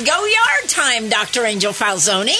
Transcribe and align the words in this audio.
it's 0.00 0.10
go 0.10 0.24
yard 0.24 0.68
time, 0.68 1.08
Dr. 1.08 1.44
Angel 1.44 1.72
Falzoni. 1.72 2.36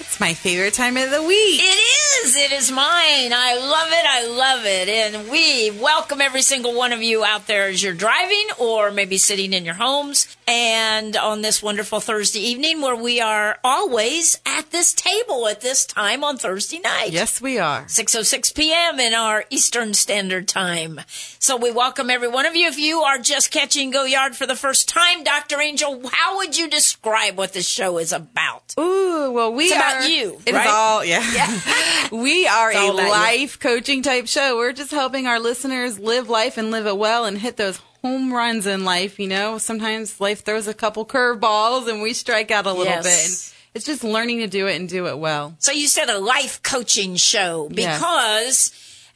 It's 0.00 0.18
my 0.18 0.34
favorite 0.34 0.74
time 0.74 0.96
of 0.96 1.10
the 1.10 1.22
week. 1.22 1.60
It 1.62 2.24
is. 2.24 2.36
It 2.36 2.52
is 2.52 2.70
mine. 2.70 3.32
I 3.32 3.56
love 3.56 3.88
it. 3.90 4.06
I 4.06 4.26
love 4.26 4.66
it. 4.66 4.88
And 4.88 5.30
we 5.30 5.70
welcome 5.70 6.20
every 6.20 6.42
single 6.42 6.74
one 6.74 6.92
of 6.92 7.02
you 7.02 7.24
out 7.24 7.46
there 7.46 7.68
as 7.68 7.82
you're 7.82 7.94
driving 7.94 8.48
or 8.58 8.90
maybe 8.90 9.18
sitting 9.18 9.52
in 9.52 9.64
your 9.64 9.74
homes 9.74 10.33
and 10.54 11.16
on 11.16 11.42
this 11.42 11.60
wonderful 11.60 11.98
Thursday 11.98 12.38
evening 12.38 12.80
where 12.80 12.94
we 12.94 13.20
are 13.20 13.58
always 13.64 14.38
at 14.46 14.70
this 14.70 14.92
table 14.92 15.48
at 15.48 15.60
this 15.62 15.84
time 15.84 16.22
on 16.22 16.36
Thursday 16.36 16.78
night. 16.78 17.10
Yes, 17.10 17.40
we 17.40 17.58
are. 17.58 17.82
6:06 17.86 18.54
p.m. 18.54 19.00
in 19.00 19.14
our 19.14 19.44
Eastern 19.50 19.94
Standard 19.94 20.46
Time. 20.46 21.00
So 21.40 21.56
we 21.56 21.72
welcome 21.72 22.08
every 22.08 22.28
one 22.28 22.46
of 22.46 22.54
you. 22.54 22.68
If 22.68 22.78
you 22.78 23.00
are 23.00 23.18
just 23.18 23.50
catching 23.50 23.90
Go 23.90 24.04
Yard 24.04 24.36
for 24.36 24.46
the 24.46 24.54
first 24.54 24.88
time, 24.88 25.24
Dr. 25.24 25.60
Angel, 25.60 26.00
how 26.12 26.36
would 26.36 26.56
you 26.56 26.70
describe 26.70 27.36
what 27.36 27.52
this 27.52 27.68
show 27.68 27.98
is 27.98 28.12
about? 28.12 28.74
Ooh, 28.78 29.32
well, 29.32 29.52
we 29.52 29.64
It's 29.64 29.74
are. 29.74 29.78
about 29.98 30.08
you, 30.08 30.40
It 30.46 30.50
is 30.50 30.54
right? 30.54 30.68
all, 30.68 31.04
yeah. 31.04 32.08
we 32.12 32.46
are 32.46 32.70
a 32.70 32.90
about 32.90 33.02
you. 33.02 33.10
life 33.10 33.58
coaching 33.58 34.02
type 34.02 34.28
show. 34.28 34.56
We're 34.56 34.72
just 34.72 34.92
helping 34.92 35.26
our 35.26 35.40
listeners 35.40 35.98
live 35.98 36.28
life 36.28 36.56
and 36.58 36.70
live 36.70 36.86
it 36.86 36.96
well 36.96 37.24
and 37.24 37.38
hit 37.38 37.56
those 37.56 37.80
home 38.04 38.32
runs 38.34 38.66
in 38.66 38.84
life. 38.84 39.18
You 39.18 39.28
know, 39.28 39.56
sometimes 39.58 40.20
life 40.20 40.44
throws 40.44 40.68
a 40.68 40.74
couple 40.74 41.06
curveballs 41.06 41.88
and 41.88 42.02
we 42.02 42.12
strike 42.12 42.50
out 42.50 42.66
a 42.66 42.70
little 42.72 42.84
Yes. 42.84 43.04
bit. 43.04 43.24
And 43.24 43.54
it's 43.76 43.86
just 43.86 44.04
learning 44.04 44.40
to 44.40 44.46
do 44.46 44.66
it 44.66 44.76
and 44.76 44.86
do 44.88 45.06
it 45.06 45.16
well. 45.18 45.56
So 45.58 45.72
you 45.72 45.88
said 45.88 46.10
a 46.10 46.18
life 46.18 46.62
coaching 46.62 47.16
show 47.16 47.68
Yeah. 47.72 47.96
because 47.96 48.72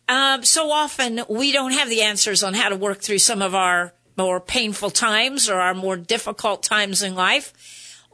um, 0.09 0.43
so 0.43 0.71
often 0.73 1.23
we 1.29 1.53
don't 1.53 1.73
have 1.73 1.91
the 1.91 2.01
answers 2.03 2.43
on 2.43 2.55
how 2.55 2.71
to 2.71 2.77
work 2.77 3.01
through 3.03 3.19
some 3.19 3.43
of 3.43 3.55
our 3.55 3.93
more 4.17 4.41
painful 4.41 4.91
times 4.91 5.51
or 5.51 5.61
our 5.61 5.75
more 5.75 5.97
difficult 5.97 6.63
times 6.63 7.03
in 7.03 7.15
life. 7.15 7.53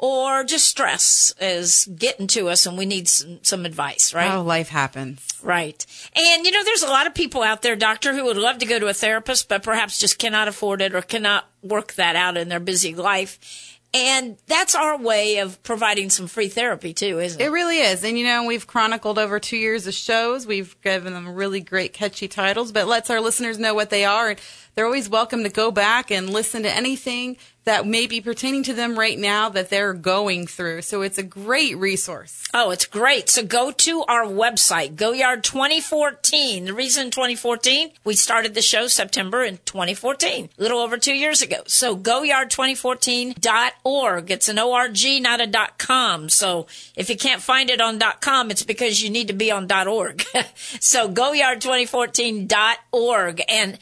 Or 0.06 0.44
just 0.44 0.66
stress 0.66 1.32
is 1.40 1.88
getting 1.96 2.26
to 2.26 2.50
us 2.50 2.66
and 2.66 2.76
we 2.76 2.84
need 2.84 3.08
some, 3.08 3.38
some 3.40 3.64
advice, 3.64 4.12
right? 4.12 4.34
Oh, 4.34 4.42
life 4.42 4.68
happens. 4.68 5.26
Right. 5.42 5.86
And 6.14 6.44
you 6.44 6.52
know, 6.52 6.62
there's 6.62 6.82
a 6.82 6.88
lot 6.88 7.06
of 7.06 7.14
people 7.14 7.42
out 7.42 7.62
there, 7.62 7.74
doctor, 7.74 8.12
who 8.12 8.24
would 8.24 8.36
love 8.36 8.58
to 8.58 8.66
go 8.66 8.78
to 8.78 8.88
a 8.88 8.92
therapist, 8.92 9.48
but 9.48 9.62
perhaps 9.62 9.98
just 9.98 10.18
cannot 10.18 10.46
afford 10.46 10.82
it 10.82 10.94
or 10.94 11.00
cannot 11.00 11.46
work 11.62 11.94
that 11.94 12.16
out 12.16 12.36
in 12.36 12.50
their 12.50 12.60
busy 12.60 12.94
life. 12.94 13.80
And 13.94 14.36
that's 14.46 14.74
our 14.74 14.98
way 14.98 15.38
of 15.38 15.62
providing 15.62 16.10
some 16.10 16.26
free 16.26 16.48
therapy 16.48 16.92
too, 16.92 17.18
isn't 17.20 17.40
it? 17.40 17.44
It 17.44 17.50
really 17.50 17.78
is. 17.78 18.04
And 18.04 18.18
you 18.18 18.26
know, 18.26 18.44
we've 18.44 18.66
chronicled 18.66 19.18
over 19.18 19.40
two 19.40 19.56
years 19.56 19.86
of 19.86 19.94
shows. 19.94 20.46
We've 20.46 20.78
given 20.82 21.14
them 21.14 21.34
really 21.34 21.60
great, 21.60 21.94
catchy 21.94 22.28
titles, 22.28 22.72
but 22.72 22.88
lets 22.88 23.08
our 23.08 23.22
listeners 23.22 23.58
know 23.58 23.72
what 23.72 23.88
they 23.88 24.04
are. 24.04 24.30
And 24.30 24.40
they're 24.74 24.84
always 24.84 25.08
welcome 25.08 25.44
to 25.44 25.48
go 25.48 25.70
back 25.70 26.10
and 26.10 26.28
listen 26.28 26.64
to 26.64 26.70
anything 26.70 27.38
that 27.64 27.86
may 27.86 28.06
be 28.06 28.20
pertaining 28.20 28.62
to 28.64 28.74
them 28.74 28.98
right 28.98 29.18
now 29.18 29.48
that 29.48 29.70
they're 29.70 29.94
going 29.94 30.46
through. 30.46 30.82
So 30.82 31.00
it's 31.02 31.18
a 31.18 31.22
great 31.22 31.76
resource. 31.76 32.44
Oh, 32.52 32.70
it's 32.70 32.86
great. 32.86 33.30
So 33.30 33.44
go 33.44 33.70
to 33.72 34.04
our 34.04 34.24
website, 34.24 34.94
GoYard 34.96 35.42
2014. 35.42 36.66
The 36.66 36.74
reason 36.74 37.10
2014, 37.10 37.90
we 38.04 38.14
started 38.14 38.54
the 38.54 38.62
show 38.62 38.86
September 38.86 39.42
in 39.42 39.58
2014, 39.64 40.50
a 40.56 40.62
little 40.62 40.78
over 40.80 40.98
two 40.98 41.14
years 41.14 41.42
ago. 41.42 41.62
So 41.66 41.96
GoYard2014.org. 41.96 44.30
It's 44.30 44.48
an 44.48 44.58
ORG, 44.58 45.00
not 45.20 45.40
a 45.40 45.46
dot 45.46 45.78
com. 45.78 46.28
So 46.28 46.66
if 46.96 47.08
you 47.10 47.16
can't 47.16 47.42
find 47.42 47.70
it 47.70 47.80
on 47.80 47.98
dot 47.98 48.20
com, 48.20 48.50
it's 48.50 48.62
because 48.62 49.02
you 49.02 49.10
need 49.10 49.26
to 49.28 49.34
be 49.34 49.50
on 49.50 49.66
dot 49.66 49.88
org. 49.88 50.22
so 50.80 51.08
GoYard2014.org. 51.08 53.42
And 53.48 53.78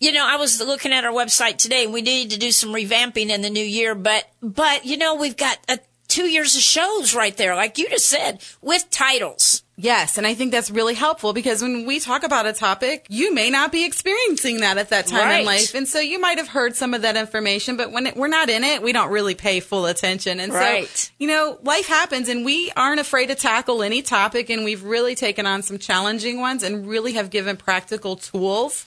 you 0.00 0.12
know, 0.12 0.26
I 0.26 0.36
was 0.36 0.60
looking 0.60 0.92
at 0.92 1.04
our 1.04 1.12
website 1.12 1.56
today 1.58 1.84
and 1.84 1.92
we 1.92 2.02
need 2.02 2.30
to 2.30 2.38
do 2.38 2.50
some 2.52 2.70
revamping 2.70 3.30
in 3.30 3.42
the 3.42 3.50
new 3.50 3.64
year, 3.64 3.94
but, 3.94 4.24
but, 4.42 4.84
you 4.84 4.96
know, 4.96 5.14
we've 5.14 5.36
got 5.36 5.58
uh, 5.68 5.76
two 6.08 6.26
years 6.26 6.56
of 6.56 6.62
shows 6.62 7.14
right 7.14 7.36
there, 7.36 7.54
like 7.54 7.78
you 7.78 7.88
just 7.88 8.06
said, 8.06 8.40
with 8.62 8.88
titles. 8.90 9.62
Yes, 9.80 10.18
and 10.18 10.26
I 10.26 10.34
think 10.34 10.50
that's 10.50 10.72
really 10.72 10.94
helpful 10.94 11.32
because 11.32 11.62
when 11.62 11.86
we 11.86 12.00
talk 12.00 12.24
about 12.24 12.46
a 12.46 12.52
topic, 12.52 13.06
you 13.08 13.32
may 13.32 13.48
not 13.48 13.70
be 13.70 13.84
experiencing 13.84 14.58
that 14.62 14.76
at 14.76 14.88
that 14.88 15.06
time 15.06 15.20
Right. 15.28 15.38
in 15.40 15.46
life. 15.46 15.72
And 15.72 15.86
so 15.86 16.00
you 16.00 16.18
might 16.20 16.38
have 16.38 16.48
heard 16.48 16.74
some 16.74 16.94
of 16.94 17.02
that 17.02 17.16
information, 17.16 17.76
but 17.76 17.92
when 17.92 18.08
it, 18.08 18.16
we're 18.16 18.26
not 18.26 18.48
in 18.50 18.64
it, 18.64 18.82
we 18.82 18.92
don't 18.92 19.10
really 19.12 19.36
pay 19.36 19.60
full 19.60 19.86
attention. 19.86 20.40
And 20.40 20.52
Right. 20.52 20.88
so, 20.88 21.10
you 21.20 21.28
know, 21.28 21.60
life 21.62 21.86
happens 21.86 22.28
and 22.28 22.44
we 22.44 22.72
aren't 22.76 22.98
afraid 22.98 23.26
to 23.26 23.36
tackle 23.36 23.84
any 23.84 24.02
topic 24.02 24.50
and 24.50 24.64
we've 24.64 24.82
really 24.82 25.14
taken 25.14 25.46
on 25.46 25.62
some 25.62 25.78
challenging 25.78 26.40
ones 26.40 26.64
and 26.64 26.88
really 26.88 27.12
have 27.12 27.30
given 27.30 27.56
practical 27.56 28.16
tools 28.16 28.84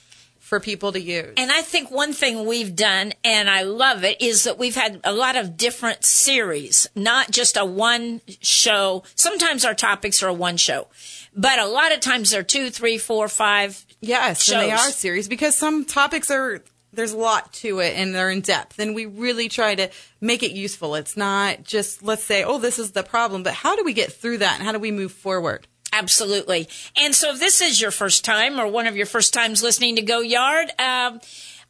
for 0.51 0.59
people 0.59 0.91
to 0.91 0.99
use. 0.99 1.33
And 1.37 1.49
I 1.49 1.61
think 1.61 1.89
one 1.91 2.11
thing 2.11 2.45
we've 2.45 2.75
done, 2.75 3.13
and 3.23 3.49
I 3.49 3.61
love 3.61 4.03
it, 4.03 4.21
is 4.21 4.43
that 4.43 4.57
we've 4.57 4.75
had 4.75 4.99
a 5.05 5.13
lot 5.13 5.37
of 5.37 5.55
different 5.55 6.03
series, 6.03 6.89
not 6.93 7.31
just 7.31 7.55
a 7.55 7.63
one 7.63 8.19
show. 8.41 9.03
Sometimes 9.15 9.63
our 9.63 9.73
topics 9.73 10.21
are 10.21 10.27
a 10.27 10.33
one 10.33 10.57
show, 10.57 10.89
but 11.33 11.57
a 11.57 11.67
lot 11.67 11.93
of 11.93 12.01
times 12.01 12.31
they're 12.31 12.43
two, 12.43 12.69
three, 12.69 12.97
four, 12.97 13.29
five. 13.29 13.85
Yes, 14.01 14.51
and 14.51 14.63
they 14.63 14.71
are 14.73 14.91
series 14.91 15.29
because 15.29 15.57
some 15.57 15.85
topics 15.85 16.29
are 16.29 16.61
there's 16.91 17.13
a 17.13 17.17
lot 17.17 17.53
to 17.53 17.79
it 17.79 17.95
and 17.95 18.13
they're 18.13 18.29
in 18.29 18.41
depth 18.41 18.77
and 18.77 18.93
we 18.93 19.05
really 19.05 19.47
try 19.47 19.73
to 19.73 19.89
make 20.19 20.43
it 20.43 20.51
useful. 20.51 20.95
It's 20.95 21.15
not 21.15 21.63
just 21.63 22.03
let's 22.03 22.25
say, 22.25 22.43
oh, 22.43 22.57
this 22.57 22.77
is 22.77 22.91
the 22.91 23.03
problem, 23.03 23.43
but 23.43 23.53
how 23.53 23.77
do 23.77 23.85
we 23.85 23.93
get 23.93 24.11
through 24.11 24.39
that 24.39 24.55
and 24.55 24.63
how 24.65 24.73
do 24.73 24.79
we 24.79 24.91
move 24.91 25.13
forward? 25.13 25.65
Absolutely. 25.93 26.67
And 26.95 27.13
so 27.13 27.31
if 27.33 27.39
this 27.39 27.61
is 27.61 27.81
your 27.81 27.91
first 27.91 28.23
time 28.23 28.59
or 28.59 28.67
one 28.67 28.87
of 28.87 28.95
your 28.95 29.05
first 29.05 29.33
times 29.33 29.61
listening 29.61 29.97
to 29.97 30.01
Go 30.01 30.21
Yard, 30.21 30.71
um, 30.79 31.19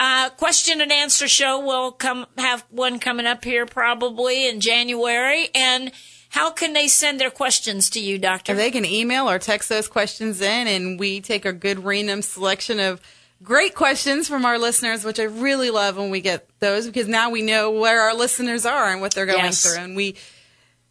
uh, 0.00 0.30
question 0.30 0.80
and 0.80 0.92
answer 0.92 1.28
show 1.28 1.58
will 1.58 1.92
come, 1.92 2.26
have 2.36 2.64
one 2.70 2.98
coming 2.98 3.26
up 3.26 3.44
here 3.44 3.66
probably 3.66 4.48
in 4.48 4.60
January. 4.60 5.48
And 5.54 5.92
How 6.30 6.50
can 6.50 6.72
they 6.74 6.88
send 6.88 7.18
their 7.20 7.30
questions 7.30 7.88
to 7.90 8.00
you, 8.00 8.18
Doctor? 8.18 8.54
They 8.54 8.70
can 8.70 8.84
email 8.84 9.28
or 9.30 9.38
text 9.38 9.68
those 9.68 9.88
questions 9.88 10.40
in, 10.40 10.66
and 10.66 10.98
we 11.00 11.20
take 11.20 11.44
a 11.44 11.52
good 11.52 11.84
random 11.84 12.20
selection 12.22 12.78
of 12.80 13.00
great 13.42 13.74
questions 13.74 14.28
from 14.28 14.44
our 14.44 14.58
listeners, 14.58 15.04
which 15.04 15.18
I 15.18 15.24
really 15.24 15.70
love 15.70 15.96
when 15.96 16.10
we 16.10 16.20
get 16.20 16.46
those 16.60 16.86
because 16.86 17.08
now 17.08 17.30
we 17.30 17.40
know 17.42 17.70
where 17.70 18.00
our 18.02 18.14
listeners 18.14 18.66
are 18.66 18.90
and 18.90 19.00
what 19.00 19.14
they're 19.14 19.26
going 19.26 19.38
Yes. 19.44 19.62
through. 19.62 19.82
And 19.82 19.96
we 19.96 20.16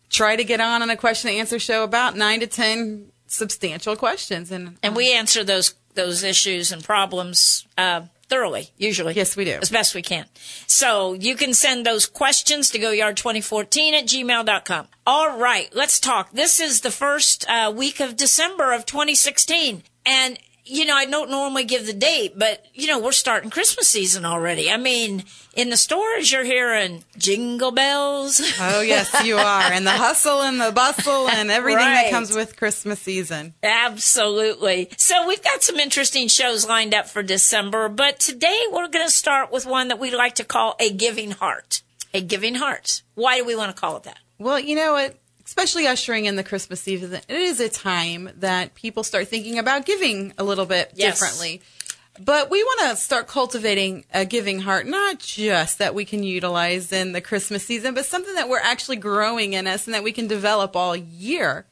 try 0.10 0.36
to 0.36 0.44
get 0.44 0.60
on 0.62 0.82
on 0.82 0.90
a 0.90 0.96
question 0.98 1.30
and 1.30 1.40
answer 1.40 1.60
show 1.60 1.84
about 1.84 2.16
nine 2.16 2.40
to 2.40 2.48
10 2.48 3.12
substantial 3.28 3.96
questions. 3.96 4.52
And, 4.52 4.78
and 4.82 4.96
we 4.96 5.14
answer 5.14 5.44
those 5.44 5.76
those 5.96 6.24
issues 6.24 6.72
and 6.72 6.84
problems 6.84 7.66
uh, 7.78 8.02
thoroughly, 8.30 8.70
usually. 8.78 9.14
Yes, 9.14 9.36
we 9.36 9.46
do. 9.46 9.60
As 9.62 9.70
best 9.70 9.96
we 9.96 10.02
can. 10.02 10.26
So 10.68 11.14
you 11.14 11.36
can 11.36 11.54
send 11.54 11.86
those 11.86 12.06
questions 12.06 12.70
to 12.72 12.80
goyard2014 12.80 13.94
at 13.94 14.06
gmail.com. 14.06 14.88
All 15.06 15.38
right, 15.38 15.70
let's 15.74 16.00
talk. 16.00 16.32
This 16.32 16.60
is 16.60 16.82
the 16.82 16.92
first 16.92 17.50
uh, 17.50 17.72
week 17.76 18.00
of 18.00 18.18
December 18.18 18.74
of 18.74 18.86
2016. 18.86 19.84
And, 20.06 20.40
you 20.70 20.86
know, 20.86 20.96
I 20.96 21.06
don't 21.06 21.30
normally 21.30 21.64
give 21.64 21.86
the 21.86 21.94
date, 21.94 22.34
but, 22.38 22.66
you 22.74 22.88
know, 22.88 23.00
we're 23.00 23.12
starting 23.12 23.50
Christmas 23.50 23.88
season 23.90 24.26
already. 24.26 24.70
I 24.72 24.78
mean, 24.78 25.24
in 25.56 25.70
the 25.70 25.78
stores, 25.78 26.32
you're 26.32 26.44
hearing 26.44 27.04
jingle 27.18 27.72
bells. 27.72 28.42
Oh, 28.60 28.82
yes, 28.82 29.24
you 29.26 29.38
are. 29.38 29.62
And 29.72 29.86
the 29.86 29.92
hustle 29.92 30.42
and 30.42 30.60
the 30.62 30.72
bustle 30.72 31.28
and 31.30 31.50
everything 31.50 31.86
Right. 31.86 32.04
that 32.04 32.12
comes 32.12 32.34
with 32.34 32.56
Christmas 32.58 33.00
season. 33.00 33.54
Absolutely. 33.64 34.90
So 34.98 35.28
we've 35.28 35.44
got 35.44 35.64
some 35.64 35.78
interesting 35.78 36.28
shows 36.28 36.68
lined 36.68 36.94
up 36.94 37.08
for 37.08 37.24
December, 37.24 37.90
but 37.90 38.20
today 38.20 38.60
we're 38.72 38.88
going 38.88 39.06
to 39.06 39.12
start 39.12 39.52
with 39.52 39.66
one 39.66 39.88
that 39.88 40.00
we 40.00 40.12
like 40.16 40.36
to 40.36 40.44
call 40.44 40.76
a 40.80 40.92
giving 40.92 41.32
heart. 41.32 41.82
A 42.14 42.22
giving 42.22 42.56
heart. 42.56 43.02
Why 43.16 43.38
do 43.40 43.46
we 43.46 43.56
want 43.56 43.76
to 43.76 43.80
call 43.80 43.98
it 43.98 44.04
that? 44.04 44.20
Well, 44.40 44.60
you 44.60 44.76
know 44.76 44.94
what? 44.94 45.18
Especially 45.58 45.88
ushering 45.88 46.26
in 46.26 46.36
the 46.36 46.44
Christmas 46.44 46.80
season, 46.82 47.12
it 47.16 47.24
is 47.30 47.60
a 47.60 47.68
time 47.68 48.30
that 48.38 48.76
people 48.76 49.02
start 49.04 49.28
thinking 49.28 49.58
about 49.58 49.88
giving 49.88 50.32
a 50.38 50.44
little 50.44 50.68
bit 50.68 50.92
Yes. 50.94 51.20
differently. 51.20 51.62
But 52.20 52.52
we 52.52 52.62
want 52.64 52.92
to 52.92 52.96
start 52.96 53.28
cultivating 53.28 54.06
a 54.14 54.24
giving 54.24 54.60
heart, 54.62 54.86
not 54.86 55.18
just 55.18 55.80
that 55.80 55.96
we 55.96 56.06
can 56.06 56.22
utilize 56.22 56.92
in 56.92 57.12
the 57.14 57.22
Christmas 57.22 57.66
season, 57.66 57.96
but 57.96 58.06
something 58.06 58.36
that 58.36 58.48
we're 58.50 58.60
actually 58.60 58.98
growing 58.98 59.54
in 59.54 59.66
us 59.66 59.88
and 59.88 59.96
that 59.96 60.04
we 60.04 60.12
can 60.12 60.28
develop 60.28 60.76
all 60.76 60.96
year. 60.96 61.66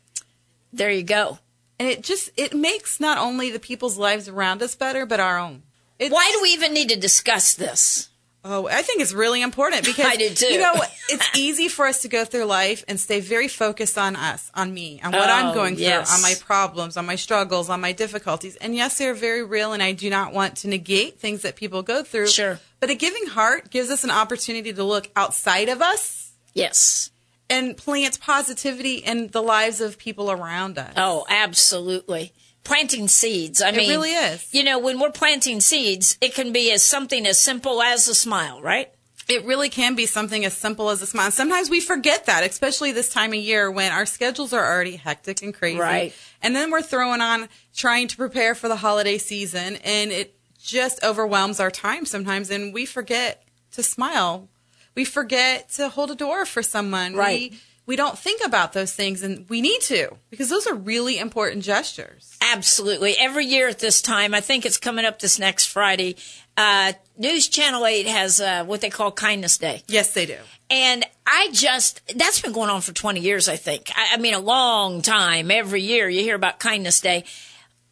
There 0.74 0.90
you 0.90 1.04
go. 1.04 1.38
And 1.78 1.88
it 1.88 2.02
just 2.02 2.32
it 2.38 2.56
makes 2.56 3.00
not 3.00 3.20
only 3.20 3.52
the 3.52 3.60
people's 3.60 4.00
lives 4.00 4.28
around 4.28 4.64
us 4.64 4.74
better, 4.74 5.06
but 5.06 5.20
our 5.20 5.38
own. 5.38 5.62
It's, 6.00 6.12
Why 6.12 6.28
do 6.34 6.42
we 6.42 6.50
even 6.50 6.74
need 6.74 6.90
to 6.90 6.96
discuss 6.96 7.54
this? 7.54 8.10
Oh, 8.48 8.68
I 8.68 8.84
think 8.84 9.02
it's 9.02 9.12
really 9.12 9.42
important 9.42 9.84
because 9.86 10.06
I 10.06 10.18
do 10.18 10.30
too. 10.30 10.46
You 10.46 10.60
know, 10.60 10.76
it's 11.10 11.28
easy 11.36 11.68
for 11.68 11.88
us 11.88 12.04
to 12.04 12.08
go 12.08 12.26
through 12.26 12.46
life 12.46 12.86
and 12.88 13.00
stay 13.00 13.20
very 13.20 13.48
focused 13.48 13.98
on 13.98 14.16
us, 14.16 14.52
on 14.54 14.72
me, 14.72 15.02
on 15.04 15.12
what 15.14 15.30
Oh, 15.30 15.34
I'm 15.34 15.56
going 15.56 15.76
through, 15.76 15.86
yes. 15.86 16.14
on 16.14 16.22
my 16.22 16.36
problems, 16.40 16.96
on 16.96 17.08
my 17.08 17.16
struggles, 17.16 17.70
on 17.72 17.82
my 17.82 17.92
difficulties. 17.92 18.56
And 18.58 18.76
yes, 18.76 19.00
they're 19.00 19.16
very 19.16 19.44
real, 19.44 19.74
and 19.74 19.82
I 19.82 19.94
do 19.94 20.12
not 20.12 20.32
want 20.32 20.58
to 20.58 20.68
negate 20.68 21.20
things 21.20 21.42
that 21.42 21.56
people 21.56 21.82
go 21.82 22.04
through. 22.04 22.28
Sure. 22.28 22.60
But 22.80 22.92
a 22.92 22.96
giving 22.96 23.26
heart 23.26 23.72
gives 23.72 23.90
us 23.90 24.04
an 24.04 24.12
opportunity 24.12 24.72
to 24.74 24.84
look 24.84 25.10
outside 25.16 25.68
of 25.70 25.82
us 25.82 26.32
Yes. 26.54 27.10
and 27.50 27.76
plant 27.76 28.20
positivity 28.20 28.98
in 28.98 29.30
the 29.30 29.42
lives 29.42 29.82
of 29.82 29.98
people 29.98 30.30
around 30.32 30.78
us. 30.78 30.94
Oh, 30.98 31.26
absolutely. 31.30 32.32
Planting 32.66 33.08
seeds. 33.08 33.62
I 33.62 33.72
mean, 33.72 33.90
really 33.90 34.12
is. 34.12 34.54
You 34.54 34.64
know, 34.64 34.80
when 34.80 35.00
we're 35.00 35.12
planting 35.12 35.62
seeds, 35.62 36.18
it 36.20 36.34
can 36.34 36.52
be 36.52 36.72
as 36.72 36.84
something 36.84 37.26
as 37.26 37.40
simple 37.40 37.82
as 37.82 38.08
a 38.10 38.16
smile, 38.16 38.62
right? 38.62 38.92
It 39.28 39.46
really 39.46 39.70
can 39.70 39.96
be 39.96 40.06
something 40.06 40.46
as 40.46 40.56
simple 40.56 40.90
as 40.90 41.02
a 41.02 41.08
smile. 41.08 41.32
Sometimes 41.32 41.70
we 41.70 41.80
forget 41.80 42.26
that, 42.26 42.44
especially 42.44 42.92
this 42.92 43.10
time 43.10 43.32
of 43.32 43.40
year 43.40 43.72
when 43.72 43.92
our 43.92 44.06
schedules 44.06 44.54
are 44.54 44.64
already 44.64 44.98
hectic 44.98 45.42
and 45.42 45.54
crazy. 45.54 45.80
Right. 45.80 46.14
And 46.42 46.56
then 46.56 46.70
we're 46.70 46.84
throwing 46.84 47.22
on 47.22 47.50
trying 47.76 48.08
to 48.10 48.18
prepare 48.18 48.54
for 48.54 48.68
the 48.68 48.76
holiday 48.76 49.18
season 49.18 49.78
and 49.78 50.12
it 50.12 50.36
just 50.62 51.04
overwhelms 51.04 51.60
our 51.60 51.72
time 51.72 52.06
sometimes 52.06 52.52
and 52.52 52.74
we 52.74 52.86
forget 52.86 53.44
to 53.72 53.82
smile. 53.82 54.48
We 54.94 55.06
forget 55.06 55.70
to 55.72 55.90
hold 55.90 56.12
a 56.12 56.16
door 56.16 56.46
for 56.46 56.62
someone. 56.62 57.16
Right. 57.16 57.52
We, 57.52 57.60
we 57.86 57.96
don't 57.96 58.18
think 58.18 58.42
about 58.44 58.74
those 58.74 58.94
things 58.94 59.22
and 59.22 59.48
we 59.50 59.62
need 59.62 59.82
to 59.82 60.18
because 60.30 60.50
those 60.50 60.66
are 60.68 60.74
really 60.74 61.20
important 61.20 61.64
gestures. 61.64 62.36
Absolutely. 62.42 63.16
Every 63.18 63.46
year 63.46 63.68
at 63.68 63.80
this 63.80 64.02
time, 64.02 64.34
I 64.34 64.42
think 64.42 64.66
it's 64.66 64.78
coming 64.78 65.06
up 65.06 65.20
this 65.20 65.38
next 65.38 65.66
Friday. 65.66 66.16
Uh, 66.58 66.94
News 67.18 67.48
Channel 67.48 67.86
8 67.86 68.08
has 68.08 68.42
uh, 68.42 68.64
what 68.66 68.82
they 68.82 68.90
call 68.90 69.12
Kindness 69.12 69.58
Day. 69.58 69.84
Yes, 69.88 70.14
they 70.14 70.26
do. 70.26 70.38
And 70.70 71.06
I 71.28 71.50
just, 71.52 72.02
that's 72.18 72.42
been 72.42 72.54
going 72.54 72.70
on 72.70 72.82
for 72.82 72.92
20 72.92 73.20
years, 73.20 73.48
I 73.48 73.56
think. 73.56 73.92
I, 73.96 74.16
I 74.16 74.18
mean, 74.18 74.34
a 74.34 74.40
long 74.40 75.02
time. 75.02 75.52
Every 75.52 75.82
year 75.82 76.10
you 76.10 76.22
hear 76.22 76.36
about 76.36 76.60
Kindness 76.60 77.02
Day. 77.02 77.26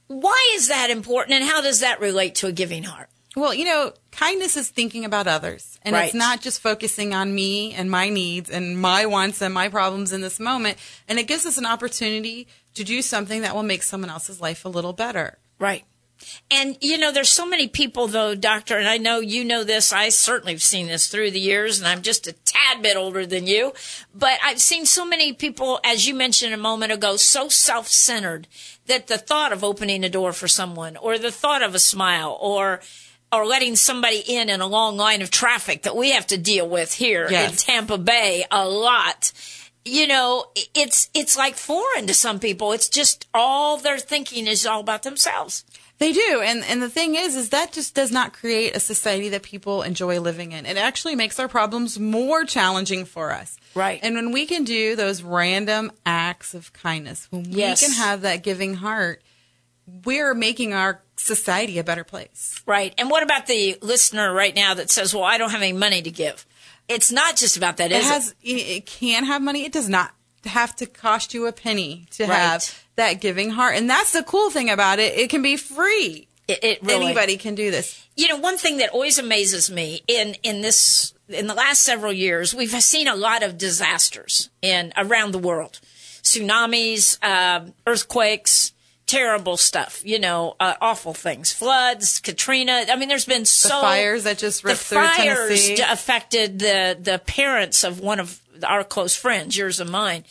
Why 0.07 0.53
is 0.55 0.69
that 0.69 0.89
important 0.89 1.39
and 1.39 1.49
how 1.49 1.61
does 1.61 1.81
that 1.81 1.99
relate 1.99 2.35
to 2.35 2.47
a 2.47 2.51
giving 2.51 2.83
heart? 2.83 3.09
Well, 3.35 3.53
you 3.53 3.65
know, 3.65 3.93
kindness 4.11 4.55
is 4.57 4.69
thinking 4.69 5.05
about 5.05 5.27
others. 5.27 5.79
And 5.81 5.93
Right. 5.95 6.05
it's 6.05 6.13
not 6.13 6.41
just 6.41 6.61
focusing 6.61 7.13
on 7.13 7.33
me 7.33 7.73
and 7.73 7.89
my 7.89 8.09
needs 8.09 8.49
and 8.49 8.79
my 8.79 9.05
wants 9.05 9.41
and 9.41 9.53
my 9.53 9.69
problems 9.69 10.13
in 10.13 10.21
this 10.21 10.39
moment. 10.39 10.77
And 11.07 11.19
it 11.19 11.23
gives 11.27 11.45
us 11.45 11.57
an 11.57 11.65
opportunity 11.65 12.47
to 12.75 12.83
do 12.83 13.01
something 13.01 13.41
that 13.41 13.55
will 13.55 13.63
make 13.63 13.83
someone 13.83 14.09
else's 14.09 14.39
life 14.39 14.65
a 14.65 14.69
little 14.69 14.93
better. 14.93 15.39
Right. 15.59 15.83
And 16.49 16.77
you 16.79 16.97
know, 16.97 17.11
there's 17.11 17.29
so 17.29 17.45
many 17.45 17.67
people 17.67 18.07
though, 18.07 18.33
doctor, 18.35 18.77
and 18.77 18.87
I 18.87 18.97
know 18.97 19.19
you 19.19 19.43
know 19.43 19.63
this. 19.63 19.91
I 19.91 20.07
certainly 20.09 20.53
have 20.53 20.63
seen 20.63 20.87
this 20.87 21.07
through 21.07 21.31
the 21.31 21.39
years, 21.39 21.79
and 21.79 21.87
I'm 21.87 22.01
just 22.01 22.27
a 22.27 22.31
tad 22.31 22.81
bit 22.81 22.95
older 22.95 23.25
than 23.25 23.45
you. 23.45 23.73
But 24.15 24.39
I've 24.43 24.61
seen 24.61 24.85
so 24.85 25.05
many 25.05 25.33
people, 25.33 25.81
as 25.83 26.07
you 26.07 26.13
mentioned 26.13 26.53
a 26.53 26.57
moment 26.57 26.93
ago, 26.93 27.17
so 27.17 27.49
self-centered 27.49 28.47
that 28.85 29.07
the 29.07 29.17
thought 29.17 29.51
of 29.51 29.63
opening 29.63 30.05
a 30.05 30.09
door 30.09 30.31
for 30.31 30.47
someone, 30.47 30.95
or 30.95 31.17
the 31.17 31.31
thought 31.31 31.61
of 31.61 31.75
a 31.75 31.79
smile, 31.79 32.37
or 32.39 32.79
or 33.33 33.45
letting 33.45 33.75
somebody 33.75 34.19
in 34.25 34.49
in 34.49 34.61
a 34.61 34.67
long 34.67 34.95
line 34.95 35.21
of 35.21 35.31
traffic 35.31 35.81
that 35.83 35.95
we 35.95 36.11
have 36.11 36.27
to 36.27 36.37
deal 36.37 36.69
with 36.69 36.93
here 36.93 37.25
in 37.25 37.51
Tampa 37.51 37.97
Bay 37.97 38.45
a 38.51 38.67
lot. 38.67 39.31
You 39.85 40.07
know, 40.07 40.45
it's 40.73 41.09
it's 41.13 41.35
like 41.35 41.55
foreign 41.55 42.07
to 42.07 42.13
some 42.13 42.39
people. 42.39 42.71
It's 42.71 42.87
just 42.87 43.27
all 43.33 43.77
they're 43.77 43.97
thinking 43.99 44.47
is 44.47 44.65
all 44.65 44.79
about 44.79 45.03
themselves. 45.03 45.65
They 45.97 46.13
do. 46.13 46.41
And 46.43 46.63
and 46.63 46.81
the 46.81 46.89
thing 46.89 47.15
is 47.15 47.35
is 47.35 47.49
that 47.49 47.73
just 47.73 47.93
does 47.93 48.11
not 48.11 48.31
create 48.33 48.75
a 48.75 48.79
society 48.79 49.29
that 49.29 49.43
people 49.43 49.81
enjoy 49.81 50.19
living 50.21 50.53
in. 50.53 50.65
It 50.65 50.77
actually 50.77 51.15
makes 51.15 51.37
our 51.39 51.47
problems 51.49 51.99
more 51.99 52.45
challenging 52.45 53.03
for 53.03 53.31
us. 53.31 53.57
Right. 53.75 53.99
And 54.01 54.15
when 54.15 54.31
we 54.31 54.45
can 54.45 54.63
do 54.63 54.95
those 54.95 55.21
random 55.21 55.91
acts 56.05 56.53
of 56.53 56.71
kindness, 56.73 57.27
when 57.29 57.45
Yes. 57.45 57.81
we 57.81 57.87
can 57.87 57.95
have 57.97 58.21
that 58.21 58.41
giving 58.43 58.75
heart, 58.75 59.21
we're 60.05 60.33
making 60.33 60.73
our 60.73 61.01
society 61.23 61.77
a 61.79 61.83
better 61.83 62.03
place. 62.03 62.61
Right. 62.65 62.93
And 62.97 63.09
what 63.09 63.23
about 63.23 63.47
the 63.47 63.77
listener 63.81 64.33
right 64.33 64.55
now 64.55 64.73
that 64.73 64.89
says, 64.91 65.13
well, 65.13 65.23
I 65.23 65.37
don't 65.37 65.51
have 65.51 65.61
any 65.61 65.73
money 65.73 66.01
to 66.01 66.11
give? 66.11 66.45
It's 66.89 67.11
not 67.11 67.35
just 67.37 67.55
about 67.57 67.77
that, 67.77 67.91
it 67.91 68.03
has 68.03 68.35
it? 68.41 68.49
it 68.51 68.85
can 68.85 69.23
have 69.25 69.41
money. 69.41 69.63
It 69.65 69.71
does 69.71 69.87
not 69.87 70.11
have 70.45 70.75
to 70.75 70.85
cost 70.85 71.33
you 71.33 71.47
a 71.47 71.53
penny 71.53 72.05
to 72.11 72.25
Right. 72.25 72.35
have 72.37 72.83
that 72.97 73.21
giving 73.21 73.51
heart. 73.51 73.75
And 73.77 73.89
that's 73.89 74.11
the 74.11 74.23
cool 74.23 74.49
thing 74.49 74.69
about 74.69 74.99
it. 74.99 75.17
It 75.17 75.29
can 75.29 75.41
be 75.41 75.55
free. 75.55 76.27
it? 76.49 76.59
It, 76.61 76.63
it 76.63 76.83
really, 76.83 77.05
Anybody 77.05 77.37
can 77.37 77.55
do 77.55 77.71
this. 77.71 78.05
you 78.17 78.27
know, 78.27 78.35
one 78.37 78.57
thing 78.57 78.77
that 78.77 78.89
always 78.89 79.17
amazes 79.17 79.71
me 79.71 80.01
in, 80.07 80.35
in 80.43 80.59
this, 80.59 81.13
in 81.29 81.47
the 81.47 81.53
last 81.53 81.81
several 81.83 82.11
years, 82.11 82.53
we've 82.53 82.71
seen 82.83 83.07
a 83.07 83.15
lot 83.15 83.41
of 83.43 83.57
disasters 83.57 84.49
in 84.61 84.91
around 84.97 85.31
the 85.31 85.39
world. 85.39 85.79
Tsunamis, 86.21 87.17
uh, 87.21 87.65
earthquakes, 87.87 88.72
terrible 89.13 89.57
stuff, 89.57 90.01
you 90.03 90.19
know, 90.19 90.55
uh, 90.59 90.73
awful 90.81 91.13
things, 91.13 91.51
floods, 91.53 92.19
Katrina. 92.19 92.85
I 92.89 92.95
mean, 92.95 93.09
there's 93.09 93.25
been 93.25 93.41
The 93.41 93.45
so 93.47 93.81
fires 93.81 94.23
that 94.23 94.37
just 94.37 94.61
the 94.63 94.69
ripped 94.69 94.81
through 94.81 94.97
fires 95.01 95.37
Tennessee. 95.47 95.75
d- 95.75 95.83
affected 95.87 96.59
the 96.59 96.97
the 96.99 97.19
parents 97.19 97.83
of 97.83 97.99
one 97.99 98.19
of 98.19 98.39
our 98.63 98.83
close 98.83 99.15
friends, 99.15 99.55
yours 99.57 99.79
and 99.79 99.89
mine, 99.89 100.23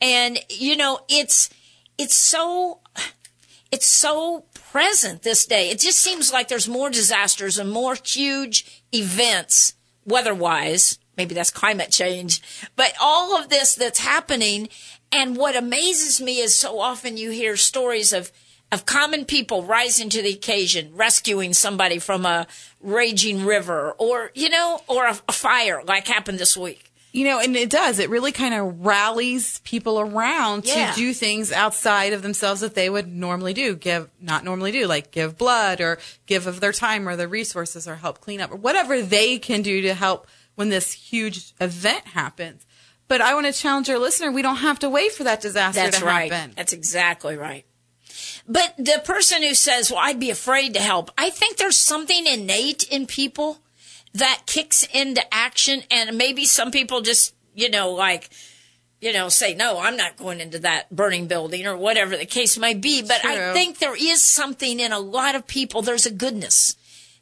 and 0.00 0.38
you 0.48 0.76
know 0.76 1.00
it's 1.08 1.50
it's 1.96 2.14
so 2.14 2.80
it's 3.70 3.86
so 3.86 4.44
present 4.72 5.22
this 5.22 5.46
day. 5.46 5.70
It 5.70 5.78
just 5.80 5.98
seems 5.98 6.32
like 6.32 6.48
there's 6.48 6.68
more 6.68 6.90
disasters 6.90 7.58
and 7.58 7.70
more 7.70 7.96
huge 8.02 8.82
events 8.94 9.74
weather 10.04 10.34
wise. 10.34 10.98
Maybe 11.18 11.34
that's 11.34 11.50
climate 11.50 11.90
change, 11.90 12.40
but 12.76 12.94
all 13.00 13.36
of 13.36 13.48
this 13.50 13.74
that's 13.74 13.98
happening. 13.98 14.68
And 15.10 15.36
what 15.36 15.56
amazes 15.56 16.20
me 16.20 16.38
is 16.38 16.54
so 16.54 16.78
often 16.78 17.16
you 17.16 17.30
hear 17.30 17.56
stories 17.56 18.12
of 18.12 18.30
of 18.70 18.84
common 18.84 19.24
people 19.24 19.62
rising 19.64 20.10
to 20.10 20.20
the 20.22 20.28
occasion, 20.34 20.90
rescuing 20.94 21.54
somebody 21.54 21.98
from 21.98 22.26
a 22.26 22.46
raging 22.82 23.46
river 23.46 23.92
or, 23.98 24.30
you 24.34 24.50
know, 24.50 24.82
or 24.86 25.06
a, 25.06 25.18
a 25.26 25.32
fire 25.32 25.82
like 25.86 26.06
happened 26.06 26.38
this 26.38 26.54
week. 26.56 26.84
You 27.10 27.24
know, 27.24 27.40
and 27.40 27.56
it 27.56 27.70
does. 27.70 27.98
It 27.98 28.10
really 28.10 28.30
kind 28.32 28.52
of 28.52 28.84
rallies 28.84 29.60
people 29.60 29.98
around 29.98 30.66
Yeah. 30.66 30.90
to 30.92 30.96
do 31.00 31.14
things 31.14 31.50
outside 31.50 32.12
of 32.12 32.20
themselves 32.20 32.60
that 32.60 32.74
they 32.74 32.90
would 32.90 33.08
normally 33.10 33.54
do, 33.54 33.74
give, 33.74 34.10
not 34.20 34.44
normally 34.44 34.70
do, 34.70 34.86
like 34.86 35.10
give 35.10 35.38
blood 35.38 35.80
or 35.80 35.98
give 36.26 36.46
of 36.46 36.60
their 36.60 36.74
time 36.74 37.08
or 37.08 37.16
their 37.16 37.26
resources 37.26 37.88
or 37.88 37.96
help 37.96 38.20
clean 38.20 38.42
up 38.42 38.52
or 38.52 38.56
whatever 38.56 39.00
they 39.00 39.38
can 39.38 39.62
do 39.62 39.80
to 39.80 39.94
help 39.94 40.26
when 40.58 40.70
this 40.70 40.92
huge 40.92 41.52
event 41.60 42.04
happens. 42.04 42.66
But 43.06 43.20
I 43.20 43.32
want 43.34 43.46
to 43.46 43.52
challenge 43.52 43.88
our 43.88 43.98
listener. 43.98 44.32
We 44.32 44.42
don't 44.42 44.56
have 44.56 44.80
to 44.80 44.90
wait 44.90 45.12
for 45.12 45.22
that 45.22 45.40
disaster 45.40 45.80
That's 45.80 46.00
to 46.00 46.04
right. 46.04 46.32
happen. 46.32 46.52
That's 46.56 46.72
exactly 46.72 47.36
right. 47.36 47.64
But 48.48 48.74
the 48.76 49.00
person 49.04 49.44
who 49.44 49.54
says, 49.54 49.88
well, 49.88 50.00
I'd 50.02 50.18
be 50.18 50.30
afraid 50.30 50.74
to 50.74 50.80
help, 50.80 51.12
I 51.16 51.30
think 51.30 51.58
there's 51.58 51.76
something 51.76 52.26
innate 52.26 52.82
in 52.90 53.06
people 53.06 53.58
that 54.14 54.42
kicks 54.46 54.82
into 54.92 55.22
action. 55.32 55.84
And 55.92 56.18
maybe 56.18 56.44
some 56.44 56.72
people 56.72 57.02
just, 57.02 57.36
you 57.54 57.70
know, 57.70 57.92
like, 57.92 58.28
you 59.00 59.12
know, 59.12 59.28
say, 59.28 59.54
no, 59.54 59.78
I'm 59.78 59.96
not 59.96 60.16
going 60.16 60.40
into 60.40 60.58
that 60.58 60.90
burning 60.90 61.28
building 61.28 61.68
or 61.68 61.76
whatever 61.76 62.16
the 62.16 62.26
case 62.26 62.58
may 62.58 62.74
be. 62.74 63.02
But 63.02 63.24
I 63.24 63.52
think 63.52 63.78
there 63.78 63.94
is 63.96 64.24
something 64.24 64.80
in 64.80 64.90
a 64.90 64.98
lot 64.98 65.36
of 65.36 65.46
people. 65.46 65.82
There's 65.82 66.06
a 66.06 66.10
goodness. 66.10 66.74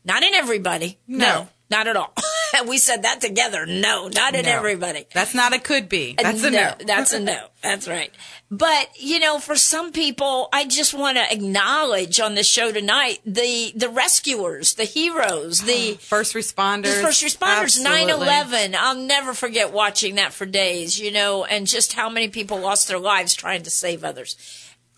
Not 0.07 0.23
in 0.23 0.33
everybody. 0.33 0.99
No. 1.07 1.49
not 1.69 1.87
at 1.87 1.97
all. 1.97 2.15
we 2.65 2.79
said 2.79 3.03
that 3.03 3.21
together. 3.21 3.67
No, 3.67 4.09
not 4.09 4.35
in 4.35 4.45
No. 4.47 4.53
everybody. 4.53 5.07
That's 5.13 5.35
not 5.35 5.53
a 5.53 5.59
could 5.59 5.89
be. 5.89 6.15
That's 6.17 6.43
a 6.43 6.51
no. 6.51 6.75
That's 6.87 7.13
a 7.13 7.21
no. 7.21 7.49
That's 7.63 7.87
right. 7.89 8.11
But 8.51 8.91
you 8.99 9.19
know, 9.19 9.39
for 9.41 9.57
some 9.57 9.93
people, 9.93 10.49
I 10.53 10.67
just 10.67 10.95
want 10.95 11.17
to 11.17 11.33
acknowledge 11.33 12.21
on 12.21 12.35
the 12.37 12.45
show 12.45 12.71
tonight 12.73 13.19
the 13.27 13.73
the 13.75 13.89
rescuers, 13.89 14.75
the 14.75 14.85
heroes, 14.85 15.63
the 15.63 15.95
First 16.01 16.35
responders. 16.35 16.83
the 16.97 17.03
first 17.03 17.25
responders, 17.25 17.85
Absolutely. 17.85 18.27
9-11. 18.27 18.75
I'll 18.79 18.95
never 18.97 19.35
forget 19.35 19.73
watching 19.73 20.15
that 20.15 20.33
for 20.33 20.47
days, 20.47 20.99
you 21.01 21.11
know, 21.11 21.45
and 21.45 21.67
just 21.67 21.93
how 21.95 22.09
many 22.09 22.29
people 22.29 22.59
lost 22.59 22.87
their 22.89 22.99
lives 23.01 23.35
trying 23.35 23.63
to 23.65 23.71
save 23.71 24.05
others. 24.05 24.37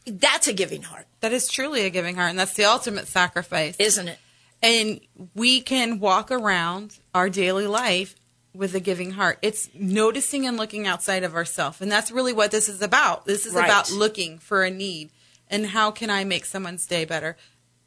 That's 0.07 0.47
a 0.49 0.53
giving 0.55 0.83
heart, 0.83 1.07
That 1.21 1.33
is 1.33 1.49
truly 1.49 1.85
a 1.85 1.91
giving 1.91 2.15
heart, 2.17 2.31
and 2.31 2.38
that's 2.38 2.55
the 2.55 2.65
ultimate 2.65 3.09
sacrifice. 3.09 3.77
isn't 3.79 4.09
it? 4.09 4.19
And 4.62 5.00
we 5.35 5.61
can 5.61 6.00
walk 6.00 6.31
around 6.31 6.99
our 7.15 7.29
daily 7.31 7.67
life 7.67 8.15
with 8.55 8.75
a 8.75 8.81
giving 8.81 9.12
heart. 9.12 9.38
It's 9.43 9.69
noticing 9.75 10.47
and 10.47 10.57
looking 10.57 10.87
outside 10.87 11.23
of 11.23 11.35
ourselves. 11.35 11.81
And 11.81 11.91
that's 11.93 12.11
really 12.11 12.33
what 12.33 12.50
this 12.50 12.69
is 12.69 12.83
about. 12.83 13.25
This 13.25 13.47
is 13.47 13.55
Right. 13.55 13.65
about 13.67 13.91
looking 13.93 14.38
for 14.38 14.65
a 14.65 14.71
need 14.71 15.11
and 15.49 15.67
how 15.67 15.91
can 15.91 16.11
I 16.11 16.25
make 16.25 16.45
someone's 16.45 16.87
day 16.87 17.05
better. 17.05 17.37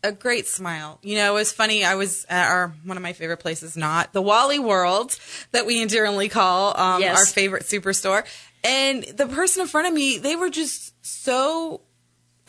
A 0.04 0.12
great 0.12 0.48
smile. 0.48 0.98
You 1.04 1.16
know, 1.16 1.34
it 1.34 1.40
was 1.40 1.52
funny. 1.52 1.84
I 1.84 1.96
was 1.96 2.26
at 2.30 2.48
our 2.50 2.70
one 2.86 2.98
of 2.98 3.04
my 3.04 3.14
favorite 3.14 3.38
places, 3.38 3.76
not 3.78 4.14
the 4.14 4.22
Wally 4.22 4.58
World 4.60 5.18
that 5.52 5.66
we 5.66 5.82
endearingly 5.82 6.30
call 6.30 6.76
um, 6.80 7.02
Yes. 7.02 7.18
our 7.20 7.26
favorite 7.26 7.64
superstore. 7.64 8.24
And 8.64 9.04
the 9.04 9.28
person 9.28 9.62
in 9.62 9.68
front 9.68 9.88
of 9.88 9.94
me, 9.94 10.18
they 10.18 10.36
were 10.36 10.50
just 10.50 10.94
so 11.06 11.82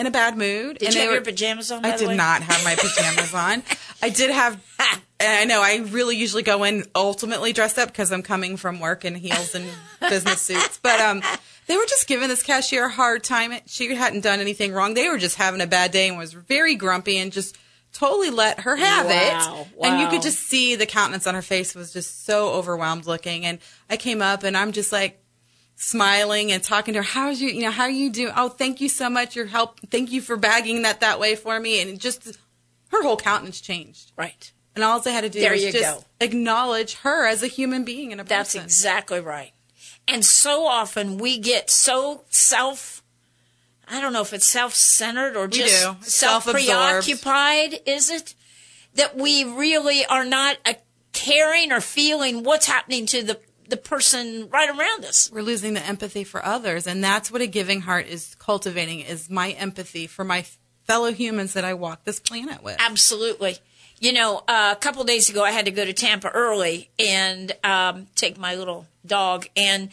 in 0.03 0.07
a 0.07 0.11
bad 0.11 0.37
mood. 0.37 0.79
Did 0.79 0.87
and 0.89 0.95
you 0.95 1.01
they 1.01 1.05
have 1.07 1.09
were- 1.11 1.15
your 1.15 1.25
pajamas 1.25 1.71
on? 1.71 1.85
I 1.85 1.97
did 1.97 2.09
way? 2.09 2.17
not 2.17 2.43
have 2.43 2.63
my 2.65 2.75
pajamas 2.75 3.33
on. 3.33 3.63
I 4.03 4.09
did 4.11 4.31
have. 4.31 4.61
I 5.21 5.45
know 5.45 5.63
I 5.63 5.77
really 5.91 6.17
usually 6.17 6.43
go 6.43 6.65
in 6.65 6.85
ultimately 6.97 7.53
dressed 7.53 7.79
up 7.79 7.89
because 7.89 8.11
I'm 8.11 8.23
coming 8.23 8.57
from 8.57 8.81
work 8.81 9.05
in 9.05 9.15
heels 9.15 9.55
and 9.55 9.65
business 10.01 10.43
suits. 10.43 10.81
But 10.83 11.01
um, 11.01 11.23
they 11.69 11.77
were 11.77 11.87
just 11.89 12.09
giving 12.09 12.29
this 12.29 12.43
cashier 12.43 12.87
a 12.87 12.91
hard 12.91 13.23
time. 13.23 13.53
She 13.67 13.95
hadn't 13.95 14.23
done 14.23 14.41
anything 14.41 14.73
wrong. 14.73 14.95
They 14.95 15.09
were 15.09 15.19
just 15.19 15.37
having 15.37 15.61
a 15.61 15.67
bad 15.69 15.93
day 15.93 16.09
and 16.09 16.19
was 16.19 16.33
very 16.33 16.75
grumpy 16.75 17.19
and 17.19 17.31
just 17.31 17.57
totally 17.93 18.31
let 18.31 18.61
her 18.61 18.75
have 18.75 19.07
Wow, 19.07 19.67
it. 19.79 19.87
And 19.87 20.01
you 20.01 20.09
could 20.09 20.23
just 20.23 20.41
see 20.41 20.75
the 20.75 20.87
countenance 20.87 21.29
on 21.29 21.35
her 21.37 21.43
face 21.43 21.73
was 21.77 21.93
just 21.93 22.25
so 22.27 22.49
overwhelmed 22.55 23.07
looking. 23.07 23.47
And 23.47 23.61
I 23.89 23.97
came 23.99 24.23
up 24.23 24.43
and 24.43 24.57
I'm 24.57 24.73
just 24.73 24.91
like 24.91 25.22
smiling 25.83 26.53
and 26.53 26.63
talking 26.63 26.95
to 26.95 27.01
her. 27.01 27.05
How's 27.05 27.41
you, 27.41 27.49
you 27.49 27.63
know, 27.63 27.71
how 27.71 27.85
are 27.85 27.91
you 27.91 28.11
doing? 28.11 28.33
Oh, 28.37 28.49
thank 28.49 28.81
you 28.81 28.89
so 28.89 29.11
much. 29.11 29.35
Your 29.35 29.47
help. 29.47 29.81
Thank 29.91 30.13
you 30.13 30.21
for 30.21 30.37
bagging 30.37 30.83
that 30.83 31.01
that 31.01 31.19
way 31.19 31.35
for 31.35 31.59
me. 31.59 31.83
And 31.83 32.01
just 32.01 32.39
her 32.91 33.03
whole 33.03 33.17
countenance 33.17 33.61
changed. 33.61 34.13
Right. 34.17 34.53
And 34.75 34.85
all 34.85 35.03
I 35.05 35.11
had 35.11 35.23
to 35.23 35.29
do 35.29 35.41
There 35.41 35.53
was 35.53 35.63
you 35.65 35.73
just 35.73 35.85
go. 35.99 36.05
acknowledge 36.21 36.95
her 37.01 37.27
as 37.27 37.43
a 37.43 37.47
human 37.49 37.85
being 37.85 38.13
and 38.13 38.21
a 38.21 38.25
That's 38.25 38.51
person. 38.55 38.65
exactly 38.65 39.21
right. 39.21 39.53
And 40.09 40.25
so 40.25 40.67
often 40.67 41.19
we 41.19 41.39
get 41.39 41.69
so 41.69 42.23
self, 42.31 43.03
I 43.89 44.01
don't 44.01 44.13
know 44.13 44.23
if 44.23 44.33
it's 44.33 44.47
self 44.47 44.75
centered 44.75 45.37
or 45.37 45.47
just 45.49 45.75
self 45.83 46.05
Self-absorbed. 46.05 46.65
preoccupied, 47.05 47.81
is 47.87 48.11
it? 48.11 48.35
That 48.95 49.17
we 49.17 49.45
really 49.45 50.05
are 50.07 50.25
not 50.25 50.59
uh 50.65 50.75
caring 51.13 51.73
or 51.73 51.81
feeling 51.81 52.43
what's 52.43 52.67
happening 52.67 53.05
to 53.07 53.23
the, 53.23 53.39
the 53.73 53.77
person 53.79 54.51
right 54.51 54.69
around 54.69 55.07
us. 55.07 55.31
We're 55.33 55.41
losing 55.41 55.73
the 55.73 55.85
empathy 55.85 56.25
for 56.25 56.45
others, 56.45 56.87
and 56.87 57.03
that's 57.03 57.33
what 57.33 57.41
a 57.41 57.47
giving 57.47 57.81
heart 57.81 58.07
is 58.07 58.35
cultivating: 58.35 59.01
is 59.01 59.31
my 59.31 59.53
empathy 59.53 60.07
for 60.07 60.25
my 60.25 60.45
fellow 60.85 61.11
humans 61.11 61.55
that 61.55 61.65
I 61.65 61.73
walk 61.73 62.05
this 62.05 62.21
planet 62.21 62.63
with. 62.63 62.77
Absolutely. 62.79 63.57
You 63.99 64.13
know, 64.13 64.43
uh, 64.47 64.75
a 64.77 64.81
couple 64.81 65.03
days 65.05 65.31
ago, 65.31 65.43
I 65.43 65.53
had 65.53 65.65
to 65.65 65.71
go 65.71 65.87
to 65.87 65.93
Tampa 65.95 66.29
early 66.29 66.91
and 66.99 67.51
um, 67.65 68.09
take 68.15 68.37
my 68.37 68.57
little 68.57 68.87
dog. 69.07 69.47
And 69.57 69.89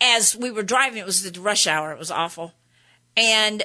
as 0.00 0.34
we 0.34 0.50
were 0.50 0.62
driving, 0.64 0.98
it 0.98 1.06
was 1.06 1.30
the 1.30 1.40
rush 1.40 1.68
hour. 1.68 1.92
It 1.92 1.98
was 1.98 2.10
awful. 2.10 2.52
And 3.16 3.62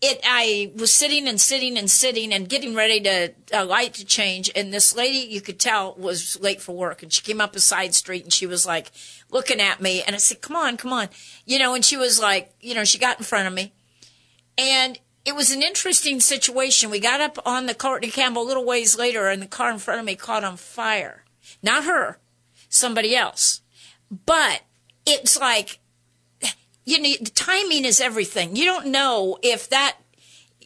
it, 0.00 0.20
I 0.24 0.72
was 0.76 0.92
sitting 0.92 1.28
and 1.28 1.40
sitting 1.40 1.78
and 1.78 1.90
sitting 1.90 2.32
and 2.32 2.48
getting 2.48 2.74
ready 2.74 3.00
to 3.00 3.34
a 3.52 3.64
light 3.64 3.94
to 3.94 4.04
change. 4.04 4.50
And 4.56 4.72
this 4.72 4.94
lady, 4.96 5.18
you 5.18 5.40
could 5.40 5.60
tell, 5.60 5.94
was 5.94 6.38
late 6.40 6.60
for 6.60 6.74
work. 6.74 7.02
And 7.02 7.12
she 7.12 7.22
came 7.22 7.40
up 7.40 7.54
a 7.54 7.60
side 7.60 7.94
street 7.94 8.24
and 8.24 8.32
she 8.32 8.46
was 8.46 8.66
like 8.66 8.90
looking 9.30 9.60
at 9.60 9.80
me. 9.80 10.02
And 10.02 10.14
I 10.14 10.18
said, 10.18 10.40
"Come 10.40 10.56
on, 10.56 10.76
come 10.76 10.92
on," 10.92 11.08
you 11.44 11.58
know. 11.58 11.74
And 11.74 11.84
she 11.84 11.96
was 11.96 12.20
like, 12.20 12.52
you 12.60 12.74
know, 12.74 12.84
she 12.84 12.98
got 12.98 13.18
in 13.18 13.24
front 13.24 13.46
of 13.46 13.54
me. 13.54 13.72
And 14.58 14.98
it 15.24 15.34
was 15.34 15.50
an 15.50 15.62
interesting 15.62 16.20
situation. 16.20 16.90
We 16.90 17.00
got 17.00 17.20
up 17.20 17.38
on 17.44 17.66
the 17.66 17.74
Courtney 17.74 18.10
Campbell 18.10 18.42
a 18.42 18.44
little 18.44 18.64
ways 18.64 18.96
later, 18.96 19.28
and 19.28 19.42
the 19.42 19.46
car 19.46 19.70
in 19.70 19.78
front 19.78 20.00
of 20.00 20.06
me 20.06 20.14
caught 20.14 20.44
on 20.44 20.56
fire. 20.56 21.24
Not 21.62 21.84
her, 21.84 22.18
somebody 22.68 23.14
else. 23.14 23.60
But 24.24 24.62
it's 25.04 25.38
like, 25.38 25.80
you 26.86 26.98
know, 27.02 27.12
the 27.20 27.30
timing 27.30 27.84
is 27.84 28.00
everything. 28.00 28.56
You 28.56 28.64
don't 28.64 28.86
know 28.86 29.36
if 29.42 29.68
that, 29.68 29.96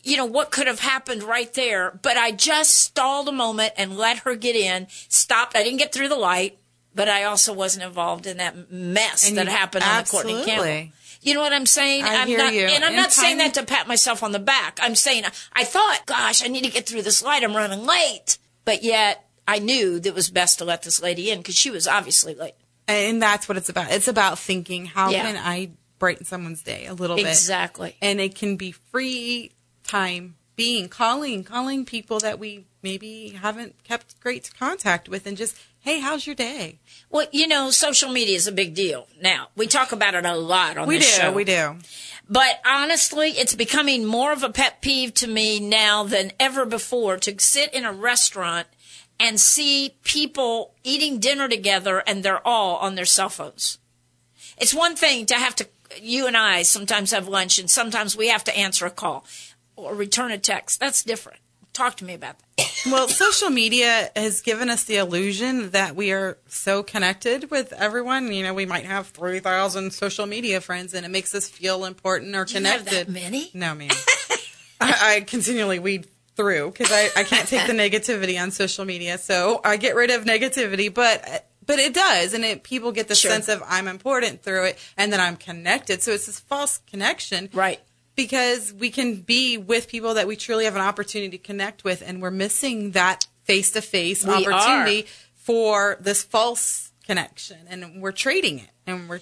you 0.04 0.16
know, 0.16 0.26
what 0.26 0.50
could 0.52 0.66
have 0.68 0.78
happened 0.80 1.22
right 1.24 1.52
there. 1.54 1.98
But 2.02 2.16
I 2.16 2.30
just 2.30 2.76
stalled 2.76 3.28
a 3.28 3.32
moment 3.32 3.72
and 3.76 3.96
let 3.96 4.18
her 4.20 4.36
get 4.36 4.54
in, 4.54 4.86
stopped. 5.08 5.56
I 5.56 5.64
didn't 5.64 5.78
get 5.78 5.92
through 5.92 6.08
the 6.08 6.16
light, 6.16 6.58
but 6.94 7.08
I 7.08 7.24
also 7.24 7.52
wasn't 7.52 7.84
involved 7.84 8.26
in 8.26 8.36
that 8.36 8.70
mess 8.70 9.26
And 9.28 9.36
that 9.38 9.46
you- 9.46 9.50
happened 9.52 9.82
on 9.84 10.04
the 10.04 10.08
Courtney. 10.10 10.44
Campbell. 10.44 10.92
You 11.22 11.34
know 11.34 11.40
what 11.42 11.52
I'm 11.52 11.66
saying? 11.66 12.04
I 12.04 12.14
am 12.14 12.28
hear 12.28 12.38
not, 12.38 12.54
you. 12.54 12.62
And 12.66 12.82
I'm 12.84 12.92
And 12.92 12.96
not 12.96 13.12
saying 13.12 13.38
that 13.38 13.52
to 13.54 13.62
pat 13.64 13.86
myself 13.86 14.22
on 14.22 14.32
the 14.32 14.38
back. 14.38 14.78
I'm 14.82 14.94
saying 14.94 15.24
I 15.52 15.64
thought, 15.64 16.02
gosh, 16.06 16.42
I 16.42 16.48
need 16.48 16.64
to 16.64 16.70
get 16.70 16.86
through 16.86 17.02
this 17.02 17.22
light. 17.22 17.44
I'm 17.44 17.54
running 17.54 17.84
late. 17.84 18.38
But 18.64 18.82
yet 18.82 19.28
I 19.46 19.58
knew 19.58 20.00
that 20.00 20.08
it 20.08 20.14
was 20.14 20.30
best 20.30 20.58
to 20.58 20.64
let 20.64 20.82
this 20.82 21.02
lady 21.02 21.30
in 21.30 21.38
because 21.38 21.56
she 21.56 21.70
was 21.70 21.86
obviously 21.86 22.34
late. 22.34 22.54
and 22.88 23.20
that's 23.22 23.48
what 23.48 23.58
it's 23.58 23.68
about. 23.68 23.90
It's 23.92 24.08
about 24.08 24.38
thinking: 24.38 24.86
how 24.86 25.10
Yeah. 25.10 25.22
can 25.22 25.36
I 25.36 25.70
brighten 26.00 26.24
someone's 26.24 26.62
day 26.62 26.86
a 26.86 26.94
little 26.94 27.14
bit? 27.14 27.28
Exactly. 27.28 27.94
and 28.02 28.20
it 28.20 28.34
can 28.34 28.56
be 28.56 28.72
free 28.72 29.52
time 29.84 30.34
being 30.56 30.88
calling 30.88 31.44
calling 31.44 31.84
people 31.84 32.18
that 32.18 32.38
we 32.38 32.64
maybe 32.82 33.30
haven't 33.40 33.82
kept 33.84 34.18
great 34.20 34.50
contact 34.58 35.08
with 35.08 35.26
and 35.26 35.36
just 35.36 35.56
hey 35.80 36.00
how's 36.00 36.26
your 36.26 36.34
day 36.34 36.78
Well, 37.08 37.26
you 37.32 37.46
know, 37.46 37.70
social 37.70 38.10
media 38.10 38.36
is 38.36 38.46
a 38.46 38.52
big 38.52 38.74
deal 38.74 39.06
now. 39.22 39.48
We 39.56 39.66
talk 39.66 39.92
about 39.92 40.14
it 40.14 40.26
a 40.26 40.36
lot 40.36 40.76
on 40.76 40.86
we 40.88 40.96
do 40.96 41.00
this 41.00 41.16
show. 41.16 41.32
we 41.32 41.44
do 41.44 41.76
But 42.28 42.60
honestly, 42.66 43.30
it's 43.30 43.54
becoming 43.54 44.04
more 44.04 44.32
of 44.32 44.42
a 44.42 44.50
pet 44.50 44.80
peeve 44.82 45.14
to 45.14 45.26
me 45.26 45.60
now 45.60 46.04
than 46.04 46.32
ever 46.38 46.66
before 46.66 47.16
to 47.18 47.40
sit 47.40 47.72
in 47.72 47.84
a 47.84 47.92
restaurant 47.92 48.66
and 49.18 49.40
see 49.40 49.96
people 50.04 50.74
eating 50.84 51.18
dinner 51.20 51.48
together 51.48 52.02
and 52.06 52.22
they're 52.22 52.46
all 52.46 52.76
on 52.76 52.94
their 52.94 53.06
cell 53.06 53.30
phones. 53.30 53.78
It's 54.58 54.74
one 54.74 54.94
thing 54.94 55.26
to 55.26 55.34
have 55.34 55.54
to, 55.56 55.66
you 56.00 56.26
and 56.26 56.36
I 56.36 56.62
sometimes 56.62 57.10
have 57.12 57.28
lunch 57.28 57.58
and 57.58 57.70
sometimes 57.70 58.16
we 58.16 58.28
have 58.28 58.44
to 58.44 58.56
answer 58.56 58.86
a 58.86 58.90
call 58.90 59.24
or 59.76 59.94
return 59.94 60.30
a 60.30 60.38
text. 60.38 60.80
That's 60.80 61.02
different. 61.02 61.38
Talk 61.72 61.96
to 61.98 62.04
me 62.04 62.14
about 62.14 62.36
that. 62.38 62.82
well 62.90 63.08
social 63.08 63.48
media 63.48 64.10
has 64.16 64.40
given 64.42 64.68
us 64.68 64.84
the 64.84 64.96
illusion 64.96 65.70
that 65.70 65.94
we 65.94 66.10
are 66.12 66.36
so 66.48 66.82
connected 66.82 67.50
with 67.50 67.72
everyone 67.72 68.32
you 68.32 68.42
know 68.42 68.52
we 68.52 68.66
might 68.66 68.84
have 68.84 69.06
3000 69.08 69.92
social 69.92 70.26
media 70.26 70.60
friends 70.60 70.92
and 70.94 71.06
it 71.06 71.10
makes 71.10 71.34
us 71.34 71.48
feel 71.48 71.84
important 71.84 72.34
or 72.34 72.44
you 72.48 72.64
have 72.64 72.84
connected 72.84 73.08
many? 73.08 73.50
no 73.54 73.74
man 73.74 73.90
I, 74.80 75.16
I 75.16 75.20
continually 75.20 75.78
weed 75.78 76.08
through 76.36 76.70
because 76.72 76.90
I, 76.90 77.08
I 77.16 77.24
can't 77.24 77.48
take 77.48 77.66
the 77.66 77.72
negativity 77.88 78.40
on 78.40 78.50
social 78.50 78.84
media 78.84 79.16
so 79.16 79.60
i 79.64 79.76
get 79.76 79.94
rid 79.94 80.10
of 80.10 80.24
negativity 80.24 80.92
but 80.92 81.49
but 81.64 81.78
it 81.78 81.92
does 81.94 82.32
and 82.34 82.44
it 82.44 82.62
people 82.62 82.92
get 82.92 83.08
the 83.08 83.14
Sure. 83.14 83.30
sense 83.30 83.48
of 83.48 83.62
i'm 83.66 83.86
important 83.88 84.42
through 84.42 84.64
it 84.64 84.78
and 84.96 85.12
that 85.12 85.20
i'm 85.20 85.36
connected 85.36 86.02
so 86.02 86.12
it's 86.12 86.26
this 86.26 86.40
false 86.40 86.78
connection 86.90 87.48
Right. 87.52 87.80
because 88.16 88.72
we 88.72 88.90
can 88.90 89.16
be 89.16 89.56
with 89.58 89.88
people 89.88 90.14
that 90.14 90.26
we 90.26 90.36
truly 90.36 90.64
have 90.64 90.74
an 90.76 90.82
opportunity 90.82 91.36
to 91.36 91.42
connect 91.42 91.84
with 91.84 92.02
and 92.04 92.20
we're 92.22 92.30
missing 92.30 92.92
that 92.92 93.26
face-to-face 93.44 94.24
We 94.24 94.32
opportunity 94.46 95.06
for 95.34 95.96
this 96.00 96.22
false 96.22 96.92
connection 97.06 97.58
and 97.68 98.00
we're 98.00 98.12
trading 98.12 98.60
it 98.60 98.70
and 98.86 99.08
we're 99.08 99.20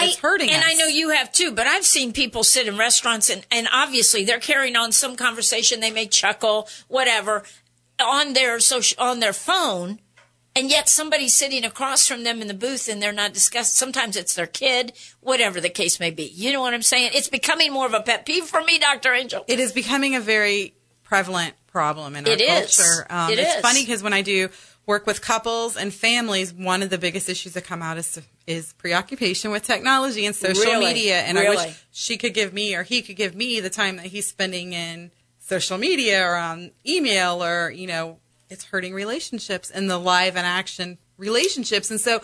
It's 0.00 0.16
hurting 0.18 0.50
and 0.50 0.62
us. 0.64 0.70
I 0.70 0.74
know 0.74 0.86
you 0.86 1.10
have 1.10 1.30
too, 1.32 1.52
but 1.52 1.66
I've 1.66 1.84
seen 1.84 2.12
people 2.12 2.42
sit 2.42 2.66
in 2.66 2.76
restaurants 2.78 3.28
and, 3.30 3.46
and 3.50 3.68
obviously 3.72 4.24
they're 4.24 4.40
carrying 4.40 4.74
on 4.76 4.90
some 4.92 5.14
conversation. 5.16 5.80
They 5.80 5.90
may 5.90 6.06
chuckle, 6.06 6.68
whatever, 6.88 7.42
on 8.00 8.32
their 8.32 8.58
social, 8.60 9.00
on 9.02 9.20
their 9.20 9.32
phone, 9.32 10.00
and 10.56 10.70
yet 10.70 10.88
somebody's 10.88 11.34
sitting 11.34 11.64
across 11.64 12.06
from 12.06 12.22
them 12.24 12.40
in 12.40 12.48
the 12.48 12.54
booth 12.54 12.88
and 12.88 13.02
they're 13.02 13.12
not 13.12 13.32
discussing. 13.32 13.74
Sometimes 13.74 14.16
it's 14.16 14.34
their 14.34 14.46
kid, 14.46 14.92
whatever 15.20 15.60
the 15.60 15.68
case 15.68 15.98
may 15.98 16.10
be. 16.10 16.24
You 16.24 16.52
know 16.52 16.60
what 16.60 16.74
I'm 16.74 16.82
saying? 16.82 17.10
It's 17.14 17.28
becoming 17.28 17.72
more 17.72 17.86
of 17.86 17.94
a 17.94 18.00
pet 18.00 18.24
peeve 18.26 18.44
for 18.44 18.62
me, 18.62 18.78
Dr. 18.78 19.12
Angel. 19.14 19.44
It 19.48 19.58
is 19.60 19.72
becoming 19.72 20.14
a 20.14 20.20
very 20.20 20.74
prevalent 21.02 21.54
problem 21.66 22.14
in 22.16 22.26
our 22.26 22.32
It 22.32 22.40
is. 22.40 22.76
culture. 22.76 23.06
Um, 23.10 23.30
It 23.32 23.38
it's 23.38 23.56
is. 23.56 23.60
funny 23.60 23.82
because 23.84 24.02
when 24.02 24.12
I 24.12 24.22
do 24.22 24.48
work 24.86 25.06
with 25.06 25.20
couples 25.22 25.76
and 25.76 25.92
families, 25.92 26.52
one 26.52 26.82
of 26.82 26.90
the 26.90 26.98
biggest 26.98 27.28
issues 27.28 27.54
that 27.54 27.64
come 27.64 27.82
out 27.82 27.98
is 27.98 28.20
is 28.46 28.74
preoccupation 28.74 29.50
with 29.50 29.64
technology 29.64 30.26
and 30.26 30.36
social 30.36 30.62
Really? 30.62 30.86
media. 30.94 31.20
And 31.20 31.38
I 31.38 31.48
wish 31.48 31.74
she 31.90 32.16
could 32.18 32.34
give 32.34 32.52
me 32.52 32.74
or 32.76 32.82
he 32.82 33.00
could 33.02 33.16
give 33.16 33.34
me 33.34 33.58
the 33.60 33.70
time 33.70 33.96
that 33.96 34.06
he's 34.06 34.28
spending 34.28 34.72
in 34.74 35.10
social 35.40 35.78
media 35.78 36.22
or 36.24 36.36
on 36.36 36.70
email 36.86 37.42
or 37.42 37.70
you 37.70 37.86
know 37.86 38.18
it's 38.48 38.64
hurting 38.64 38.94
relationships 38.94 39.70
and 39.70 39.90
the 39.90 39.98
live 39.98 40.36
and 40.36 40.46
action 40.46 40.98
relationships. 41.16 41.90
And 41.90 42.00
so 42.00 42.22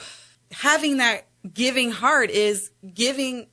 having 0.53 0.99
that 0.99 1.27
giving 1.53 1.91
heart 1.91 2.31
is 2.31 2.71
giving 2.95 3.47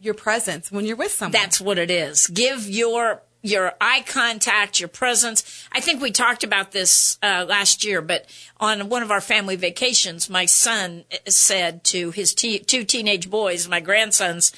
your 0.00 0.14
presence 0.14 0.70
when 0.70 0.84
you're 0.84 0.96
with 0.96 1.12
someone. 1.12 1.32
That's 1.32 1.60
what 1.60 1.78
it 1.78 1.90
is. 1.90 2.26
Give 2.26 2.68
your 2.68 3.22
your 3.44 3.72
eye 3.80 4.04
contact, 4.06 4.78
your 4.78 4.88
presence. 4.88 5.66
I 5.72 5.80
think 5.80 6.00
we 6.00 6.12
talked 6.12 6.44
about 6.44 6.70
this 6.70 7.18
uh, 7.24 7.44
last 7.48 7.84
year, 7.84 8.00
but 8.00 8.26
on 8.60 8.88
one 8.88 9.02
of 9.02 9.10
our 9.10 9.20
family 9.20 9.56
vacations, 9.56 10.30
my 10.30 10.46
son 10.46 11.04
said 11.26 11.82
to 11.84 12.12
his 12.12 12.34
te- 12.34 12.60
two 12.60 12.84
teenage 12.84 13.28
boys, 13.28 13.68
my 13.68 13.80
grandsons, 13.80 14.52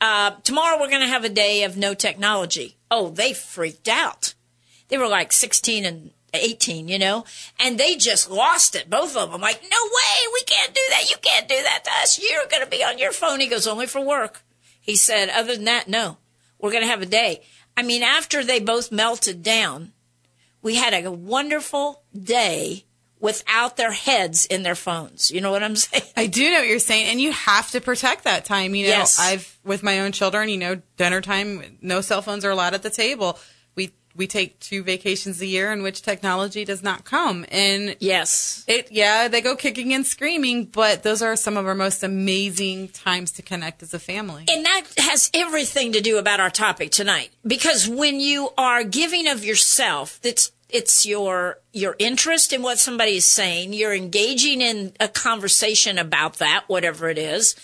uh, 0.00 0.30
"Tomorrow 0.44 0.80
we're 0.80 0.88
going 0.88 1.02
to 1.02 1.08
have 1.08 1.24
a 1.24 1.28
day 1.28 1.64
of 1.64 1.76
no 1.76 1.94
technology." 1.94 2.76
Oh, 2.88 3.10
they 3.10 3.32
freaked 3.32 3.88
out. 3.88 4.34
They 4.88 4.98
were 4.98 5.08
like 5.08 5.32
sixteen 5.32 5.84
and 5.84 6.10
18, 6.32 6.88
you 6.88 6.98
know, 6.98 7.24
and 7.58 7.78
they 7.78 7.96
just 7.96 8.30
lost 8.30 8.74
it. 8.74 8.88
Both 8.90 9.16
of 9.16 9.32
them, 9.32 9.40
like, 9.40 9.62
no 9.62 9.68
way, 9.84 10.32
we 10.32 10.42
can't 10.44 10.74
do 10.74 10.80
that. 10.90 11.10
You 11.10 11.16
can't 11.22 11.48
do 11.48 11.62
that 11.62 11.84
to 11.84 11.90
us. 12.02 12.18
You're 12.22 12.46
going 12.50 12.64
to 12.64 12.70
be 12.70 12.84
on 12.84 12.98
your 12.98 13.12
phone. 13.12 13.40
He 13.40 13.48
goes, 13.48 13.66
only 13.66 13.86
for 13.86 14.00
work. 14.00 14.42
He 14.80 14.96
said, 14.96 15.28
other 15.28 15.54
than 15.56 15.64
that, 15.66 15.88
no, 15.88 16.18
we're 16.58 16.70
going 16.72 16.82
to 16.82 16.88
have 16.88 17.02
a 17.02 17.06
day. 17.06 17.42
I 17.76 17.82
mean, 17.82 18.02
after 18.02 18.42
they 18.44 18.60
both 18.60 18.90
melted 18.92 19.42
down, 19.42 19.92
we 20.62 20.74
had 20.76 20.92
a 20.94 21.10
wonderful 21.10 22.02
day 22.18 22.84
without 23.18 23.76
their 23.76 23.92
heads 23.92 24.46
in 24.46 24.62
their 24.62 24.74
phones. 24.74 25.30
You 25.30 25.40
know 25.40 25.50
what 25.50 25.62
I'm 25.62 25.76
saying? 25.76 26.02
I 26.16 26.26
do 26.26 26.50
know 26.50 26.58
what 26.60 26.68
you're 26.68 26.78
saying, 26.78 27.06
and 27.10 27.20
you 27.20 27.32
have 27.32 27.70
to 27.72 27.80
protect 27.80 28.24
that 28.24 28.44
time. 28.44 28.74
You 28.74 28.84
know, 28.84 28.90
Yes. 28.90 29.18
I've 29.20 29.58
with 29.64 29.82
my 29.82 30.00
own 30.00 30.12
children. 30.12 30.48
You 30.48 30.56
know, 30.58 30.82
dinner 30.96 31.20
time, 31.20 31.78
no 31.82 32.00
cell 32.00 32.22
phones 32.22 32.44
are 32.44 32.50
allowed 32.50 32.74
at 32.74 32.82
the 32.82 32.90
table. 32.90 33.38
We 34.16 34.26
take 34.26 34.58
two 34.60 34.82
vacations 34.82 35.40
a 35.40 35.46
year 35.46 35.72
in 35.72 35.82
which 35.82 36.02
technology 36.02 36.64
does 36.64 36.82
not 36.82 37.04
come, 37.04 37.46
and 37.48 37.96
Yes. 38.00 38.64
it 38.66 38.88
yeah 38.90 39.28
they 39.28 39.40
go 39.40 39.54
kicking 39.56 39.94
and 39.94 40.04
screaming, 40.06 40.64
but 40.64 41.02
those 41.02 41.22
are 41.22 41.36
some 41.36 41.56
of 41.56 41.66
our 41.66 41.74
most 41.74 42.02
amazing 42.02 42.88
times 42.88 43.30
to 43.32 43.42
connect 43.42 43.82
as 43.82 43.94
a 43.94 43.98
family. 43.98 44.44
And 44.48 44.64
that 44.66 44.82
has 44.98 45.30
everything 45.32 45.92
to 45.92 46.00
do 46.00 46.18
about 46.18 46.40
our 46.40 46.50
topic 46.50 46.90
tonight. 46.90 47.30
Because 47.46 47.88
when 47.88 48.18
you 48.20 48.50
are 48.58 48.82
giving 48.84 49.28
of 49.28 49.44
yourself, 49.44 50.18
it's 50.22 50.50
it's 50.68 51.06
your 51.06 51.58
your 51.72 51.94
interest 51.98 52.52
in 52.52 52.62
what 52.62 52.78
somebody 52.78 53.16
is 53.16 53.24
saying. 53.24 53.72
You're 53.72 53.94
engaging 53.94 54.60
in 54.60 54.92
a 55.00 55.08
conversation 55.08 55.98
about 55.98 56.34
that, 56.38 56.64
whatever 56.66 57.08
it 57.08 57.18
is, 57.18 57.54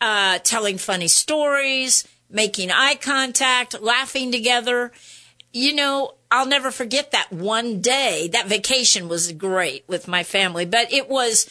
uh, 0.00 0.38
telling 0.40 0.78
funny 0.78 1.08
stories, 1.08 2.06
making 2.30 2.70
eye 2.70 2.94
contact, 2.96 3.80
laughing 3.80 4.32
together. 4.32 4.92
You 5.56 5.74
know, 5.74 6.12
I'll 6.30 6.46
never 6.46 6.70
forget 6.70 7.12
that 7.12 7.32
one 7.32 7.80
day. 7.80 8.28
That 8.30 8.46
vacation 8.46 9.08
was 9.08 9.32
great 9.32 9.84
with 9.88 10.06
my 10.06 10.22
family, 10.22 10.66
but 10.66 10.92
it 10.92 11.08
was 11.08 11.48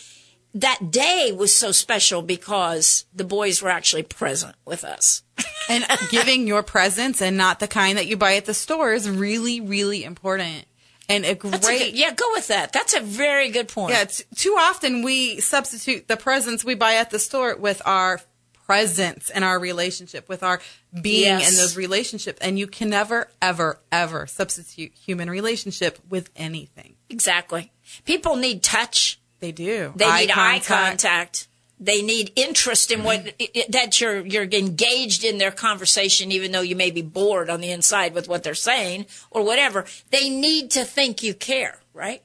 that 0.53 0.91
day 0.91 1.31
was 1.35 1.55
so 1.55 1.71
special 1.71 2.21
because 2.21 3.05
the 3.15 3.23
boys 3.23 3.63
were 3.63 3.69
actually 3.69 4.03
present 4.03 4.55
with 4.63 4.83
us. 4.83 5.23
and 5.69 5.83
giving 6.11 6.45
your 6.45 6.61
presents 6.61 7.19
and 7.19 7.35
not 7.35 7.59
the 7.59 7.67
kind 7.67 7.97
that 7.97 8.05
you 8.05 8.15
buy 8.15 8.35
at 8.35 8.45
the 8.45 8.53
store 8.53 8.93
is 8.93 9.09
really 9.09 9.59
really 9.59 10.03
important. 10.03 10.65
And 11.09 11.25
a 11.25 11.33
great 11.33 11.55
a 11.55 11.59
good, 11.59 11.95
yeah, 11.95 12.11
go 12.13 12.25
with 12.33 12.47
that. 12.49 12.73
That's 12.73 12.95
a 12.95 12.99
very 12.99 13.49
good 13.49 13.69
point. 13.69 13.93
Yeah, 13.93 14.05
t- 14.05 14.23
too 14.35 14.55
often 14.57 15.01
we 15.01 15.39
substitute 15.39 16.07
the 16.07 16.17
presents 16.17 16.63
we 16.63 16.75
buy 16.75 16.95
at 16.95 17.09
the 17.09 17.19
store 17.19 17.55
with 17.55 17.81
our 17.85 18.21
presence 18.65 19.29
in 19.29 19.43
our 19.43 19.59
relationship, 19.59 20.27
with 20.27 20.43
our 20.43 20.59
being 21.01 21.39
Yes. 21.39 21.51
in 21.51 21.57
those 21.57 21.77
relationships. 21.77 22.39
And 22.41 22.57
you 22.57 22.67
can 22.67 22.89
never, 22.89 23.29
ever, 23.41 23.79
ever 23.91 24.27
substitute 24.27 24.91
human 24.93 25.29
relationship 25.29 25.99
with 26.09 26.29
anything. 26.35 26.95
exactly. 27.09 27.71
People 28.05 28.35
need 28.35 28.63
touch. 28.63 29.19
They 29.39 29.51
do. 29.51 29.93
They 29.95 30.11
need 30.21 30.31
eye 30.31 30.59
contact. 30.59 31.47
They 31.79 32.01
need 32.01 32.31
interest 32.35 32.89
in 32.89 33.03
what 33.03 33.25
mm-hmm. 33.25 33.59
i- 33.59 33.65
that 33.69 33.99
you're 34.01 34.25
you're 34.25 34.43
engaged 34.43 35.23
in 35.23 35.37
their 35.37 35.51
conversation, 35.51 36.31
even 36.31 36.51
though 36.51 36.61
you 36.61 36.75
may 36.75 36.89
be 36.89 37.01
bored 37.01 37.49
on 37.49 37.59
the 37.61 37.69
inside 37.69 38.13
with 38.13 38.27
what 38.27 38.43
they're 38.43 38.55
saying 38.55 39.05
or 39.29 39.43
whatever. 39.43 39.85
They 40.09 40.29
need 40.29 40.71
to 40.71 40.85
think 40.85 41.21
you 41.21 41.33
care, 41.33 41.79
right? 41.93 42.23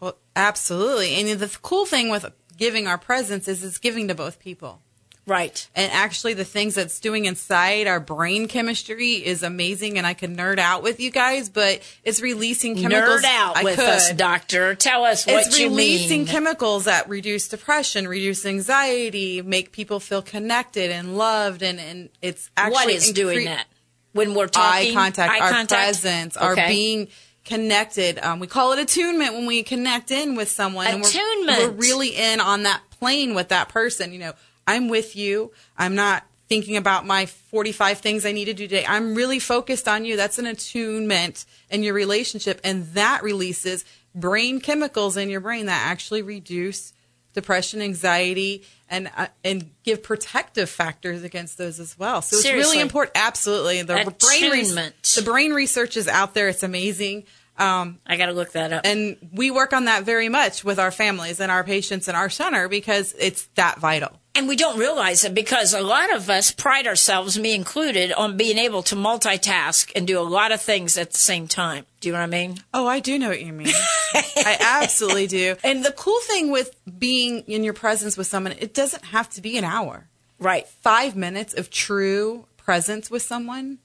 Well, 0.00 0.16
absolutely. 0.36 1.14
And 1.16 1.38
the 1.40 1.58
cool 1.60 1.86
thing 1.86 2.08
with 2.08 2.24
giving 2.56 2.86
our 2.86 2.98
presence 2.98 3.48
is 3.48 3.62
it's 3.64 3.78
giving 3.78 4.08
to 4.08 4.14
both 4.14 4.38
people. 4.38 4.80
Right. 5.26 5.66
And 5.74 5.90
actually, 5.90 6.34
the 6.34 6.44
things 6.44 6.74
that's 6.74 7.00
doing 7.00 7.24
inside 7.24 7.86
our 7.86 7.98
brain 8.00 8.46
chemistry 8.46 9.12
is 9.24 9.42
amazing, 9.42 9.96
and 9.96 10.06
I 10.06 10.12
could 10.12 10.36
nerd 10.36 10.58
out 10.58 10.82
with 10.82 11.00
you 11.00 11.10
guys, 11.10 11.48
but 11.48 11.80
it's 12.04 12.20
releasing 12.20 12.76
chemicals. 12.76 13.22
Nerd 13.22 13.24
out 13.24 13.56
I 13.56 13.64
with 13.64 13.76
could. 13.76 13.88
us, 13.88 14.12
doctor. 14.12 14.74
Tell 14.74 15.02
us 15.04 15.26
what 15.26 15.46
it's 15.46 15.58
you 15.58 15.68
releasing 15.70 16.26
chemicals 16.26 16.84
that 16.84 17.08
reduce 17.08 17.48
depression, 17.48 18.06
reduce 18.06 18.44
anxiety, 18.44 19.40
make 19.40 19.72
people 19.72 19.98
feel 19.98 20.20
connected 20.20 20.90
and 20.90 21.16
loved, 21.16 21.62
and, 21.62 21.80
and 21.80 22.10
it's 22.20 22.50
actually 22.56 22.74
what 22.74 22.90
is 22.90 23.10
doing 23.12 23.46
that? 23.46 23.66
When 24.12 24.34
we're 24.34 24.48
Eye 24.54 24.90
contact, 24.92 25.32
eye 25.32 25.40
our 25.40 25.50
contact? 25.50 25.68
presence, 25.70 26.36
our 26.36 26.54
being 26.54 27.08
connected. 27.44 28.18
Um, 28.18 28.40
we 28.40 28.46
call 28.46 28.72
it 28.72 28.78
attunement 28.78 29.34
when 29.34 29.46
we 29.46 29.62
connect 29.62 30.10
in 30.10 30.34
with 30.34 30.50
someone. 30.50 30.86
and 30.86 31.02
we're- 31.02 31.08
Attunement. 31.10 31.58
we're 31.62 31.70
really 31.88 32.10
in 32.10 32.40
on 32.40 32.62
that 32.64 32.82
plane 32.98 33.34
with 33.34 33.48
that 33.48 33.68
person. 33.70 34.12
You 34.12 34.18
know, 34.20 34.32
I'm 34.66 34.88
with 34.88 35.16
you. 35.16 35.52
I'm 35.76 35.94
not 35.94 36.24
thinking 36.48 36.76
about 36.76 37.06
my 37.06 37.26
45 37.26 37.98
things 37.98 38.26
I 38.26 38.32
need 38.32 38.44
to 38.46 38.54
do 38.54 38.66
today. 38.68 38.84
I'm 38.86 39.14
really 39.14 39.38
focused 39.38 39.88
on 39.88 40.04
you. 40.04 40.16
That's 40.16 40.38
an 40.38 40.46
attunement 40.46 41.44
in 41.70 41.82
your 41.82 41.94
relationship. 41.94 42.60
And 42.62 42.86
that 42.88 43.22
releases 43.22 43.84
brain 44.14 44.60
chemicals 44.60 45.16
in 45.16 45.30
your 45.30 45.40
brain 45.40 45.66
that 45.66 45.86
actually 45.86 46.22
reduce 46.22 46.92
depression, 47.32 47.82
anxiety, 47.82 48.62
and 48.88 49.10
uh, 49.16 49.26
and 49.42 49.70
give 49.82 50.02
protective 50.02 50.70
factors 50.70 51.22
against 51.24 51.58
those 51.58 51.80
as 51.80 51.98
well. 51.98 52.22
So 52.22 52.36
it's 52.36 52.44
really 52.46 52.80
important. 52.80 53.16
Absolutely, 53.16 53.82
the 53.82 53.94
brain 53.94 54.50
res- 54.52 54.70
Attunement. 54.70 55.02
the 55.16 55.22
brain 55.22 55.52
research 55.52 55.96
is 55.96 56.06
out 56.06 56.34
there. 56.34 56.48
It's 56.48 56.62
amazing. 56.62 57.24
Um, 57.56 57.98
I 58.06 58.16
got 58.16 58.26
to 58.26 58.32
look 58.32 58.52
that 58.52 58.72
up. 58.72 58.82
and 58.84 59.16
we 59.32 59.50
work 59.50 59.72
on 59.72 59.84
that 59.84 60.02
very 60.04 60.28
much 60.28 60.64
with 60.64 60.78
our 60.80 60.90
families 60.90 61.38
and 61.40 61.52
our 61.52 61.62
patients 61.64 62.08
in 62.08 62.14
our 62.16 62.28
center 62.28 62.68
because 62.68 63.14
it's 63.18 63.44
that 63.54 63.78
vital. 63.78 64.10
And 64.36 64.48
we 64.48 64.56
don't 64.56 64.78
realize 64.78 65.24
it 65.24 65.32
because 65.32 65.72
a 65.72 65.80
lot 65.80 66.12
of 66.12 66.28
us 66.28 66.50
pride 66.50 66.88
ourselves, 66.88 67.38
me 67.38 67.54
included, 67.54 68.12
on 68.12 68.36
being 68.36 68.58
able 68.58 68.82
to 68.84 68.96
multitask 68.96 69.92
and 69.94 70.08
do 70.08 70.18
a 70.18 70.22
lot 70.22 70.50
of 70.50 70.60
things 70.60 70.98
at 70.98 71.12
the 71.12 71.18
same 71.18 71.46
time. 71.46 71.86
Do 72.00 72.08
you 72.08 72.12
know 72.14 72.18
what 72.18 72.24
I 72.24 72.26
mean? 72.26 72.56
Oh, 72.72 72.86
I 72.88 72.98
do 72.98 73.16
know 73.16 73.28
what 73.28 73.42
you 73.42 73.52
mean. 73.52 73.72
I 74.14 74.58
absolutely 74.60 75.28
do. 75.28 75.54
And 75.62 75.84
the 75.84 75.92
cool 75.92 76.18
thing 76.22 76.50
with 76.50 76.74
being 76.98 77.40
in 77.46 77.62
your 77.62 77.74
presence 77.74 78.16
with 78.16 78.26
someone, 78.26 78.54
it 78.58 78.74
doesn't 78.74 79.04
have 79.06 79.30
to 79.30 79.40
be 79.40 79.56
an 79.56 79.64
hour. 79.64 80.08
Right. 80.40 80.66
Five 80.66 81.14
minutes 81.14 81.54
of 81.54 81.70
true 81.70 82.46
presence 82.56 83.10
with 83.10 83.22
someone 83.22 83.78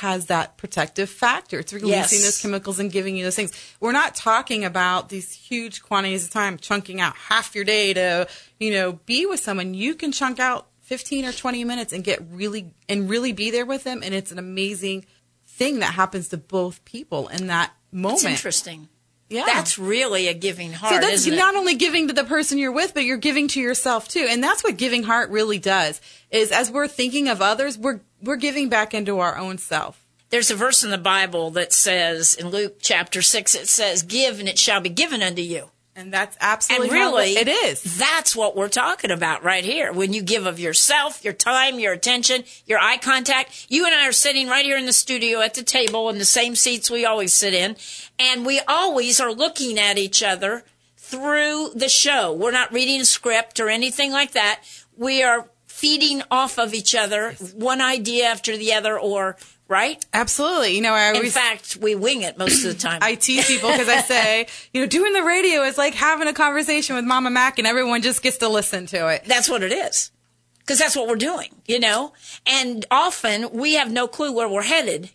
has 0.00 0.26
that 0.26 0.56
protective 0.56 1.08
factor. 1.08 1.58
It's 1.58 1.72
releasing 1.72 1.90
Yes. 1.92 2.10
those 2.24 2.40
chemicals 2.42 2.78
and 2.78 2.90
giving 2.92 3.16
you 3.16 3.24
those 3.24 3.36
things. 3.36 3.52
We're 3.80 3.92
not 3.92 4.14
talking 4.14 4.64
about 4.64 5.08
these 5.08 5.32
huge 5.32 5.82
quantities 5.82 6.24
of 6.24 6.30
time, 6.30 6.58
chunking 6.58 7.00
out 7.00 7.14
half 7.16 7.54
your 7.54 7.64
day 7.64 7.94
to, 7.94 8.28
you 8.58 8.70
know, 8.72 8.92
be 9.06 9.26
with 9.26 9.40
someone. 9.40 9.74
You 9.74 9.94
can 9.94 10.12
chunk 10.12 10.38
out 10.38 10.66
15 10.82 11.24
or 11.24 11.32
20 11.32 11.64
minutes 11.64 11.92
and 11.92 12.02
get 12.02 12.20
really, 12.30 12.72
and 12.88 13.08
really 13.08 13.32
be 13.32 13.50
there 13.50 13.66
with 13.66 13.84
them. 13.84 14.02
And 14.02 14.14
it's 14.14 14.32
an 14.32 14.38
amazing 14.38 15.06
thing 15.46 15.78
that 15.80 15.94
happens 15.94 16.28
to 16.28 16.36
both 16.36 16.84
people 16.84 17.28
in 17.28 17.46
that 17.48 17.72
moment. 17.92 18.16
It's 18.18 18.24
interesting. 18.24 18.88
Yeah. 19.28 19.44
That's 19.46 19.78
really 19.78 20.26
a 20.26 20.34
giving 20.34 20.72
heart, 20.72 20.92
So 20.92 21.00
that's 21.08 21.24
not 21.26 21.54
only 21.54 21.76
giving 21.76 22.08
to 22.08 22.12
the 22.14 22.24
person 22.24 22.58
you're 22.58 22.72
with, 22.72 22.94
but 22.94 23.04
you're 23.04 23.16
giving 23.16 23.46
to 23.48 23.60
yourself 23.60 24.08
too. 24.08 24.26
And 24.28 24.42
that's 24.42 24.64
what 24.64 24.76
giving 24.76 25.04
heart 25.04 25.30
really 25.30 25.58
does. 25.60 26.00
Is 26.32 26.50
as 26.50 26.68
we're 26.68 26.88
thinking 26.88 27.28
of 27.28 27.40
others, 27.40 27.78
we're 27.78 28.00
we're 28.22 28.36
giving 28.36 28.68
back 28.68 28.94
into 28.94 29.18
our 29.18 29.36
own 29.36 29.58
self. 29.58 30.04
There's 30.30 30.50
a 30.50 30.56
verse 30.56 30.84
in 30.84 30.90
the 30.90 30.98
Bible 30.98 31.50
that 31.52 31.72
says, 31.72 32.34
in 32.34 32.48
Luke 32.48 32.76
chapter 32.80 33.20
6, 33.20 33.54
it 33.54 33.68
says, 33.68 34.02
Give 34.02 34.38
and 34.38 34.48
it 34.48 34.58
shall 34.58 34.80
be 34.80 34.88
given 34.88 35.22
unto 35.22 35.42
you. 35.42 35.70
And 35.96 36.12
that's 36.14 36.36
absolutely 36.40 36.88
and 36.88 36.94
really, 36.94 37.32
it 37.32 37.48
is. 37.48 37.98
That's 37.98 38.36
what 38.36 38.56
we're 38.56 38.68
talking 38.68 39.10
about 39.10 39.42
right 39.42 39.64
here. 39.64 39.92
When 39.92 40.12
you 40.12 40.22
give 40.22 40.46
of 40.46 40.60
yourself, 40.60 41.24
your 41.24 41.32
time, 41.32 41.80
your 41.80 41.92
attention, 41.92 42.44
your 42.64 42.78
eye 42.78 42.96
contact. 42.96 43.66
You 43.68 43.84
and 43.84 43.94
I 43.94 44.06
are 44.06 44.12
sitting 44.12 44.48
right 44.48 44.64
here 44.64 44.78
in 44.78 44.86
the 44.86 44.92
studio 44.92 45.40
at 45.40 45.54
the 45.54 45.64
table 45.64 46.08
in 46.08 46.18
the 46.18 46.24
same 46.24 46.54
seats 46.54 46.90
we 46.90 47.04
always 47.04 47.34
sit 47.34 47.52
in, 47.52 47.76
and 48.18 48.46
we 48.46 48.60
always 48.68 49.20
are 49.20 49.32
looking 49.32 49.78
at 49.78 49.98
each 49.98 50.22
other, 50.22 50.64
through 51.10 51.70
the 51.74 51.88
show. 51.88 52.32
We're 52.32 52.52
not 52.52 52.72
reading 52.72 53.00
a 53.00 53.04
script 53.04 53.58
or 53.58 53.68
anything 53.68 54.12
like 54.12 54.32
that. 54.32 54.62
We 54.96 55.24
are 55.24 55.50
feeding 55.80 56.22
off 56.30 56.58
of 56.58 56.74
each 56.74 56.94
other, 56.94 57.32
one 57.54 57.80
idea 57.80 58.26
after 58.26 58.54
the 58.54 58.74
other, 58.74 58.98
or 58.98 59.36
right? 59.66 60.04
Absolutely. 60.12 60.74
You 60.74 60.82
know, 60.82 60.92
I 60.92 61.12
In 61.12 61.30
fact, 61.30 61.78
we 61.80 61.94
wing 61.94 62.20
it 62.20 62.36
most 62.36 62.66
of 62.66 62.74
the 62.74 62.78
time. 62.78 62.98
I 63.00 63.14
tease 63.14 63.46
people 63.46 63.70
because 63.70 63.88
I 63.88 64.00
say, 64.02 64.46
you 64.74 64.82
know, 64.82 64.86
doing 64.86 65.14
the 65.14 65.22
radio 65.22 65.62
is 65.62 65.78
like 65.78 65.94
having 65.94 66.28
a 66.28 66.34
conversation 66.34 66.96
with 66.96 67.06
Mama 67.06 67.30
Mac, 67.30 67.58
and 67.58 67.66
everyone 67.66 68.02
just 68.02 68.22
gets 68.22 68.36
to 68.38 68.48
listen 68.48 68.84
to 68.86 69.08
it. 69.08 69.24
That's 69.26 69.48
what 69.48 69.62
it 69.62 69.72
is. 69.72 70.10
Because 70.58 70.78
that's 70.78 70.94
what 70.94 71.08
we're 71.08 71.16
doing, 71.16 71.48
you 71.66 71.80
know? 71.80 72.12
And 72.46 72.84
often 72.90 73.50
we 73.52 73.74
have 73.74 73.90
no 73.90 74.06
clue 74.06 74.32
where 74.32 74.48
we're 74.48 74.62
headed, 74.62 75.10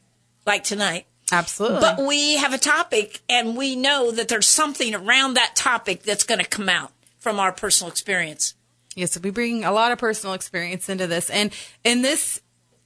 like 0.47 0.63
tonight. 0.63 1.05
Absolutely. 1.31 1.79
But 1.81 1.99
we 1.99 2.37
have 2.37 2.53
a 2.53 2.57
topic 2.57 3.21
and 3.29 3.55
we 3.55 3.75
know 3.75 4.11
that 4.11 4.27
there's 4.27 4.47
something 4.47 4.95
around 4.95 5.35
that 5.35 5.55
topic 5.55 6.03
that's 6.03 6.23
going 6.23 6.39
to 6.41 6.47
come 6.47 6.69
out 6.69 6.91
from 7.19 7.39
our 7.39 7.51
personal 7.51 7.91
experience. 7.91 8.55
Yes, 8.95 9.19
we 9.19 9.29
bring 9.29 9.65
a 9.65 9.73
lot 9.73 9.91
of 9.91 9.97
personal 9.97 10.33
experience 10.33 10.89
into 10.89 11.05
this, 11.05 11.29
and 11.29 11.51
and 11.83 12.03
this 12.03 12.41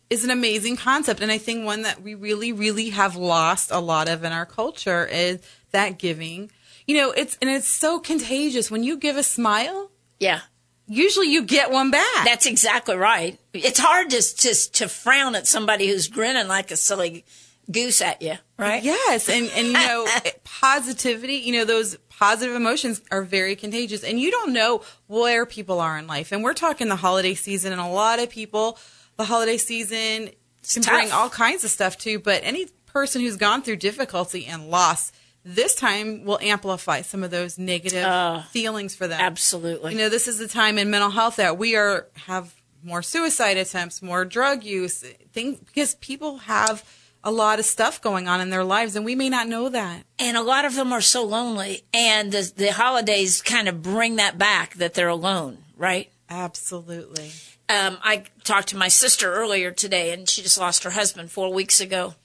is 0.09 0.23
an 0.23 0.31
amazing 0.31 0.75
concept, 0.75 1.21
and 1.21 1.31
I 1.31 1.37
think 1.37 1.63
one 1.63 1.83
that 1.83 2.01
we 2.01 2.15
really, 2.15 2.51
really 2.51 2.89
have 2.89 3.15
lost 3.15 3.69
a 3.71 3.79
lot 3.79 4.09
of 4.09 4.23
in 4.23 4.31
our 4.31 4.45
culture 4.45 5.05
is 5.05 5.39
that 5.71 5.99
giving. 5.99 6.51
You 6.87 6.97
know, 6.97 7.11
it's 7.11 7.37
and 7.41 7.49
it's 7.49 7.67
so 7.67 7.99
contagious 7.99 8.71
when 8.71 8.83
you 8.83 8.97
give 8.97 9.17
a 9.17 9.23
smile. 9.23 9.91
Yeah. 10.19 10.41
Usually, 10.87 11.27
you 11.27 11.43
get 11.43 11.69
one 11.69 11.91
back. 11.91 12.25
That's 12.25 12.47
exactly 12.47 12.95
right. 12.95 13.37
It's 13.53 13.77
hard 13.77 14.09
to, 14.09 14.21
to, 14.21 14.71
to 14.71 14.87
frown 14.87 15.35
at 15.35 15.45
somebody 15.45 15.87
who's 15.87 16.07
grinning 16.07 16.47
like 16.47 16.71
a 16.71 16.75
silly 16.75 17.25
goose 17.71 18.01
at 18.01 18.23
you, 18.23 18.35
right? 18.57 18.81
Yes, 18.83 19.29
and 19.29 19.51
and 19.55 19.67
you 19.67 19.73
know 19.73 20.07
positivity. 20.43 21.35
You 21.35 21.53
know 21.53 21.65
those 21.65 21.97
positive 22.19 22.55
emotions 22.55 23.01
are 23.11 23.23
very 23.23 23.55
contagious, 23.55 24.03
and 24.03 24.19
you 24.19 24.29
don't 24.29 24.51
know 24.51 24.83
where 25.07 25.45
people 25.45 25.79
are 25.79 25.97
in 25.97 26.05
life. 26.05 26.31
And 26.31 26.43
we're 26.43 26.53
talking 26.53 26.89
the 26.89 26.97
holiday 26.97 27.33
season, 27.33 27.71
and 27.71 27.79
a 27.79 27.87
lot 27.87 28.19
of 28.19 28.29
people, 28.29 28.77
the 29.15 29.23
holiday 29.23 29.57
season 29.57 30.29
can 30.73 30.83
bring 30.83 31.11
all 31.11 31.29
kinds 31.29 31.63
of 31.63 31.71
stuff 31.71 31.97
too. 31.97 32.19
But 32.19 32.41
any 32.43 32.67
person 32.87 33.21
who's 33.21 33.37
gone 33.37 33.61
through 33.61 33.77
difficulty 33.77 34.45
and 34.45 34.69
loss. 34.69 35.11
This 35.45 35.73
time 35.73 36.25
will 36.25 36.39
amplify 36.41 37.01
some 37.01 37.23
of 37.23 37.31
those 37.31 37.57
negative 37.57 38.03
uh, 38.03 38.41
feelings 38.43 38.93
for 38.93 39.07
them. 39.07 39.21
Absolutely. 39.21 39.93
You 39.93 39.97
know, 39.97 40.09
this 40.09 40.27
is 40.27 40.37
the 40.37 40.49
time 40.49 40.77
in 40.77 40.89
mental 40.91 41.09
health 41.09 41.37
that 41.37 41.57
we 41.57 41.75
are 41.77 42.07
have 42.25 42.53
more 42.83 43.01
suicide 43.01 43.57
attempts, 43.57 44.01
more 44.01 44.25
drug 44.25 44.63
use, 44.63 45.01
things 45.31 45.57
because 45.59 45.95
people 45.95 46.39
have 46.39 46.83
a 47.23 47.31
lot 47.31 47.59
of 47.59 47.65
stuff 47.65 48.01
going 48.01 48.27
on 48.27 48.39
in 48.41 48.49
their 48.49 48.63
lives 48.63 48.95
and 48.95 49.03
we 49.05 49.15
may 49.15 49.29
not 49.29 49.47
know 49.47 49.69
that. 49.69 50.03
and 50.17 50.37
a 50.37 50.41
lot 50.41 50.65
of 50.65 50.75
them 50.75 50.93
are 50.93 51.01
so 51.01 51.23
lonely 51.23 51.83
and 51.93 52.31
the, 52.31 52.51
the 52.55 52.71
holidays 52.71 53.41
kind 53.41 53.67
of 53.67 53.81
bring 53.81 54.15
that 54.17 54.37
back 54.37 54.75
that 54.75 54.93
they're 54.93 55.07
alone, 55.09 55.57
right? 55.77 56.11
Absolutely. 56.29 57.31
um, 57.69 57.97
I 58.03 58.23
talked 58.43 58.69
to 58.69 58.77
my 58.77 58.87
sister 58.87 59.33
earlier 59.33 59.71
today, 59.71 60.11
and 60.13 60.29
she 60.29 60.41
just 60.41 60.57
lost 60.59 60.83
her 60.83 60.91
husband 60.91 61.31
four 61.31 61.51
weeks 61.53 61.81
ago, 61.81 62.15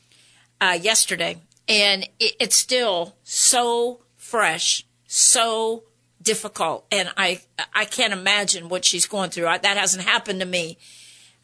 uh, 0.61 0.79
yesterday, 0.81 1.39
and 1.69 2.05
it, 2.21 2.37
it's 2.39 2.57
still 2.57 3.15
so 3.25 4.01
fresh, 4.17 4.85
so 5.07 5.85
difficult, 6.23 6.87
and 6.91 7.11
I 7.17 7.41
I 7.75 7.85
can't 7.85 8.13
imagine 8.13 8.69
what 8.69 8.85
she's 8.85 9.07
going 9.07 9.31
through. 9.31 9.47
I, 9.47 9.59
that 9.59 9.77
hasn't 9.77 10.05
happened 10.05 10.41
to 10.41 10.47
me. 10.47 10.79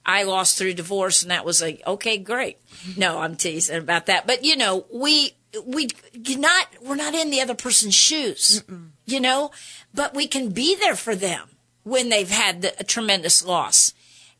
I 0.05 0.23
lost 0.25 0.57
through 0.57 0.75
divorce, 0.75 1.23
and 1.23 1.31
that 1.31 1.45
was 1.45 1.61
like 1.61 1.83
okay, 1.87 2.19
great. 2.19 2.59
No, 2.97 3.21
I'm 3.21 3.37
teasing 3.37 3.79
about 3.79 4.07
that, 4.07 4.27
but 4.27 4.45
you 4.45 4.57
know 4.57 4.87
we 4.93 5.35
we 5.65 5.89
not 6.29 6.69
we're 6.83 6.97
not 6.97 7.15
in 7.15 7.31
the 7.31 7.41
other 7.41 7.55
person's 7.55 7.95
shoes, 7.95 8.63
you 9.07 9.21
know, 9.21 9.51
but 9.93 10.15
we 10.15 10.27
can 10.27 10.51
be 10.51 10.75
there 10.75 10.97
for 10.97 11.15
them 11.15 11.49
when 11.83 12.09
they've 12.09 12.31
had 12.31 12.63
the, 12.63 12.75
a 12.79 12.85
tremendous 12.85 13.45
loss. 13.45 13.95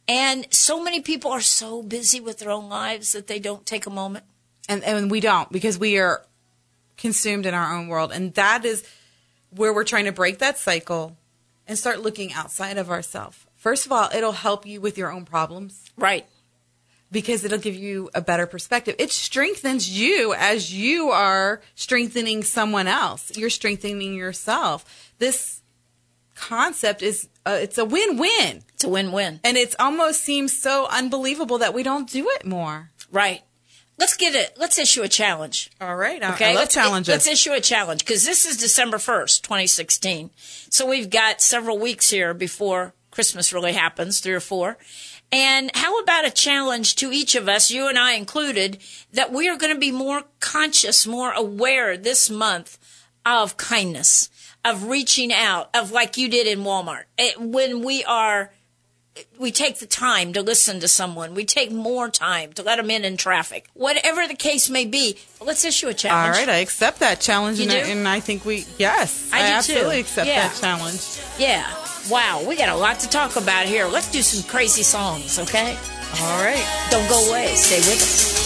And 0.07 0.53
so 0.53 0.83
many 0.83 1.01
people 1.01 1.31
are 1.31 1.41
so 1.41 1.83
busy 1.83 2.21
with 2.21 2.39
their 2.39 2.51
own 2.51 2.69
lives 2.69 3.13
that 3.13 3.27
they 3.27 3.39
don't 3.39 3.67
take 3.67 3.87
a 3.87 3.91
moment. 3.91 4.25
And 4.69 4.83
and 4.85 5.11
we 5.11 5.21
don't 5.21 5.51
because 5.51 5.79
we 5.79 5.99
are 5.99 6.25
consumed 6.97 7.47
in 7.47 7.55
our 7.55 7.75
own 7.75 7.89
world 7.89 8.13
and 8.13 8.35
that 8.35 8.65
is 8.65 8.85
where 9.51 9.73
we're 9.73 9.85
trying 9.85 10.05
to 10.05 10.13
break 10.13 10.39
that 10.39 10.59
cycle 10.59 11.17
and 11.67 11.79
start 11.79 12.01
looking 12.01 12.33
outside 12.33 12.77
of 12.77 12.91
ourselves. 12.91 13.47
First 13.61 13.85
of 13.87 13.93
all, 13.93 14.09
it'll 14.15 14.33
help 14.33 14.65
you 14.67 14.81
with 14.81 14.97
your 14.99 15.13
own 15.13 15.25
problems. 15.25 15.85
Right. 15.97 16.27
because 17.13 17.45
it'll 17.45 17.59
give 17.59 17.75
you 17.75 18.09
a 18.15 18.21
better 18.21 18.47
perspective. 18.47 18.95
It 18.99 19.11
strengthens 19.11 19.91
you 19.91 20.33
as 20.33 20.73
you 20.73 21.11
are 21.11 21.61
strengthening 21.75 22.43
someone 22.45 22.87
else. 22.89 23.37
You're 23.37 23.51
strengthening 23.51 24.15
yourself. 24.15 25.13
This 25.19 25.61
concept 26.37 27.03
is 27.03 27.29
uh, 27.45 27.59
it's 27.61 27.79
a 27.79 27.85
win-win. 27.85 28.63
It's 28.75 28.85
a 28.85 28.89
win-win. 28.89 29.41
And 29.43 29.57
it 29.57 29.75
almost 29.81 30.23
seems 30.23 30.57
so 30.57 30.87
unbelievable 30.89 31.59
that 31.59 31.75
we 31.75 31.83
don't 31.83 32.09
do 32.09 32.29
it 32.31 32.47
more. 32.47 32.91
Right. 33.11 33.43
Let's 33.99 34.17
get 34.17 34.35
it. 34.35 34.57
Let's 34.57 34.79
issue 34.79 35.03
a 35.03 35.09
challenge. 35.09 35.71
All 35.81 35.97
right. 35.97 36.23
I, 36.23 36.33
Okay. 36.35 36.53
I 36.53 36.55
let's, 36.55 36.73
challenges. 36.75 37.13
Let's 37.13 37.27
issue 37.27 37.53
a 37.53 37.61
challenge 37.61 38.05
because 38.07 38.25
this 38.25 38.47
is 38.47 38.57
December 38.57 38.97
1st, 38.99 39.43
2016. 39.43 40.31
So 40.71 40.87
we've 40.87 41.11
got 41.11 41.41
several 41.43 41.77
weeks 41.79 42.09
here 42.09 42.33
before 42.33 42.95
Christmas 43.21 43.53
really 43.53 43.75
happens, 43.75 44.19
three 44.19 44.33
or 44.33 44.41
four. 44.41 44.79
And 45.31 45.71
how 45.75 45.99
about 45.99 46.27
a 46.27 46.31
challenge 46.31 46.95
to 46.97 47.13
each 47.13 47.35
of 47.35 47.51
us, 47.51 47.71
you 47.71 47.87
and 47.87 47.99
I 47.99 48.15
included, 48.15 48.79
that 49.13 49.31
we 49.31 49.47
are 49.47 49.59
going 49.59 49.75
to 49.75 49.79
be 49.79 49.93
more 49.93 50.23
conscious, 50.41 51.07
more 51.07 51.31
aware 51.33 51.99
this 51.99 52.31
month 52.31 52.79
of 53.27 53.59
kindness, 53.59 54.31
of 54.65 54.85
reaching 54.85 55.35
out, 55.35 55.69
of 55.75 55.93
like 55.93 56.17
you 56.17 56.31
did 56.31 56.47
in 56.47 56.61
Walmart. 56.65 57.05
It, 57.19 57.39
when 57.39 57.85
we 57.85 58.03
are 58.05 58.55
we 59.39 59.51
take 59.53 59.79
the 59.79 59.87
time 59.87 60.33
to 60.35 60.43
listen 60.43 60.81
to 60.81 60.89
someone. 60.89 61.35
We 61.35 61.45
take 61.45 61.71
more 61.73 62.09
time 62.09 62.53
to 62.55 62.63
let 62.63 62.77
them 62.77 62.91
in 62.91 63.05
in 63.05 63.17
traffic. 63.17 63.67
Whatever 63.75 64.27
the 64.27 64.35
case 64.35 64.69
may 64.71 64.85
be, 64.85 65.17
let's 65.41 65.65
issue 65.65 65.87
a 65.87 65.91
All 65.91 65.95
challenge. 65.95 66.37
right, 66.37 66.49
I 66.49 66.57
accept 66.57 67.01
that 67.01 67.21
challenge, 67.21 67.59
You 67.59 67.65
and, 67.65 67.73
I, 67.73 67.83
do? 67.85 67.91
and 67.91 68.09
I 68.09 68.21
think 68.21 68.45
we 68.45 68.67
yes, 68.79 69.29
I 69.33 69.39
do 69.39 69.45
too. 69.47 69.53
absolutely 69.73 70.01
accept 70.01 70.29
Yeah. 70.29 70.49
that 70.49 70.57
challenge. 70.61 71.01
Yeah. 71.39 71.67
Wow, 72.11 72.43
we 72.47 72.57
got 72.57 72.69
a 72.71 72.77
lot 72.77 73.01
to 73.01 73.09
talk 73.09 73.37
about 73.37 73.67
here. 73.67 73.87
Let's 73.87 74.11
do 74.11 74.23
some 74.23 74.49
crazy 74.49 74.83
songs, 74.83 75.39
okay? 75.39 75.77
All 76.21 76.43
right, 76.43 76.65
Don't 76.91 77.09
go 77.09 77.29
away. 77.29 77.55
Stay 77.55 77.79
with 77.79 78.01
us. 78.03 78.41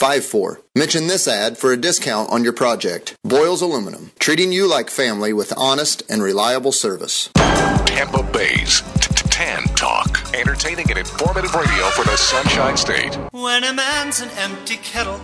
9354. 0.00 0.60
Mention 0.76 1.06
this 1.08 1.26
ad 1.26 1.58
for 1.58 1.72
a 1.72 1.76
discount 1.76 2.30
on 2.30 2.44
your 2.44 2.52
project. 2.52 3.16
Boyles 3.24 3.62
Aluminum, 3.62 4.12
treating 4.18 4.52
you 4.52 4.68
like 4.68 4.90
family 4.90 5.32
with 5.32 5.52
honest 5.56 6.02
and 6.08 6.22
reliable 6.22 6.70
service. 6.72 7.30
Tampa 7.34 8.22
Bay's 8.22 8.82
t- 9.00 9.14
t- 9.14 9.28
Tan 9.28 9.64
Talk. 9.74 10.20
Entertaining 10.34 10.88
and 10.90 10.98
informative 10.98 11.52
radio 11.54 11.86
for 11.90 12.04
the 12.04 12.16
Sunshine 12.16 12.76
State. 12.76 13.16
When 13.32 13.64
a 13.64 13.72
man's 13.72 14.20
an 14.20 14.30
empty 14.38 14.76
kettle, 14.76 15.20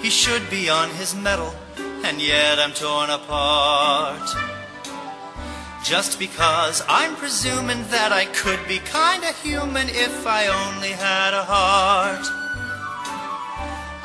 he 0.00 0.08
should 0.08 0.48
be 0.48 0.70
on 0.70 0.88
his 0.90 1.14
mettle, 1.14 1.54
and 2.02 2.20
yet 2.20 2.58
I'm 2.58 2.72
torn 2.72 3.10
apart. 3.10 4.26
Just 5.84 6.18
because 6.18 6.82
I'm 6.88 7.14
presuming 7.16 7.84
that 7.88 8.10
I 8.10 8.24
could 8.24 8.66
be 8.66 8.78
kinda 8.78 9.32
human 9.42 9.90
if 9.90 10.26
I 10.26 10.46
only 10.46 10.92
had 10.92 11.34
a 11.34 11.44
heart. 11.44 12.43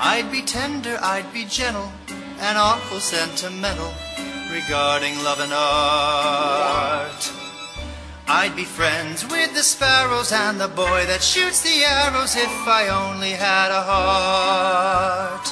I'd 0.01 0.31
be 0.31 0.41
tender, 0.41 0.97
I'd 1.01 1.33
be 1.33 1.43
gentle, 1.43 1.91
and 2.39 2.57
awful 2.57 3.01
sentimental 3.01 3.93
regarding 4.49 5.21
love 5.23 5.41
and 5.41 5.51
art. 5.53 7.33
I'd 8.25 8.55
be 8.55 8.63
friends 8.63 9.27
with 9.27 9.53
the 9.53 9.61
sparrows 9.61 10.31
and 10.31 10.57
the 10.57 10.69
boy 10.69 11.05
that 11.07 11.21
shoots 11.21 11.61
the 11.63 11.83
arrows 11.83 12.37
if 12.37 12.47
I 12.65 12.87
only 12.87 13.31
had 13.31 13.71
a 13.71 13.81
heart. 13.81 15.45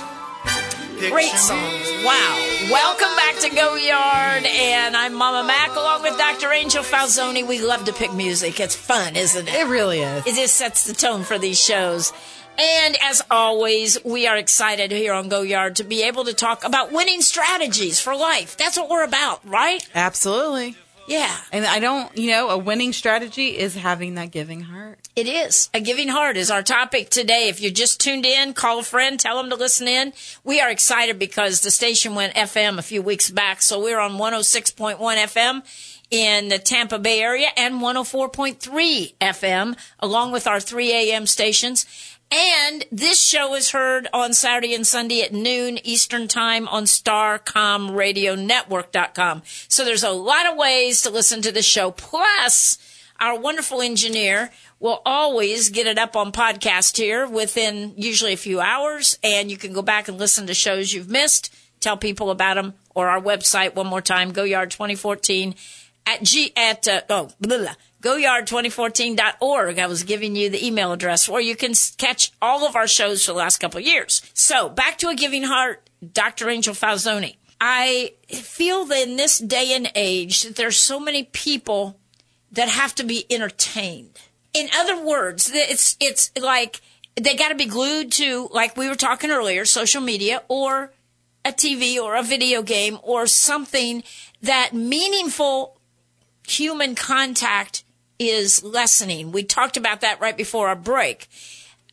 Picture 0.97 1.09
Great 1.09 1.33
songs. 1.33 2.05
Wow. 2.05 2.69
Welcome 2.71 3.15
back 3.17 3.35
to 3.41 3.49
Go 3.53 3.75
Yard. 3.75 4.45
And 4.45 4.95
I'm 4.95 5.13
Mama 5.13 5.45
Mac 5.45 5.75
along 5.75 6.03
with 6.03 6.17
Dr. 6.17 6.51
Angel 6.53 6.83
Falzoni. 6.83 7.45
We 7.45 7.61
love 7.61 7.83
to 7.85 7.93
pick 7.93 8.13
music. 8.13 8.59
It's 8.59 8.75
fun, 8.75 9.15
isn't 9.15 9.47
it? 9.47 9.53
It 9.53 9.67
really 9.67 9.99
is. 9.99 10.25
It 10.25 10.35
just 10.35 10.55
sets 10.55 10.85
the 10.85 10.93
tone 10.93 11.23
for 11.23 11.37
these 11.37 11.59
shows. 11.59 12.13
And 12.59 12.97
as 13.01 13.21
always, 13.29 14.03
we 14.03 14.25
are 14.27 14.35
excited 14.37 14.91
here 14.91 15.13
on 15.13 15.29
Go 15.29 15.41
Yard 15.43 15.75
to 15.77 15.83
be 15.83 16.03
able 16.03 16.25
to 16.25 16.33
talk 16.33 16.63
about 16.63 16.91
winning 16.91 17.21
strategies 17.21 17.99
for 17.99 18.15
life. 18.15 18.57
That's 18.57 18.77
what 18.77 18.89
we're 18.89 19.03
about, 19.03 19.41
right? 19.47 19.87
Absolutely. 19.93 20.75
Yeah, 21.09 21.33
And 21.53 21.65
I 21.65 21.79
don't, 21.79 22.13
you 22.17 22.31
know, 22.31 22.49
a 22.49 22.57
winning 22.57 22.91
strategy 22.91 23.57
is 23.57 23.75
having 23.75 24.15
that 24.15 24.29
giving 24.31 24.59
heart. 24.59 24.99
it 25.15 25.25
is. 25.25 25.69
A 25.73 25.79
giving 25.79 26.09
heart 26.09 26.35
is 26.35 26.51
our 26.51 26.61
topic 26.61 27.09
today. 27.09 27.47
If 27.47 27.61
you 27.61 27.71
just 27.71 28.01
tuned 28.01 28.25
in, 28.25 28.53
call 28.53 28.79
a 28.79 28.83
friend, 28.83 29.17
tell 29.17 29.37
them 29.37 29.49
to 29.51 29.55
listen 29.55 29.87
in. 29.87 30.11
We 30.43 30.59
are 30.59 30.69
excited 30.69 31.17
because 31.17 31.61
the 31.61 31.71
station 31.71 32.13
went 32.13 32.33
FM 32.33 32.77
a 32.77 32.81
few 32.81 33.01
weeks 33.01 33.29
back. 33.29 33.61
So 33.61 33.81
we're 33.81 33.99
on 34.01 34.17
106.1 34.17 34.97
FM 34.97 35.63
in 36.11 36.49
the 36.49 36.59
Tampa 36.59 36.99
Bay 36.99 37.21
area 37.21 37.47
and 37.55 37.75
104.3 37.75 39.13
FM 39.21 39.77
along 39.99 40.33
with 40.33 40.45
our 40.45 40.59
3 40.59 40.91
a.m. 40.91 41.25
stations. 41.25 41.85
And 42.29 42.83
this 42.91 43.25
show 43.25 43.55
is 43.55 43.71
heard 43.71 44.09
on 44.11 44.33
Saturday 44.33 44.75
and 44.75 44.85
Sunday 44.85 45.21
at 45.21 45.33
noon 45.33 45.79
Eastern 45.85 46.27
Time 46.27 46.67
on 46.67 46.83
StarComRadioNetwork.com. 46.83 49.43
So 49.69 49.85
there's 49.85 50.03
a 50.03 50.11
lot 50.11 50.45
of 50.45 50.57
ways 50.57 51.01
to 51.03 51.09
listen 51.09 51.41
to 51.43 51.53
the 51.53 51.61
show. 51.61 51.91
Plus, 51.91 52.77
our 53.19 53.39
wonderful 53.39 53.81
engineer 53.81 54.51
will 54.79 55.01
always 55.05 55.69
get 55.69 55.87
it 55.87 55.97
up 55.97 56.17
on 56.17 56.33
podcast 56.33 56.97
here 56.97 57.25
within 57.25 57.93
usually 57.95 58.33
a 58.33 58.37
few 58.37 58.59
hours. 58.59 59.17
And 59.23 59.49
you 59.49 59.55
can 59.57 59.71
go 59.71 59.81
back 59.81 60.09
and 60.09 60.17
listen 60.17 60.47
to 60.47 60.53
shows 60.53 60.91
you've 60.91 61.09
missed, 61.09 61.55
tell 61.79 61.95
people 61.95 62.29
about 62.29 62.55
them, 62.55 62.73
or 62.93 63.07
our 63.07 63.21
website 63.21 63.73
one 63.73 63.87
more 63.87 64.01
time, 64.01 64.33
GoYard 64.33 64.69
2014 64.69 65.55
at 66.07 66.23
G 66.23 66.51
at 66.55 66.87
uh, 66.87 67.01
oh 67.09 67.29
blah, 67.39 67.57
blah, 67.57 67.75
goyard2014.org. 68.01 69.79
I 69.79 69.87
was 69.87 70.03
giving 70.03 70.35
you 70.35 70.49
the 70.49 70.65
email 70.65 70.91
address 70.91 71.27
where 71.27 71.41
you 71.41 71.55
can 71.55 71.73
catch 71.97 72.31
all 72.41 72.65
of 72.67 72.75
our 72.75 72.87
shows 72.87 73.25
for 73.25 73.31
the 73.31 73.37
last 73.37 73.57
couple 73.57 73.79
of 73.79 73.85
years. 73.85 74.21
So 74.33 74.69
back 74.69 74.97
to 74.99 75.09
a 75.09 75.15
giving 75.15 75.43
heart, 75.43 75.89
Dr. 76.13 76.49
Angel 76.49 76.73
Falzoni. 76.73 77.37
I 77.59 78.13
feel 78.29 78.85
that 78.85 79.07
in 79.07 79.17
this 79.17 79.39
day 79.39 79.73
and 79.73 79.91
age 79.95 80.43
that 80.43 80.55
there's 80.55 80.77
so 80.77 80.99
many 80.99 81.23
people 81.23 81.99
that 82.51 82.69
have 82.69 82.93
to 82.95 83.03
be 83.03 83.25
entertained. 83.31 84.19
In 84.53 84.69
other 84.75 85.03
words, 85.03 85.51
it's 85.53 85.97
it's 85.99 86.31
like 86.39 86.81
they 87.15 87.35
got 87.35 87.49
to 87.49 87.55
be 87.55 87.65
glued 87.65 88.11
to 88.13 88.47
like 88.51 88.77
we 88.77 88.87
were 88.87 88.95
talking 88.95 89.31
earlier, 89.31 89.65
social 89.65 90.01
media 90.01 90.43
or 90.47 90.91
a 91.43 91.51
TV 91.51 91.97
or 91.97 92.15
a 92.15 92.23
video 92.23 92.61
game 92.61 92.99
or 93.01 93.25
something 93.25 94.03
that 94.41 94.73
meaningful 94.73 95.79
human 96.47 96.95
contact 96.95 97.83
is 98.19 98.63
lessening. 98.63 99.31
We 99.31 99.43
talked 99.43 99.77
about 99.77 100.01
that 100.01 100.19
right 100.19 100.37
before 100.37 100.67
our 100.67 100.75
break. 100.75 101.27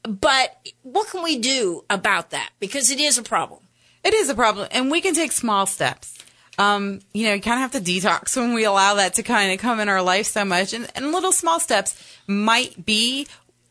But 0.02 0.56
what 0.82 1.08
can 1.08 1.22
we 1.22 1.38
do 1.38 1.84
about 1.88 2.30
that? 2.30 2.50
Because 2.60 2.90
it 2.90 3.00
is 3.00 3.18
a 3.18 3.22
problem. 3.22 3.60
It 4.02 4.12
is 4.12 4.28
a 4.28 4.34
problem, 4.34 4.68
and 4.70 4.90
we 4.90 5.00
can 5.00 5.14
take 5.14 5.32
small 5.32 5.64
steps. 5.64 6.18
Um, 6.58 7.00
you 7.14 7.26
know, 7.26 7.34
you 7.34 7.40
kind 7.40 7.62
of 7.64 7.72
have 7.72 7.82
to 7.82 7.90
detox 7.92 8.36
when 8.36 8.54
we 8.54 8.64
allow 8.64 8.94
that 8.94 9.14
to 9.14 9.22
kind 9.22 9.52
of 9.52 9.58
come 9.58 9.80
in 9.80 9.88
our 9.88 10.02
life 10.02 10.26
so 10.26 10.44
much. 10.44 10.72
And, 10.72 10.88
and 10.94 11.10
little 11.10 11.32
small 11.32 11.58
steps 11.58 11.96
might 12.26 12.84
be 12.84 13.26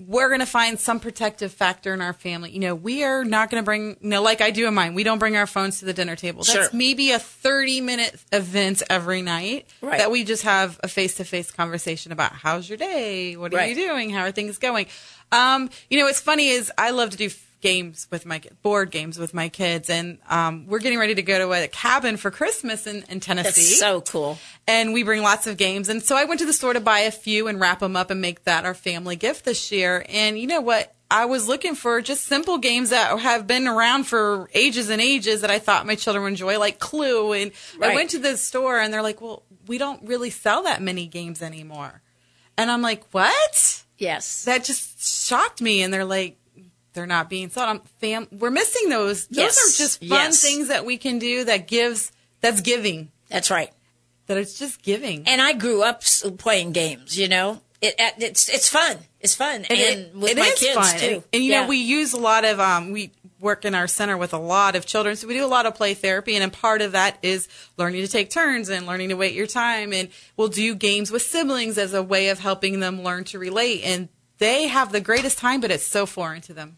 we're 0.08 0.28
going 0.30 0.40
to 0.40 0.46
find 0.46 0.80
some 0.80 1.00
protective 1.00 1.52
factor 1.52 1.94
in 1.94 2.02
our 2.02 2.14
family. 2.14 2.52
You 2.52 2.60
know, 2.60 2.76
we 2.76 3.04
are 3.04 3.24
not 3.24 3.50
going 3.50 3.62
to 3.62 3.66
bring, 3.66 3.98
you 4.02 4.10
know, 4.10 4.22
like 4.22 4.42
I 4.42 4.52
do 4.52 4.68
in 4.68 4.74
mine, 4.74 4.94
we 4.94 5.04
don't 5.04 5.20
bring 5.20 5.36
our 5.38 5.48
phones 5.48 5.80
to 5.80 5.86
the 5.86 5.94
dinner 5.94 6.16
table. 6.16 6.40
That's 6.44 6.52
Sure. 6.52 6.70
maybe 6.74 7.12
a 7.12 7.20
30 7.20 7.82
minute 7.82 8.16
event 8.32 8.84
every 8.90 9.22
night 9.22 9.68
Right. 9.82 9.98
that 9.98 10.12
we 10.12 10.24
just 10.24 10.44
have 10.44 10.80
a 10.84 10.88
face 10.88 11.16
to 11.16 11.24
face 11.26 11.52
conversation 11.52 12.12
about 12.12 12.34
how's 12.34 12.68
your 12.68 12.78
day? 12.78 13.36
What 13.38 13.54
are 13.54 13.58
Right. 13.58 13.70
you 13.76 13.88
doing? 13.88 14.10
How 14.10 14.22
are 14.24 14.32
things 14.32 14.58
going? 14.58 14.88
Um, 15.32 15.70
you 15.90 15.98
know, 16.00 16.06
what's 16.06 16.22
funny 16.22 16.50
is 16.50 16.72
I 16.78 16.92
love 16.92 17.10
to 17.12 17.18
do 17.18 17.30
games 17.64 18.08
with 18.12 18.26
my 18.26 18.42
board 18.62 18.92
games 18.92 19.18
with 19.18 19.34
my 19.34 19.50
kids, 19.50 19.90
and 19.90 20.20
um, 20.30 20.68
we're 20.68 20.80
getting 20.80 21.00
ready 21.00 21.16
to 21.16 21.24
go 21.24 21.40
to 21.40 21.52
a 21.64 21.68
cabin 21.68 22.18
for 22.18 22.30
Christmas 22.30 22.86
in, 22.86 23.04
in 23.10 23.20
Tennessee. 23.22 23.62
That's 23.62 23.80
so 23.80 24.02
cool. 24.02 24.38
and 24.68 24.94
we 24.94 25.02
bring 25.04 25.24
lots 25.24 25.48
of 25.48 25.58
games. 25.58 25.90
And 25.90 26.04
so 26.04 26.16
I 26.16 26.26
went 26.26 26.42
to 26.42 26.46
the 26.46 26.54
store 26.54 26.74
to 26.74 26.82
buy 26.82 27.00
a 27.00 27.12
few 27.12 27.48
and 27.48 27.60
wrap 27.60 27.80
them 27.80 27.96
up 27.96 28.12
and 28.12 28.22
make 28.22 28.44
that 28.44 28.66
our 28.66 28.74
family 28.74 29.16
gift 29.16 29.46
this 29.46 29.72
year. 29.72 30.06
And 30.10 30.38
you 30.38 30.46
know 30.46 30.62
what? 30.62 30.94
I 31.10 31.26
was 31.26 31.48
looking 31.48 31.76
for 31.76 32.02
just 32.02 32.26
simple 32.26 32.58
games 32.58 32.90
that 32.90 33.18
have 33.20 33.48
been 33.48 33.68
around 33.68 34.06
for 34.06 34.50
ages 34.54 34.90
and 34.90 35.02
ages 35.02 35.42
that 35.42 35.50
I 35.52 35.60
thought 35.60 35.86
my 35.86 35.96
children 35.96 36.24
would 36.24 36.30
enjoy, 36.32 36.60
like 36.60 36.80
Clue. 36.80 37.34
And 37.34 37.52
I 37.82 37.96
went 37.96 38.10
to 38.12 38.20
the 38.20 38.36
store 38.36 38.80
and 38.80 38.94
they're 38.94 39.04
like, 39.04 39.22
well, 39.22 39.44
we 39.68 39.78
don't 39.78 40.02
really 40.08 40.32
sell 40.32 40.64
that 40.64 40.82
many 40.82 41.08
games 41.08 41.42
anymore. 41.42 42.02
And 42.58 42.70
I'm 42.70 42.82
like, 42.82 43.04
what? 43.14 43.84
Yes. 43.98 44.44
That 44.46 44.64
just 44.64 45.28
shocked 45.28 45.62
me. 45.62 45.82
And 45.84 45.94
they're 45.94 46.04
like, 46.04 46.38
they're 46.94 47.06
not 47.06 47.30
being 47.30 47.50
sold. 47.50 47.68
I'm 47.70 47.80
fam. 48.00 48.28
We're 48.32 48.52
missing 48.52 48.90
those. 48.90 49.28
Those 49.28 49.58
are 49.58 49.78
just 49.78 50.00
fun 50.00 50.10
Yes. 50.10 50.42
things 50.42 50.68
that 50.70 50.86
we 50.86 50.98
can 50.98 51.20
do 51.20 51.44
that 51.46 51.68
gives. 51.68 52.12
That's 52.42 52.62
giving. 52.62 53.12
That's 53.30 53.50
right. 53.50 53.72
That 54.28 54.38
it's 54.38 54.58
just 54.60 54.82
giving. 54.82 55.24
And 55.28 55.42
I 55.42 55.54
grew 55.54 55.82
up 55.84 56.04
playing 56.38 56.72
games, 56.74 57.18
you 57.18 57.28
know? 57.28 57.62
It, 57.82 57.96
it- 58.00 58.14
it's 58.20 58.48
it's 58.50 58.70
fun. 58.70 58.98
It's 59.20 59.34
fun. 59.36 59.66
And, 59.70 59.72
it- 59.80 60.16
with 60.16 60.32
it 60.32 60.38
my 60.38 60.54
kids 60.58 60.76
fun. 60.76 61.00
too. 61.00 61.06
And, 61.16 61.24
and, 61.34 61.44
you 61.44 61.52
Yeah. 61.52 61.62
know, 61.64 61.68
we 61.68 61.78
use 61.78 62.14
a 62.14 62.18
lot 62.20 62.46
of 62.46 62.60
um, 62.60 62.92
we 62.92 63.12
work 63.40 63.66
in 63.66 63.76
our 63.76 63.88
center 63.88 64.18
with 64.18 64.34
a 64.34 64.38
lot 64.38 64.76
of 64.78 64.86
children, 64.86 65.18
so 65.18 65.28
we 65.28 65.34
do 65.34 65.44
a 65.44 65.48
lot 65.48 65.66
of 65.66 65.76
play 65.76 65.94
therapy, 65.94 66.36
and 66.36 66.44
a 66.46 66.50
part 66.50 66.82
of 66.82 66.94
that 66.94 67.18
is 67.22 67.50
learning 67.78 68.02
to 68.02 68.08
take 68.08 68.30
turns 68.30 68.70
and 68.70 68.86
learning 68.86 69.10
to 69.10 69.16
wait 69.16 69.34
your 69.34 69.48
time. 69.48 69.92
And 69.92 70.08
we'll 70.38 70.48
do 70.48 70.76
games 70.76 71.12
with 71.12 71.24
siblings 71.24 71.78
as 71.78 71.94
a 71.94 72.02
way 72.04 72.30
of 72.30 72.40
helping 72.40 72.80
them 72.80 73.04
learn 73.04 73.26
to 73.26 73.40
relate. 73.40 73.84
And 73.84 74.08
they 74.38 74.68
have 74.68 74.94
the 74.94 75.02
greatest 75.02 75.38
time, 75.38 75.60
but 75.60 75.72
it's 75.72 75.86
so 75.88 76.06
foreign 76.06 76.40
to 76.44 76.54
them. 76.54 76.78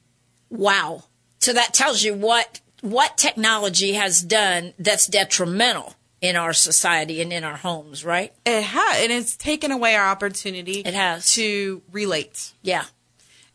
Wow. 0.57 1.03
So 1.39 1.53
that 1.53 1.73
tells 1.73 2.03
you 2.03 2.13
what 2.13 2.61
what 2.81 3.17
technology 3.17 3.93
has 3.93 4.21
done 4.21 4.73
that's 4.77 5.07
detrimental 5.07 5.95
in 6.21 6.35
our 6.35 6.53
society 6.53 7.21
and 7.21 7.33
in 7.33 7.43
our 7.43 7.55
homes, 7.57 8.05
right? 8.05 8.31
It 8.45 8.61
has, 8.63 9.03
and 9.03 9.11
it's 9.11 9.35
taken 9.35 9.71
away 9.71 9.95
our 9.95 10.07
opportunity. 10.07 10.81
It 10.81 10.93
has. 10.93 11.33
to 11.33 11.81
relate, 11.91 12.53
Yeah. 12.61 12.85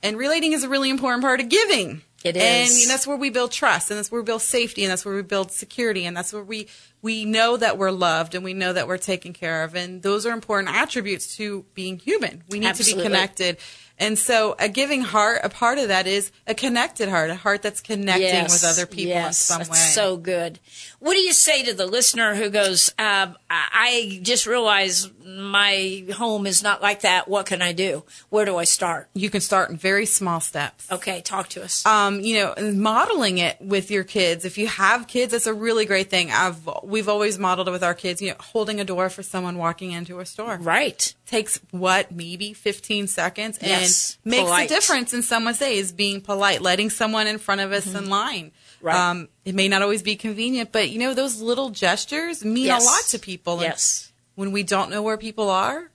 and 0.03 0.17
relating 0.17 0.53
is 0.53 0.63
a 0.65 0.69
really 0.69 0.91
important 0.91 1.23
part 1.23 1.41
of 1.41 1.49
giving. 1.49 2.03
It 2.23 2.37
is, 2.37 2.83
and 2.83 2.91
that's 2.91 3.07
where 3.07 3.17
we 3.17 3.31
build 3.31 3.51
trust, 3.51 3.91
and 3.91 3.97
that's 3.99 4.13
where 4.13 4.21
we 4.21 4.25
build 4.27 4.43
safety, 4.43 4.85
and 4.85 4.91
that's 4.91 5.07
where 5.07 5.15
we 5.15 5.23
build 5.23 5.51
security, 5.53 6.05
and 6.05 6.15
that's 6.17 6.33
where 6.35 6.45
we 6.45 6.69
we 7.01 7.25
know 7.25 7.57
that 7.57 7.79
we're 7.79 7.91
loved, 7.91 8.35
and 8.35 8.45
we 8.45 8.53
know 8.53 8.75
that 8.75 8.87
we're 8.87 8.99
taken 8.99 9.33
care 9.33 9.63
of, 9.65 9.75
and 9.75 10.03
those 10.03 10.27
are 10.27 10.33
important 10.33 10.75
attributes 10.75 11.35
to 11.37 11.65
being 11.73 11.99
human. 11.99 12.43
We 12.51 12.59
need 12.59 12.67
Absolutely. 12.67 13.05
to 13.05 13.09
be 13.09 13.15
connected. 13.15 13.57
And 14.01 14.19
so, 14.19 14.57
a 14.59 14.69
giving 14.69 15.03
heart, 15.03 15.43
a 15.45 15.49
part 15.51 15.79
of 15.79 15.89
that 15.89 16.07
is 16.09 16.33
a 16.47 16.55
connected 16.55 17.09
heart, 17.09 17.31
a 17.31 17.37
heart 17.37 17.63
that's 17.63 17.81
connecting 17.81 18.23
Yes, 18.23 18.53
with 18.53 18.65
other 18.65 18.87
people 18.87 19.13
in 19.13 19.19
yes, 19.19 19.37
some 19.39 19.59
that's 19.59 19.71
way. 19.71 19.77
So 19.77 20.17
good. 20.17 20.59
What 20.99 21.13
do 21.13 21.21
you 21.21 21.33
say 21.33 21.63
to 21.65 21.75
the 21.75 21.87
listener 21.87 22.35
who 22.35 22.51
goes, 22.51 22.89
um, 22.99 23.37
I 23.49 23.69
I 23.73 24.21
just 24.23 24.47
realized 24.47 25.11
my 25.25 26.05
home 26.17 26.47
is 26.47 26.63
not 26.63 26.81
like 26.83 27.01
that. 27.03 27.29
What 27.29 27.47
can 27.47 27.61
I 27.63 27.73
do? 27.73 28.05
Where 28.31 28.45
do 28.45 28.57
I 28.57 28.65
start? 28.65 29.09
you 29.15 29.31
can 29.31 29.41
start 29.41 29.71
in 29.71 29.77
very 29.77 30.07
small 30.07 30.41
steps. 30.41 30.91
Okay, 30.91 31.21
talk 31.23 31.49
to 31.51 31.63
us. 31.63 31.85
um, 31.87 32.21
you 32.21 32.35
know, 32.35 32.55
modeling 32.73 33.39
it 33.39 33.57
with 33.61 33.91
your 33.91 34.05
kids. 34.05 34.45
If 34.45 34.59
you 34.59 34.67
have 34.67 35.07
kids, 35.07 35.33
it's 35.35 35.47
a 35.47 35.55
really 35.55 35.85
great 35.87 36.09
thing. 36.11 36.31
I've 36.31 36.69
we've 36.83 37.09
always 37.09 37.39
modeled 37.39 37.69
it 37.69 37.71
with 37.73 37.85
our 37.85 37.95
kids. 37.95 38.23
You 38.23 38.31
know, 38.31 38.37
holding 38.41 38.81
a 38.81 38.85
door 38.85 39.09
for 39.11 39.23
someone 39.23 39.59
walking 39.59 39.93
into 39.93 40.21
a 40.21 40.27
store 40.27 40.57
right. 40.57 41.15
takes 41.27 41.61
what 41.71 42.13
maybe 42.13 42.53
15 42.53 43.07
seconds 43.07 43.59
Yes, 43.63 43.83
and 43.83 43.90
makes 44.25 44.43
polite. 44.45 44.71
a 44.71 44.75
difference 44.75 45.13
in 45.15 45.23
someone's 45.23 45.59
day. 45.59 45.77
Is 45.79 45.93
being 45.93 46.21
polite, 46.21 46.61
letting 46.63 46.91
someone 46.91 47.27
in 47.27 47.39
front 47.39 47.61
of 47.61 47.73
us 47.73 47.93
in 47.95 48.09
line. 48.09 48.47
Mm-hmm. 48.47 48.87
Right. 48.87 48.97
Um, 49.11 49.29
it 49.45 49.55
may 49.55 49.69
not 49.69 49.83
always 49.83 50.03
be 50.03 50.17
convenient, 50.17 50.73
but 50.73 50.89
you 50.91 50.99
know 50.99 51.13
those 51.15 51.41
little 51.41 51.71
gestures 51.71 52.45
mean 52.45 52.67
Yes. 52.67 52.83
a 52.83 52.87
lot 52.87 53.03
to 53.11 53.19
people. 53.19 53.55
And 53.55 53.63
Yes. 53.65 54.11
when 54.37 54.53
we 54.53 54.63
don't 54.63 54.91
know 54.91 55.03
where 55.03 55.19
people 55.19 55.51
are, 55.51 55.91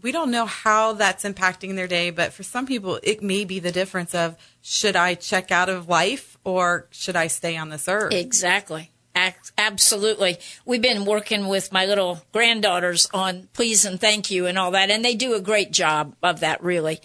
we 0.00 0.12
don't 0.12 0.30
know 0.30 0.46
how 0.46 0.92
that's 0.94 1.24
impacting 1.24 1.74
their 1.74 1.88
day. 1.88 2.10
But 2.10 2.32
for 2.32 2.42
some 2.42 2.66
people, 2.66 3.00
it 3.02 3.22
may 3.22 3.44
be 3.44 3.58
the 3.58 3.72
difference 3.72 4.14
of 4.14 4.36
should 4.62 4.96
I 4.96 5.14
check 5.14 5.50
out 5.50 5.68
of 5.68 5.88
life 5.88 6.38
or 6.44 6.86
should 6.90 7.16
I 7.16 7.26
stay 7.26 7.56
on 7.56 7.68
this 7.68 7.88
earth? 7.88 8.12
Exactly. 8.14 8.92
Absolutely. 9.58 10.38
We've 10.64 10.82
been 10.82 11.04
working 11.04 11.48
with 11.48 11.72
my 11.72 11.86
little 11.86 12.22
granddaughters 12.32 13.08
on 13.12 13.48
please 13.52 13.84
and 13.84 14.00
thank 14.00 14.30
you 14.30 14.46
and 14.46 14.58
all 14.58 14.70
that, 14.72 14.90
and 14.90 15.04
they 15.04 15.14
do 15.14 15.34
a 15.34 15.40
great 15.40 15.70
job 15.70 16.14
of 16.22 16.40
that, 16.40 16.62
really. 16.62 17.00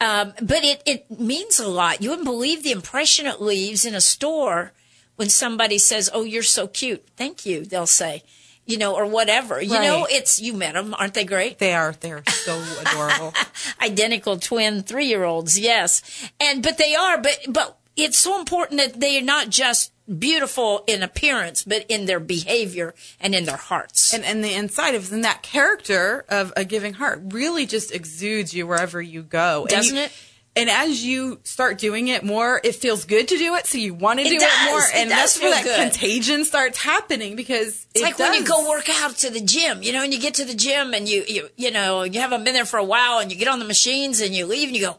Um, 0.00 0.34
but 0.40 0.62
it, 0.62 0.82
it 0.84 1.10
means 1.18 1.58
a 1.58 1.68
lot. 1.68 2.02
You 2.02 2.10
wouldn't 2.10 2.26
believe 2.26 2.62
the 2.62 2.72
impression 2.72 3.26
it 3.26 3.40
leaves 3.40 3.84
in 3.84 3.94
a 3.94 4.00
store 4.00 4.72
when 5.16 5.28
somebody 5.28 5.78
says, 5.78 6.10
Oh, 6.12 6.22
you're 6.22 6.42
so 6.42 6.66
cute. 6.66 7.06
Thank 7.16 7.46
you, 7.46 7.64
they'll 7.64 7.86
say, 7.86 8.22
you 8.66 8.76
know, 8.76 8.94
or 8.94 9.06
whatever. 9.06 9.60
You 9.60 9.80
know, 9.80 10.06
it's, 10.10 10.40
you 10.40 10.52
met 10.52 10.74
them. 10.74 10.94
Aren't 10.94 11.14
they 11.14 11.24
great? 11.24 11.58
they 11.58 11.74
are 11.74 11.92
they're 11.98 12.22
so 12.26 12.62
adorable. 12.80 13.32
identical 13.80 14.38
twin 14.38 14.82
three 14.82 15.06
year 15.06 15.24
olds 15.24 15.58
yes 15.58 16.02
and 16.40 16.62
but 16.62 16.78
they 16.78 16.94
are 16.94 17.18
but 17.18 17.38
but 17.48 17.78
it's 17.96 18.18
so 18.18 18.38
important 18.38 18.78
that 18.80 19.00
they 19.00 19.18
are 19.18 19.22
not 19.22 19.48
just 19.48 19.92
beautiful 20.18 20.84
in 20.86 21.02
appearance 21.02 21.64
but 21.64 21.84
in 21.88 22.06
their 22.06 22.20
behavior 22.20 22.94
and 23.20 23.34
in 23.34 23.44
their 23.44 23.56
hearts 23.56 24.14
and 24.14 24.24
and 24.24 24.42
the 24.44 24.54
inside 24.54 24.94
of 24.94 25.12
and 25.12 25.24
that 25.24 25.42
character 25.42 26.24
of 26.28 26.52
a 26.56 26.64
giving 26.64 26.94
heart 26.94 27.20
really 27.28 27.66
just 27.66 27.92
exudes 27.92 28.54
you 28.54 28.66
wherever 28.66 29.00
you 29.02 29.22
go, 29.22 29.62
And 29.62 29.70
Doesn't 29.70 29.96
you- 29.96 30.02
it? 30.02 30.12
And 30.58 30.70
as 30.70 31.04
you 31.04 31.38
start 31.44 31.76
doing 31.76 32.08
it 32.08 32.24
more, 32.24 32.62
it 32.64 32.76
feels 32.76 33.04
good 33.04 33.28
to 33.28 33.36
do 33.36 33.56
it, 33.56 33.66
so 33.66 33.76
you 33.76 33.92
want 33.92 34.20
to 34.20 34.24
It 34.24 34.30
do 34.30 34.38
does. 34.38 34.50
it 34.50 34.70
more, 34.70 34.78
It 34.80 34.94
and 34.94 35.10
does 35.10 35.34
that's 35.34 35.40
where 35.42 35.50
that 35.50 35.64
good. 35.64 35.76
contagion 35.78 36.46
starts 36.46 36.78
happening 36.78 37.36
because 37.36 37.84
it's 37.94 38.00
it 38.00 38.02
like 38.02 38.18
when 38.18 38.32
you 38.32 38.42
go 38.42 38.66
work 38.66 38.88
out 38.88 39.18
to 39.18 39.28
the 39.28 39.40
gym, 39.42 39.82
you 39.82 39.92
know, 39.92 40.02
and 40.02 40.14
you 40.14 40.18
get 40.18 40.32
to 40.34 40.46
the 40.46 40.54
gym 40.54 40.94
and 40.94 41.06
you, 41.06 41.24
you, 41.28 41.50
you 41.56 41.70
know, 41.70 42.04
you 42.04 42.20
haven't 42.20 42.44
been 42.44 42.54
there 42.54 42.64
for 42.64 42.78
a 42.78 42.84
while 42.84 43.18
and 43.18 43.30
you 43.30 43.36
get 43.36 43.48
on 43.48 43.58
the 43.58 43.66
machines 43.66 44.22
and 44.22 44.34
you 44.34 44.46
leave 44.46 44.68
and 44.68 44.76
you 44.78 44.82
go, 44.82 44.96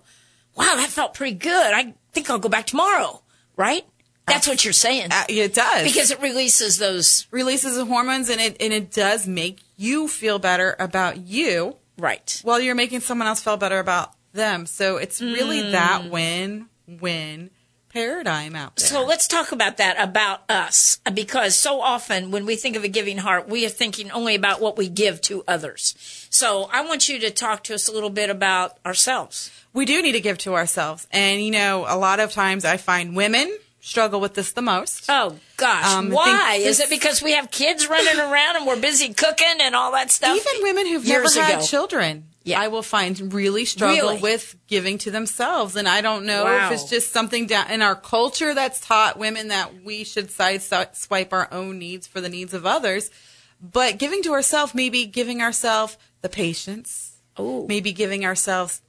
wow, 0.56 0.76
that 0.76 0.90
felt 0.90 1.16
pretty 1.16 1.36
good. 1.36 1.74
I 1.74 1.96
think 2.14 2.30
I'll 2.30 2.38
go 2.38 2.50
back 2.50 2.68
tomorrow. 2.68 3.24
Right? 3.56 3.84
That's 4.28 4.48
what 4.48 4.64
you're 4.64 4.74
saying. 4.74 5.10
Uh, 5.12 5.24
it 5.30 5.54
does 5.54 5.84
Because 5.84 6.12
it 6.12 6.22
releases 6.22 6.78
those, 6.78 7.28
releases 7.32 7.76
the 7.78 7.86
hormones 7.86 8.30
and 8.30 8.42
it 8.42 8.58
and 8.60 8.74
it 8.74 8.92
does 8.92 9.28
make 9.28 9.60
you 9.78 10.08
feel 10.08 10.38
better 10.40 10.76
about 10.80 11.18
you 11.18 11.76
right. 11.98 12.40
while 12.44 12.60
you're 12.60 12.76
making 12.76 13.00
someone 13.00 13.28
else 13.28 13.42
feel 13.42 13.58
better 13.58 13.80
about 13.80 14.14
them. 14.34 14.66
So 14.66 14.98
it's 14.98 15.22
really 15.22 15.62
Mm. 15.64 15.72
that 15.72 16.10
win 16.10 16.68
win 16.88 17.50
paradigm 17.94 18.56
out 18.56 18.76
there. 18.76 18.86
So 18.88 19.04
let's 19.06 19.28
talk 19.28 19.52
about 19.52 19.78
that, 19.78 19.96
about 20.00 20.42
us, 20.52 21.00
because 21.14 21.56
so 21.56 21.82
often 21.82 22.30
when 22.32 22.46
we 22.46 22.56
think 22.56 22.76
of 22.76 22.84
a 22.84 22.88
giving 22.90 23.18
heart, 23.18 23.48
we 23.50 23.66
are 23.66 23.70
thinking 23.70 24.12
only 24.12 24.36
about 24.36 24.62
what 24.62 24.78
we 24.78 24.88
give 24.90 25.22
to 25.22 25.44
others. 25.48 25.96
So 26.30 26.70
I 26.72 26.82
want 26.82 27.10
you 27.10 27.18
to 27.20 27.32
talk 27.32 27.64
to 27.64 27.74
us 27.74 27.88
a 27.88 27.92
little 27.92 28.10
bit 28.12 28.30
about 28.30 28.78
ourselves. 28.86 29.50
we 29.74 29.86
do 29.86 30.02
need 30.02 30.12
to 30.14 30.22
give 30.22 30.38
to 30.40 30.54
ourselves. 30.56 31.08
And 31.12 31.42
you 31.42 31.52
know, 31.52 31.86
a 31.88 31.98
lot 31.98 32.20
of 32.20 32.32
times 32.34 32.66
I 32.66 32.78
find 32.78 33.16
women 33.16 33.56
struggle 33.80 34.20
with 34.20 34.34
this 34.34 34.52
the 34.52 34.62
most. 34.62 35.06
Oh 35.10 35.38
gosh, 35.56 35.86
Um, 35.86 36.10
why? 36.10 36.56
Is 36.62 36.80
it 36.80 36.90
because 36.90 37.22
we 37.22 37.32
have 37.34 37.52
kids 37.52 37.88
running 37.88 38.20
around 38.20 38.58
and 38.58 38.66
we're 38.68 38.80
busy 38.80 39.14
cooking 39.14 39.58
and 39.62 39.76
all 39.76 39.92
that 39.94 40.12
stuff? 40.12 40.36
Even 40.36 40.64
women 40.64 40.88
who've 40.88 41.06
never 41.08 41.30
had 41.32 41.62
children, 41.64 42.26
Yeah. 42.44 42.60
I 42.62 42.68
will 42.70 42.82
find 42.84 43.34
really 43.34 43.66
struggle 43.66 44.10
Really? 44.10 44.22
with 44.22 44.56
giving 44.68 44.98
to 45.00 45.12
themselves. 45.12 45.76
And 45.76 45.88
I 45.88 46.02
don't 46.02 46.26
know 46.26 46.46
Wow. 46.46 46.68
if 46.68 46.72
it's 46.74 46.90
just 46.90 47.12
something 47.14 47.46
down 47.48 47.70
in 47.70 47.82
our 47.82 47.96
culture 47.96 48.54
that's 48.54 48.80
taught 48.80 49.18
women 49.18 49.50
that 49.50 49.84
we 49.84 50.04
should 50.04 50.32
side 50.32 50.62
swipe 50.94 51.32
our 51.34 51.48
own 51.52 51.78
needs 51.80 52.08
for 52.08 52.20
the 52.22 52.30
needs 52.30 52.54
of 52.54 52.66
others. 52.66 53.10
But 53.62 53.98
giving 53.98 54.22
to 54.24 54.34
ourselves, 54.34 54.74
maybe 54.76 55.06
giving 55.06 55.42
ourselves 55.42 55.98
the 56.22 56.30
patience, 56.30 57.12
Oh, 57.38 57.66
maybe 57.68 57.92
giving 57.94 58.26
ourselves 58.26 58.82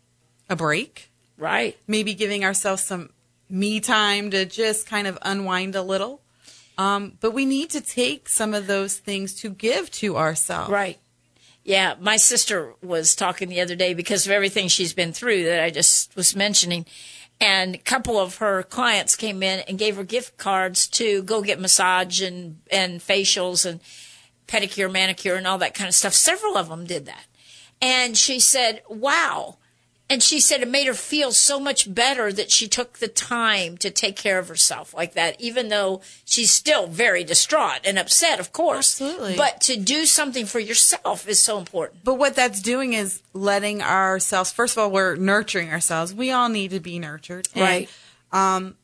a 0.48 0.56
break, 0.56 1.10
right. 1.36 1.76
maybe 1.86 2.14
giving 2.14 2.44
ourselves 2.44 2.82
some 2.84 3.10
me 3.50 3.80
time 3.80 4.30
to 4.30 4.44
just 4.44 4.86
kind 4.86 5.06
of 5.06 5.18
unwind 5.22 5.74
a 5.74 5.82
little. 5.82 6.20
Um, 6.76 7.18
but 7.20 7.32
we 7.32 7.44
need 7.44 7.70
to 7.70 7.80
take 7.80 8.28
some 8.28 8.54
of 8.54 8.66
those 8.66 8.96
things 8.96 9.34
to 9.40 9.50
give 9.50 9.90
to 9.92 10.16
ourselves. 10.16 10.70
Right. 10.70 10.98
Yeah, 11.64 11.96
my 12.00 12.16
sister 12.16 12.74
was 12.82 13.14
talking 13.14 13.48
the 13.48 13.60
other 13.60 13.74
day 13.74 13.92
because 13.92 14.24
of 14.24 14.32
everything 14.32 14.68
she's 14.68 14.94
been 14.94 15.12
through 15.12 15.44
that 15.44 15.62
I 15.62 15.70
just 15.70 16.14
was 16.16 16.34
mentioning. 16.36 16.86
And 17.40 17.74
a 17.74 17.78
couple 17.78 18.18
of 18.18 18.36
her 18.36 18.62
clients 18.62 19.16
came 19.16 19.42
in 19.42 19.60
and 19.60 19.78
gave 19.78 19.96
her 19.96 20.04
gift 20.04 20.38
cards 20.38 20.86
to 20.88 21.22
go 21.22 21.42
get 21.42 21.60
massage 21.60 22.22
and, 22.22 22.60
and 22.70 23.00
facials 23.00 23.66
and 23.66 23.80
pedicure, 24.46 24.90
manicure, 24.90 25.34
and 25.34 25.46
all 25.46 25.58
that 25.58 25.74
kind 25.74 25.88
of 25.88 25.94
stuff. 25.94 26.14
Several 26.14 26.56
of 26.56 26.68
them 26.68 26.84
did 26.84 27.06
that. 27.06 27.26
And 27.82 28.16
she 28.16 28.40
said, 28.40 28.82
wow. 28.88 29.58
And 30.10 30.22
she 30.22 30.40
said 30.40 30.62
it 30.62 30.68
made 30.68 30.86
her 30.86 30.94
feel 30.94 31.32
so 31.32 31.60
much 31.60 31.92
better 31.92 32.32
that 32.32 32.50
she 32.50 32.66
took 32.66 32.98
the 32.98 33.08
time 33.08 33.76
to 33.78 33.90
take 33.90 34.16
care 34.16 34.38
of 34.38 34.48
herself 34.48 34.94
like 34.94 35.12
that, 35.12 35.38
even 35.38 35.68
though 35.68 36.00
she's 36.24 36.50
still 36.50 36.86
very 36.86 37.24
distraught 37.24 37.80
and 37.84 37.98
upset, 37.98 38.40
of 38.40 38.52
course. 38.52 39.00
Absolutely. 39.00 39.36
But 39.36 39.60
to 39.62 39.76
do 39.76 40.06
something 40.06 40.46
for 40.46 40.60
yourself 40.60 41.28
is 41.28 41.42
so 41.42 41.58
important. 41.58 42.04
But 42.04 42.14
what 42.14 42.34
that's 42.34 42.62
doing 42.62 42.94
is 42.94 43.22
letting 43.34 43.82
ourselves, 43.82 44.50
first 44.50 44.76
of 44.76 44.82
all, 44.82 44.90
we're 44.90 45.14
nurturing 45.16 45.70
ourselves. 45.70 46.14
We 46.14 46.30
all 46.30 46.48
need 46.48 46.70
to 46.70 46.80
be 46.80 46.98
nurtured. 46.98 47.48
And, 47.54 47.62
Right. 47.62 47.90
Um, 48.32 48.76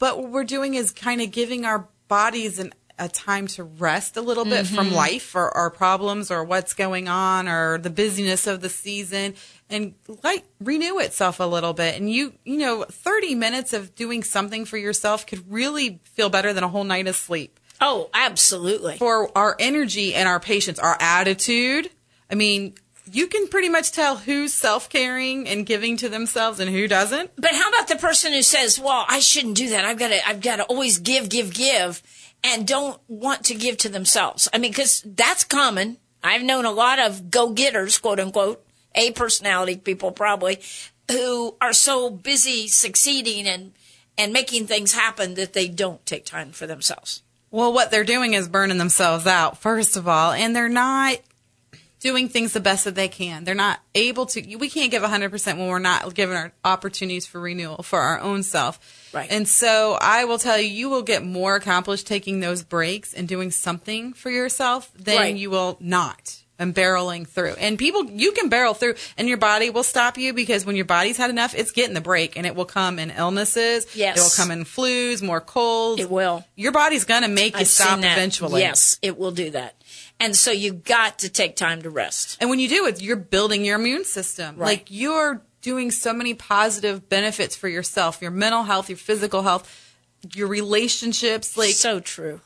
but 0.00 0.18
what 0.18 0.30
we're 0.30 0.44
doing 0.44 0.74
is 0.74 0.90
kind 0.90 1.20
of 1.20 1.30
giving 1.30 1.64
our 1.64 1.86
bodies 2.08 2.58
an, 2.58 2.72
a 2.98 3.08
time 3.08 3.46
to 3.46 3.64
rest 3.64 4.16
a 4.16 4.22
little 4.22 4.44
bit 4.44 4.66
from 4.66 4.86
mm-hmm. 4.86 4.96
life 4.96 5.34
or 5.34 5.50
our 5.56 5.70
problems 5.70 6.30
or 6.30 6.42
what's 6.44 6.72
going 6.72 7.08
on 7.08 7.48
or 7.48 7.78
the 7.78 7.90
busyness 7.90 8.46
of 8.46 8.60
the 8.60 8.68
season 8.68 9.34
and 9.68 9.94
like 10.22 10.44
renew 10.60 10.98
itself 10.98 11.40
a 11.40 11.44
little 11.44 11.72
bit. 11.72 11.96
And 11.96 12.10
you, 12.10 12.32
you 12.44 12.56
know, 12.56 12.84
30 12.84 13.34
minutes 13.34 13.72
of 13.72 13.94
doing 13.94 14.22
something 14.22 14.64
for 14.64 14.78
yourself 14.78 15.26
could 15.26 15.50
really 15.50 16.00
feel 16.04 16.30
better 16.30 16.52
than 16.52 16.64
a 16.64 16.68
whole 16.68 16.84
night 16.84 17.06
of 17.06 17.16
sleep 17.16 17.60
Oh, 17.80 18.08
absolutely. 18.14 18.96
for 18.96 19.36
our 19.36 19.56
energy 19.58 20.14
and 20.14 20.28
our 20.28 20.40
patience, 20.40 20.78
our 20.78 20.96
attitude. 20.98 21.90
I 22.30 22.34
mean, 22.34 22.74
you 23.10 23.26
can 23.26 23.48
pretty 23.48 23.68
much 23.68 23.92
tell 23.92 24.16
who's 24.16 24.52
self 24.52 24.88
caring 24.88 25.48
and 25.48 25.64
giving 25.64 25.96
to 25.98 26.08
themselves 26.08 26.58
and 26.60 26.70
who 26.70 26.88
doesn't. 26.88 27.30
But 27.36 27.52
how 27.52 27.68
about 27.68 27.88
the 27.88 27.96
person 27.96 28.32
who 28.32 28.42
says, 28.42 28.78
"Well, 28.78 29.04
I 29.08 29.20
shouldn't 29.20 29.56
do 29.56 29.70
that. 29.70 29.84
I've 29.84 29.98
got 29.98 30.08
to 30.08 30.28
I've 30.28 30.40
got 30.40 30.56
to 30.56 30.64
always 30.64 30.98
give, 30.98 31.28
give, 31.28 31.52
give." 31.52 32.02
And 32.48 32.64
don't 32.64 33.00
want 33.08 33.44
to 33.46 33.54
give 33.54 33.76
to 33.78 33.88
themselves. 33.88 34.48
I 34.52 34.58
mean, 34.58 34.70
because 34.70 35.02
that's 35.04 35.42
common. 35.42 35.96
I've 36.22 36.44
known 36.44 36.64
a 36.64 36.70
lot 36.70 37.00
of 37.00 37.28
go-getters, 37.28 37.98
quote 37.98 38.20
unquote, 38.20 38.64
A 38.94 39.10
personality 39.10 39.76
people 39.76 40.12
probably, 40.12 40.60
who 41.10 41.56
are 41.60 41.72
so 41.72 42.08
busy 42.08 42.68
succeeding 42.68 43.48
and, 43.48 43.72
and 44.16 44.32
making 44.32 44.68
things 44.68 44.94
happen 44.94 45.34
that 45.34 45.54
they 45.54 45.66
don't 45.66 46.06
take 46.06 46.24
time 46.24 46.52
for 46.52 46.68
themselves. 46.68 47.22
Well, 47.50 47.72
what 47.72 47.90
they're 47.90 48.04
doing 48.04 48.34
is 48.34 48.48
burning 48.48 48.78
themselves 48.78 49.26
out, 49.26 49.58
first 49.58 49.96
of 49.96 50.06
all, 50.06 50.30
and 50.32 50.54
they're 50.54 50.68
not 50.68 51.18
doing 52.00 52.28
things 52.28 52.52
the 52.52 52.60
best 52.60 52.84
that 52.84 52.94
they 52.94 53.08
can. 53.08 53.42
They're 53.42 53.54
not 53.54 53.80
able 53.94 54.26
to, 54.26 54.56
we 54.56 54.68
can't 54.68 54.92
give 54.92 55.02
100% 55.02 55.58
when 55.58 55.66
we're 55.66 55.78
not 55.80 56.14
given 56.14 56.36
our 56.36 56.52
opportunities 56.64 57.26
for 57.26 57.40
renewal 57.40 57.82
for 57.82 58.00
our 58.00 58.20
own 58.20 58.44
self. 58.44 58.78
Right. 59.12 59.30
And 59.30 59.46
so 59.48 59.96
I 60.00 60.24
will 60.24 60.38
tell 60.38 60.58
you, 60.58 60.68
you 60.68 60.88
will 60.90 61.02
get 61.02 61.24
more 61.24 61.56
accomplished 61.56 62.06
taking 62.06 62.40
those 62.40 62.62
breaks 62.62 63.14
and 63.14 63.26
doing 63.26 63.50
something 63.50 64.12
for 64.12 64.30
yourself 64.30 64.90
than 64.94 65.16
Right. 65.16 65.36
you 65.36 65.50
will 65.50 65.76
not. 65.80 66.36
And 66.58 66.74
barreling 66.74 67.28
through. 67.28 67.52
And 67.58 67.78
people, 67.78 68.06
you 68.06 68.32
can 68.32 68.48
barrel 68.48 68.72
through, 68.72 68.94
and 69.18 69.28
your 69.28 69.36
body 69.36 69.68
will 69.68 69.82
stop 69.82 70.16
you 70.16 70.32
because 70.32 70.64
when 70.64 70.74
your 70.74 70.86
body's 70.86 71.18
had 71.18 71.28
enough, 71.28 71.54
it's 71.54 71.70
getting 71.70 71.92
the 71.92 72.00
break, 72.00 72.34
and 72.38 72.46
it 72.46 72.54
will 72.56 72.64
come 72.64 72.98
in 72.98 73.10
illnesses. 73.10 73.86
Yes. 73.94 74.16
It 74.16 74.22
will 74.22 74.30
come 74.30 74.50
in 74.50 74.64
flus, 74.64 75.20
more 75.20 75.42
colds. 75.42 76.00
It 76.00 76.10
will. 76.10 76.46
Your 76.54 76.72
body's 76.72 77.04
going 77.04 77.24
to 77.24 77.28
make 77.28 77.52
you 77.56 77.60
I've 77.60 77.68
stop 77.68 77.98
eventually. 77.98 78.62
Yes, 78.62 78.98
it 79.02 79.18
will 79.18 79.32
do 79.32 79.50
that. 79.50 79.74
And 80.18 80.34
so 80.34 80.50
you 80.50 80.72
got 80.72 81.18
to 81.18 81.28
take 81.28 81.56
time 81.56 81.82
to 81.82 81.90
rest. 81.90 82.38
And 82.40 82.48
when 82.48 82.58
you 82.58 82.68
do 82.70 82.86
it, 82.86 83.02
you're 83.02 83.16
building 83.16 83.62
your 83.62 83.78
immune 83.78 84.04
system. 84.04 84.56
Right. 84.56 84.66
Like 84.66 84.86
you're 84.88 85.42
doing 85.66 85.90
so 85.90 86.12
many 86.12 86.32
positive 86.32 87.08
benefits 87.08 87.56
for 87.56 87.66
yourself, 87.68 88.22
your 88.22 88.30
mental 88.30 88.62
health, 88.62 88.88
your 88.88 88.96
physical 88.96 89.42
health, 89.42 89.66
your 90.32 90.46
relationships. 90.46 91.56
Like, 91.56 91.70
so 91.74 91.98
true. 91.98 92.40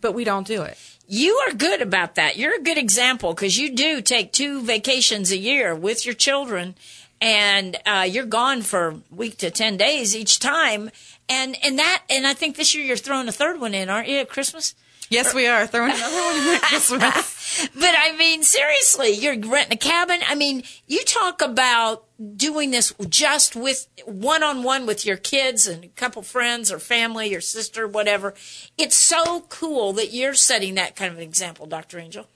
but 0.00 0.10
we 0.10 0.24
don't 0.24 0.44
do 0.44 0.62
it. 0.62 0.76
You 1.06 1.36
are 1.46 1.52
good 1.54 1.80
about 1.80 2.16
that. 2.16 2.36
You're 2.36 2.56
a 2.58 2.62
good 2.62 2.76
example 2.76 3.32
because 3.32 3.56
you 3.56 3.76
do 3.76 4.00
take 4.02 4.32
two 4.32 4.60
vacations 4.62 5.30
a 5.30 5.36
year 5.38 5.72
with 5.72 6.04
your 6.04 6.16
children, 6.16 6.74
and 7.20 7.76
uh, 7.86 8.08
you're 8.10 8.26
gone 8.26 8.62
for 8.62 8.88
a 8.88 9.00
week 9.14 9.36
to 9.38 9.52
ten 9.52 9.76
days 9.76 10.16
each 10.16 10.40
time. 10.40 10.90
And 11.28 11.56
and 11.62 11.78
that 11.78 12.02
and 12.10 12.26
I 12.26 12.34
think 12.34 12.56
this 12.56 12.74
year 12.74 12.84
you're 12.84 12.96
throwing 12.96 13.28
a 13.28 13.32
third 13.32 13.60
one 13.60 13.72
in, 13.72 13.88
aren't 13.88 14.08
you? 14.08 14.18
At 14.18 14.28
Christmas. 14.28 14.74
Yes, 15.10 15.32
we 15.32 15.46
are 15.46 15.66
throwing 15.68 15.92
another 15.92 16.16
one 16.16 16.36
in 16.36 16.54
at 16.56 16.62
Christmas. 16.62 17.68
But 17.74 17.94
I 17.96 18.16
mean, 18.16 18.42
seriously, 18.42 19.10
you're 19.10 19.38
renting 19.38 19.74
a 19.74 19.76
cabin. 19.76 20.20
I 20.26 20.34
mean, 20.34 20.64
you 20.88 21.04
talk 21.04 21.40
about 21.40 22.03
doing 22.36 22.70
this 22.70 22.92
just 23.08 23.56
with 23.56 23.88
one 24.04 24.42
on 24.42 24.62
one 24.62 24.86
with 24.86 25.04
your 25.04 25.16
kids 25.16 25.66
and 25.66 25.84
a 25.84 25.88
couple 25.88 26.22
friends 26.22 26.70
or 26.70 26.78
family, 26.78 27.30
your 27.30 27.40
sister, 27.40 27.86
whatever. 27.86 28.34
It's 28.78 28.96
so 28.96 29.42
cool 29.48 29.92
that 29.94 30.12
you're 30.12 30.34
setting 30.34 30.74
that 30.76 30.96
kind 30.96 31.12
of 31.12 31.18
an 31.18 31.24
example, 31.24 31.66
Dr. 31.66 31.98
Angel. 31.98 32.26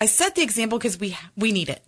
I 0.00 0.06
set 0.06 0.34
the 0.34 0.42
example 0.42 0.78
because 0.78 0.98
we 0.98 1.16
we 1.36 1.52
need 1.52 1.68
it. 1.68 1.82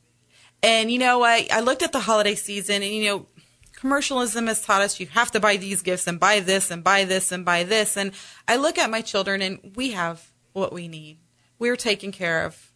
And 0.62 0.90
you 0.90 0.98
know, 0.98 1.22
I 1.22 1.46
I 1.50 1.60
looked 1.60 1.82
at 1.82 1.92
the 1.92 2.00
holiday 2.00 2.34
season, 2.34 2.82
and 2.82 2.92
you 2.92 3.04
know, 3.06 3.26
commercialism 3.72 4.46
has 4.46 4.62
taught 4.62 4.82
us 4.82 5.00
you 5.00 5.06
have 5.08 5.30
to 5.32 5.40
buy 5.40 5.56
these 5.56 5.82
gifts 5.82 6.06
and 6.06 6.18
buy 6.18 6.40
this 6.40 6.70
and 6.70 6.82
buy 6.82 7.04
this 7.04 7.32
and 7.32 7.44
buy 7.44 7.64
this. 7.64 7.96
And 7.96 8.12
I 8.48 8.56
look 8.56 8.78
at 8.78 8.90
my 8.90 9.00
children, 9.00 9.42
and 9.42 9.72
we 9.76 9.92
have 9.92 10.30
what 10.52 10.72
we 10.72 10.88
need. 10.88 11.18
We're 11.58 11.76
taken 11.76 12.12
care 12.12 12.44
of. 12.44 12.72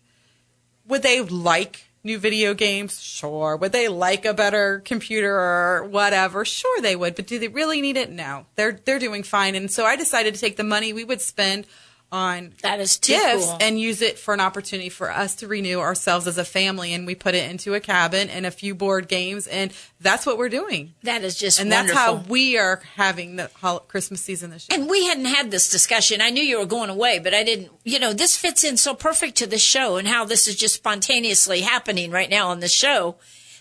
Would 0.87 1.03
they 1.03 1.21
like 1.21 1.88
new 2.05 2.19
video 2.19 2.55
games? 2.55 3.01
Sure. 3.01 3.57
Would 3.57 3.73
they 3.73 3.89
like 3.89 4.25
a 4.25 4.35
better 4.35 4.81
computer 4.85 5.35
or 5.35 5.85
whatever? 5.85 6.45
Sure, 6.45 6.81
they 6.81 6.97
would. 6.97 7.15
But 7.15 7.27
do 7.27 7.39
they 7.39 7.49
really 7.49 7.81
need 7.81 7.97
it? 7.97 8.11
No. 8.11 8.47
They're 8.55 8.81
they're 8.85 8.99
doing 8.99 9.23
fine. 9.23 9.55
And 9.55 9.71
so 9.71 9.85
I 9.85 9.97
decided 9.97 10.35
to 10.35 10.41
take 10.41 10.57
the 10.57 10.65
money 10.65 10.93
we 10.93 11.05
would 11.05 11.21
spend 11.21 11.67
on 12.11 12.55
That 12.63 12.81
is 12.81 12.99
too 12.99 13.13
gifts 13.13 13.45
cool. 13.47 13.59
and 13.61 13.79
use 13.79 14.01
it 14.01 14.19
for 14.19 14.33
an 14.33 14.41
opportunity 14.41 14.89
for 14.89 15.11
us 15.11 15.35
to 15.37 15.47
renew 15.47 15.79
ourselves 15.81 16.27
as 16.27 16.39
a 16.39 16.45
family. 16.45 16.95
And 16.95 17.07
we 17.07 17.15
put 17.15 17.35
it 17.35 17.51
into 17.51 17.75
a 17.75 17.81
cabin 17.81 18.31
and 18.31 18.47
a 18.47 18.51
few 18.51 18.75
board 18.75 19.09
games, 19.09 19.47
and 19.47 19.73
that's 20.01 20.25
what 20.25 20.39
we're 20.39 20.49
doing. 20.49 20.95
That 21.03 21.23
is 21.23 21.37
just 21.37 21.61
And 21.61 21.71
wonderful. 21.71 21.95
that's 21.95 22.25
how 22.27 22.31
we 22.31 22.57
are 22.57 22.81
having 22.97 23.37
the 23.37 23.51
Christmas 23.89 24.21
season 24.23 24.51
this 24.51 24.67
year. 24.71 24.79
And 24.81 24.89
we 24.89 25.05
hadn't 25.07 25.27
had 25.27 25.51
this 25.51 25.69
discussion. 25.69 26.21
I 26.21 26.31
knew 26.31 26.43
you 26.43 26.59
were 26.59 26.67
going 26.67 26.91
away, 26.91 27.19
but 27.19 27.35
I 27.35 27.45
didn't. 27.45 27.71
You 27.85 27.99
know, 27.99 28.13
this 28.13 28.37
fits 28.37 28.65
in 28.65 28.77
so 28.79 28.95
perfect 28.95 29.37
to 29.39 29.47
the 29.47 29.59
show 29.59 29.97
and 29.97 30.09
how 30.09 30.25
this 30.25 30.49
is 30.49 30.57
just 30.57 30.75
spontaneously 30.77 31.61
happening 31.61 32.11
right 32.11 32.31
now 32.31 32.49
on 32.49 32.61
the 32.61 32.69
show, 32.69 33.17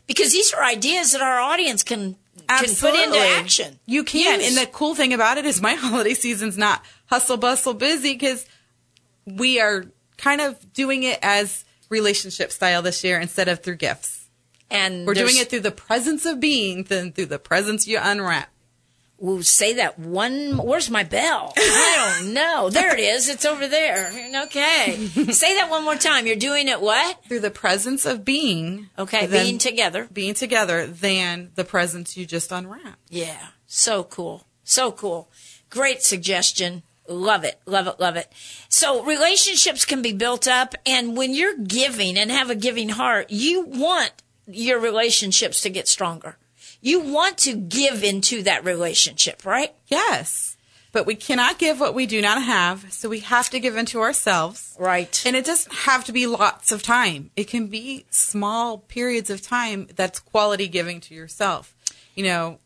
because 0.08 0.32
these 0.32 0.54
are 0.54 0.64
ideas 0.64 1.12
that 1.12 1.22
our 1.22 1.40
audience 1.40 1.84
can 1.84 2.16
can 2.48 2.76
put 2.76 2.94
into 2.96 3.18
action. 3.20 3.80
You 3.86 4.04
can. 4.06 4.40
Use. 4.40 4.48
And 4.58 4.58
the 4.68 4.72
cool 4.72 4.96
thing 4.96 5.12
about 5.14 5.38
it 5.38 5.46
is 5.46 5.62
my 5.62 5.74
holiday 5.76 6.14
season's 6.14 6.58
not 6.58 6.82
hustle 7.08 7.38
bustle 7.38 7.74
busy 7.74 8.14
because 8.14 8.46
we 9.26 9.60
are 9.60 9.86
kind 10.18 10.40
of 10.42 10.74
doing 10.74 11.04
it 11.04 11.20
as 11.22 11.66
relationship 11.90 12.52
style 12.52 12.82
this 12.82 13.04
year 13.04 13.20
instead 13.20 13.48
of 13.48 13.62
through 13.64 13.76
gifts. 13.76 14.28
and 14.70 15.06
We're 15.08 15.14
doing 15.14 15.38
it 15.38 15.50
through 15.50 15.62
the 15.62 15.72
presence 15.72 16.26
of 16.26 16.40
being 16.40 16.84
than 16.84 17.12
through 17.14 17.28
the 17.28 17.40
presence 17.40 17.88
you 17.88 17.98
unwrap. 18.02 18.50
We'll 19.20 19.42
say 19.42 19.74
that 19.74 19.98
one. 19.98 20.58
Where's 20.58 20.92
my 20.92 21.04
bell? 21.04 21.52
I 21.58 22.18
don't 22.20 22.34
know. 22.36 22.70
There 22.70 22.94
it 22.94 23.00
is. 23.00 23.28
It's 23.30 23.46
over 23.46 23.68
there. 23.68 24.12
Okay. 24.46 25.08
say 25.32 25.56
that 25.56 25.72
one 25.72 25.84
more 25.84 25.96
time. 25.96 26.28
You're 26.28 26.36
doing 26.36 26.68
it 26.68 26.80
what? 26.82 27.24
Through 27.26 27.40
the 27.40 27.50
presence 27.50 28.06
of 28.06 28.24
being. 28.24 28.90
Okay, 29.00 29.26
being 29.26 29.58
together. 29.58 30.08
Being 30.14 30.36
together 30.36 30.86
than 30.86 31.50
the 31.56 31.64
presence 31.64 32.16
you 32.16 32.28
just 32.28 32.52
unwrap. 32.52 33.00
Yeah. 33.10 33.48
So 33.66 34.04
cool. 34.04 34.46
So 34.64 34.92
cool. 34.92 35.32
Great 35.72 36.04
suggestion. 36.04 36.84
Love 37.08 37.44
it. 37.44 37.60
Love 37.66 37.88
it. 37.88 38.00
Love 38.00 38.16
it. 38.16 38.32
So 38.70 39.04
relationships 39.04 39.86
can 39.86 40.02
be 40.02 40.14
built 40.14 40.48
up. 40.48 40.76
And 40.86 41.16
when 41.16 41.34
you're 41.34 41.58
giving 41.58 42.18
and 42.18 42.32
have 42.32 42.50
a 42.50 42.56
giving 42.56 42.90
heart, 42.90 43.32
you 43.32 43.62
want 43.66 44.12
your 44.48 44.80
relationships 44.80 45.62
to 45.62 45.70
get 45.70 45.88
stronger. 45.88 46.38
You 46.82 47.00
want 47.00 47.38
to 47.40 47.56
give 47.56 48.04
into 48.04 48.44
that 48.44 48.64
relationship, 48.64 49.46
right? 49.46 49.74
Yes. 49.88 50.58
But 50.92 51.06
we 51.06 51.16
cannot 51.16 51.60
give 51.60 51.80
what 51.80 51.94
we 51.94 52.06
do 52.06 52.22
not 52.22 52.42
have, 52.42 52.92
so 52.92 53.10
we 53.10 53.20
have 53.20 53.50
to 53.50 53.60
give 53.60 53.76
into 53.76 54.00
ourselves. 54.00 54.76
Right. 54.80 55.22
And 55.26 55.36
it 55.36 55.46
doesn't 55.46 55.74
have 55.74 56.06
to 56.06 56.12
be 56.12 56.28
lots 56.28 56.72
of 56.72 56.82
time. 56.82 57.32
It 57.36 57.48
can 57.48 57.68
be 57.68 58.06
small 58.10 58.80
periods 58.80 59.30
of 59.30 59.42
time 59.42 59.88
that's 59.96 60.20
quality 60.20 60.68
giving 60.68 61.02
to 61.02 61.14
yourself. 61.14 61.76
You 62.16 62.24
know, 62.24 62.60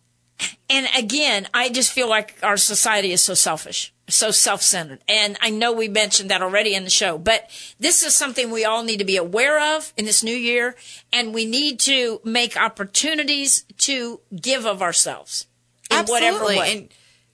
and 0.69 0.87
again, 0.97 1.47
I 1.53 1.69
just 1.69 1.91
feel 1.91 2.07
like 2.07 2.35
our 2.41 2.57
society 2.57 3.11
is 3.11 3.21
so 3.21 3.33
selfish, 3.33 3.93
so 4.12 4.32
self-centered. 4.32 4.99
And 5.07 5.38
I 5.41 5.49
know 5.49 5.72
we 5.72 5.88
mentioned 5.88 6.30
that 6.30 6.41
already 6.41 6.76
in 6.76 6.84
the 6.84 6.89
show, 6.89 7.18
but 7.18 7.49
this 7.80 8.03
is 8.03 8.16
something 8.16 8.51
we 8.51 8.66
all 8.66 8.84
need 8.84 8.97
to 8.97 9.05
be 9.05 9.18
aware 9.18 9.76
of 9.76 9.93
in 9.97 10.05
this 10.05 10.24
new 10.24 10.36
year. 10.36 10.76
And 11.12 11.34
we 11.34 11.45
need 11.45 11.80
to 11.82 12.22
make 12.24 12.55
opportunities 12.57 13.66
to 13.80 14.20
give 14.36 14.66
of 14.66 14.82
ourselves 14.82 15.47
in 15.89 16.05
whatever 16.05 16.38
Absolutely. 16.38 16.59
way. 16.59 16.78
And 16.78 16.89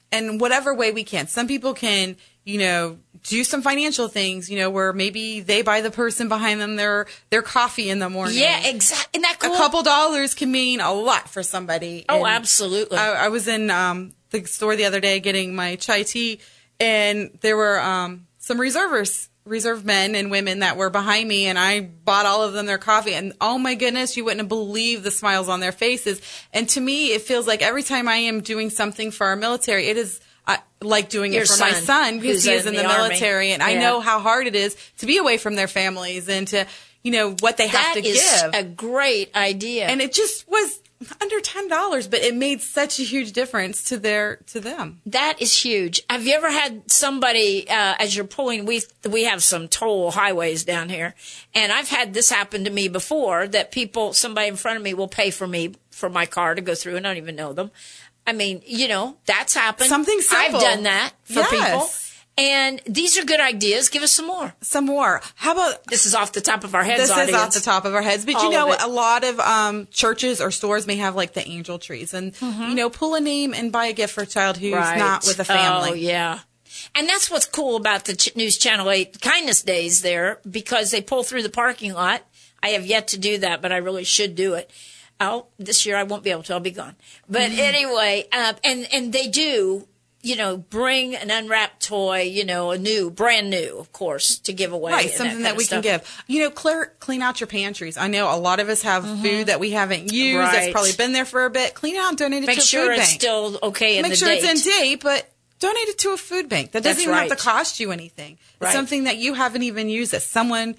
and 0.09 0.39
whatever 0.39 0.73
way 0.73 0.91
we 0.91 1.03
can. 1.03 1.27
Some 1.27 1.47
people 1.47 1.73
can, 1.73 2.15
you 2.45 2.59
know, 2.59 2.97
do 3.23 3.43
some 3.43 3.61
financial 3.61 4.07
things, 4.07 4.49
you 4.49 4.57
know, 4.57 4.69
where 4.69 4.93
maybe 4.93 5.41
they 5.41 5.61
buy 5.61 5.81
the 5.81 5.91
person 5.91 6.29
behind 6.29 6.61
them 6.61 6.77
their 6.77 7.07
their 7.29 7.41
coffee 7.41 7.89
in 7.89 7.99
the 7.99 8.09
morning. 8.09 8.37
yeah, 8.37 8.67
exactly. 8.67 9.21
That 9.21 9.37
cool? 9.39 9.53
A 9.53 9.57
couple 9.57 9.83
dollars 9.83 10.33
can 10.33 10.51
mean 10.51 10.79
a 10.79 10.93
lot 10.93 11.29
for 11.29 11.43
somebody. 11.43 12.05
Oh, 12.07 12.23
And 12.23 12.27
absolutely. 12.27 12.97
I, 12.97 13.25
I 13.25 13.27
was 13.27 13.47
in 13.49 13.69
um, 13.69 14.13
the 14.29 14.45
store 14.45 14.77
the 14.77 14.85
other 14.85 15.01
day 15.01 15.19
getting 15.19 15.55
my 15.55 15.75
chai 15.75 16.03
tea, 16.03 16.39
and 16.79 17.37
there 17.41 17.57
were 17.57 17.79
um, 17.79 18.27
some 18.39 18.59
reservers, 18.59 19.29
reserve 19.45 19.85
men 19.85 20.15
and 20.15 20.29
women 20.29 20.59
that 20.59 20.77
were 20.77 20.89
behind 20.89 21.27
me, 21.27 21.45
and 21.45 21.57
I 21.57 21.81
bought 21.81 22.25
all 22.25 22.43
of 22.43 22.53
them 22.53 22.65
their 22.65 22.77
coffee. 22.77 23.13
And 23.13 23.33
oh 23.41 23.57
my 23.57 23.75
goodness, 23.75 24.17
you 24.17 24.25
wouldn't 24.25 24.47
believe 24.49 25.03
the 25.03 25.11
smiles 25.11 25.49
on 25.49 25.59
their 25.59 25.71
faces. 25.71 26.21
And 26.53 26.67
to 26.69 26.81
me, 26.81 27.13
it 27.13 27.21
feels 27.21 27.47
like 27.47 27.61
every 27.61 27.83
time 27.83 28.07
I 28.07 28.17
am 28.17 28.41
doing 28.41 28.69
something 28.69 29.11
for 29.11 29.27
our 29.27 29.35
military, 29.35 29.87
it 29.87 29.97
is. 29.97 30.19
I 30.49 30.59
like 30.81 31.09
doing 31.09 31.33
Your 31.33 31.43
it 31.43 31.49
for 31.49 31.59
my 31.59 31.71
son, 31.71 31.83
son 31.83 32.19
because 32.19 32.45
he 32.45 32.51
is 32.51 32.65
in 32.65 32.73
the, 32.73 32.79
the 32.79 32.85
Army. 32.85 33.09
military, 33.09 33.51
and 33.51 33.61
I 33.61 33.75
know 33.75 33.99
how 33.99 34.19
hard 34.19 34.47
it 34.47 34.55
is 34.55 34.77
to 34.99 35.05
be 35.05 35.17
away 35.17 35.37
from 35.37 35.55
their 35.55 35.67
families 35.67 36.29
and 36.29 36.47
to, 36.47 36.65
you 37.03 37.11
know, 37.11 37.35
what 37.41 37.57
they 37.57 37.67
have 37.67 37.93
to 37.95 37.99
is 38.05 38.41
give 38.41 38.53
a 38.53 38.63
great 38.63 39.35
idea. 39.35 39.87
and 39.87 40.01
it 40.01 40.13
just 40.13 40.47
was 40.47 40.79
under 41.21 41.39
ten 41.41 41.67
dollars, 41.67 42.07
but 42.07 42.21
it 42.21 42.35
made 42.35 42.61
such 42.61 42.99
a 42.99 43.03
huge 43.03 43.31
difference 43.33 43.83
to 43.85 43.97
their 43.97 44.37
to 44.47 44.59
them. 44.59 45.01
That 45.05 45.41
is 45.41 45.61
huge. 45.61 46.01
Have 46.09 46.25
you 46.25 46.33
ever 46.33 46.49
had 46.49 46.89
somebody 46.91 47.69
uh, 47.69 47.95
as 47.99 48.15
you're 48.15 48.25
pulling? 48.25 48.65
We 48.65 48.81
we 49.07 49.25
have 49.25 49.43
some 49.43 49.67
toll 49.67 50.11
highways 50.11 50.63
down 50.63 50.89
here, 50.89 51.13
and 51.53 51.71
I've 51.71 51.89
had 51.89 52.13
this 52.13 52.29
happen 52.29 52.63
to 52.63 52.69
me 52.71 52.87
before. 52.87 53.47
That 53.47 53.71
people, 53.71 54.13
somebody 54.13 54.47
in 54.47 54.55
front 54.55 54.77
of 54.77 54.83
me, 54.83 54.93
will 54.93 55.07
pay 55.07 55.29
for 55.31 55.47
me 55.47 55.75
for 55.91 56.09
my 56.09 56.25
car 56.25 56.55
to 56.55 56.61
go 56.61 56.73
through, 56.75 56.95
and 56.97 57.05
I 57.05 57.11
don't 57.11 57.17
even 57.17 57.35
know 57.35 57.53
them. 57.53 57.71
I 58.25 58.33
mean, 58.33 58.61
you 58.65 58.87
know, 58.87 59.17
that's 59.25 59.53
happened. 59.53 59.89
Something 59.89 60.19
simple. 60.19 60.57
I've 60.57 60.61
done 60.61 60.83
that 60.83 61.13
for 61.23 61.39
Yes. 61.39 61.49
people, 61.49 61.87
and 62.37 62.81
these 62.85 63.17
are 63.17 63.25
good 63.25 63.39
ideas. 63.39 63.89
Give 63.89 64.03
us 64.03 64.11
some 64.11 64.27
more. 64.27 64.53
Some 64.61 64.85
more. 64.85 65.21
How 65.35 65.53
about 65.53 65.85
This 65.87 66.05
is 66.05 66.13
off 66.13 66.31
the 66.33 66.41
top 66.41 66.63
of 66.63 66.75
our 66.75 66.83
heads. 66.83 67.09
this 67.09 67.29
is 67.29 67.33
off 67.33 67.53
the 67.53 67.59
top 67.59 67.85
of 67.85 67.95
our 67.95 68.01
heads, 68.01 68.25
but 68.25 68.35
All 68.35 68.43
you 68.45 68.51
know, 68.51 68.75
a 68.79 68.87
lot 68.87 69.23
of 69.23 69.39
um, 69.39 69.87
churches 69.91 70.39
or 70.39 70.51
stores 70.51 70.85
may 70.85 70.97
have 70.97 71.15
like 71.15 71.33
the 71.33 71.47
angel 71.47 71.79
trees, 71.79 72.13
and 72.13 72.33
you 72.41 72.75
know, 72.75 72.89
pull 72.89 73.15
a 73.15 73.19
name 73.21 73.53
and 73.53 73.71
buy 73.71 73.87
a 73.87 73.93
gift 73.93 74.13
for 74.13 74.21
a 74.21 74.27
child 74.27 74.57
who's 74.57 74.73
Mm-hmm. 74.73 74.81
Right. 74.83 74.97
not 74.99 75.25
with 75.25 75.39
a 75.39 75.45
family. 75.45 75.89
Oh, 75.91 75.93
yeah. 75.93 76.39
And 76.93 77.09
that's 77.09 77.31
what's 77.31 77.45
cool 77.45 77.75
about 77.75 78.05
the 78.05 78.15
Ch- 78.15 78.35
News 78.35 78.57
Channel 78.57 78.89
8 78.91 79.19
Kindness 79.21 79.63
Days 79.63 80.01
there 80.01 80.39
because 80.49 80.91
they 80.91 81.01
pull 81.01 81.23
through 81.23 81.41
the 81.43 81.49
parking 81.49 81.93
lot. 81.93 82.21
I 82.61 82.69
have 82.69 82.85
yet 82.85 83.07
to 83.09 83.17
do 83.17 83.37
that, 83.39 83.61
but 83.61 83.71
I 83.71 83.77
really 83.77 84.03
should 84.03 84.35
do 84.35 84.53
it. 84.53 84.69
Oh, 85.19 85.47
this 85.57 85.85
year 85.85 85.95
I 85.97 86.03
won't 86.03 86.23
be 86.23 86.29
able 86.29 86.43
to. 86.43 86.53
I'll 86.53 86.59
be 86.59 86.69
gone. 86.71 86.95
But 87.27 87.49
Mm-hmm. 87.51 87.59
anyway, 87.59 88.25
uh, 88.31 88.53
and, 88.63 88.87
and 88.93 89.11
they 89.13 89.27
do 89.27 89.87
you 90.23 90.35
know, 90.35 90.57
bring 90.57 91.15
an 91.15 91.29
unwrapped 91.29 91.81
toy, 91.85 92.21
you 92.21 92.43
know, 92.43 92.71
a 92.71 92.77
new, 92.77 93.09
brand 93.09 93.49
new, 93.49 93.77
of 93.77 93.91
course, 93.93 94.39
to 94.39 94.51
give 94.51 94.71
away. 94.73 94.91
Right, 94.91 95.09
something 95.11 95.43
that 95.43 95.51
of 95.51 95.57
we 95.57 95.65
can 95.65 95.81
give. 95.81 96.23
You 96.27 96.41
know, 96.41 96.49
clear, 96.49 96.93
clean 96.99 97.21
out 97.21 97.39
your 97.39 97.47
pantries. 97.47 97.97
I 97.97 98.07
know 98.07 98.33
a 98.33 98.35
lot 98.35 98.59
of 98.59 98.67
us 98.67 98.81
have 98.81 99.05
food 99.21 99.47
that 99.47 99.59
we 99.59 99.71
haven't 99.71 100.11
used 100.11 100.39
that's 100.39 100.65
Mm-hmm. 100.65 100.71
Probably 100.73 100.91
been 100.93 101.13
there 101.13 101.25
for 101.25 101.45
a 101.45 101.49
bit. 101.49 101.73
Clean 101.75 101.95
it 101.95 101.99
out 101.99 102.09
and 102.09 102.17
donate 102.17 102.43
it 102.43 102.47
Make 102.47 102.57
to 102.57 102.63
a 102.63 102.65
sure 102.65 102.91
food 102.91 102.99
it's 102.99 103.11
still 103.13 103.59
okay 103.63 103.97
in 103.97 104.01
Make 104.03 104.15
sure 104.15 104.27
date. 104.27 104.43
it's 104.43 104.65
in 104.65 104.71
date, 104.71 105.01
but 105.03 105.31
donate 105.59 105.87
it 105.87 105.97
to 105.99 106.09
a 106.11 106.17
food 106.17 106.49
bank. 106.49 106.71
That 106.71 106.83
doesn't 106.83 106.97
That's 106.97 107.03
even 107.03 107.15
have 107.15 107.29
to 107.29 107.43
cost 107.43 107.79
you 107.79 107.91
anything. 107.91 108.33
It's 108.33 108.61
Right. 108.61 108.73
something 108.73 109.05
that 109.05 109.17
you 109.17 109.33
haven't 109.35 109.63
even 109.63 109.87
used 109.89 110.11
that 110.11 110.23
someone 110.23 110.75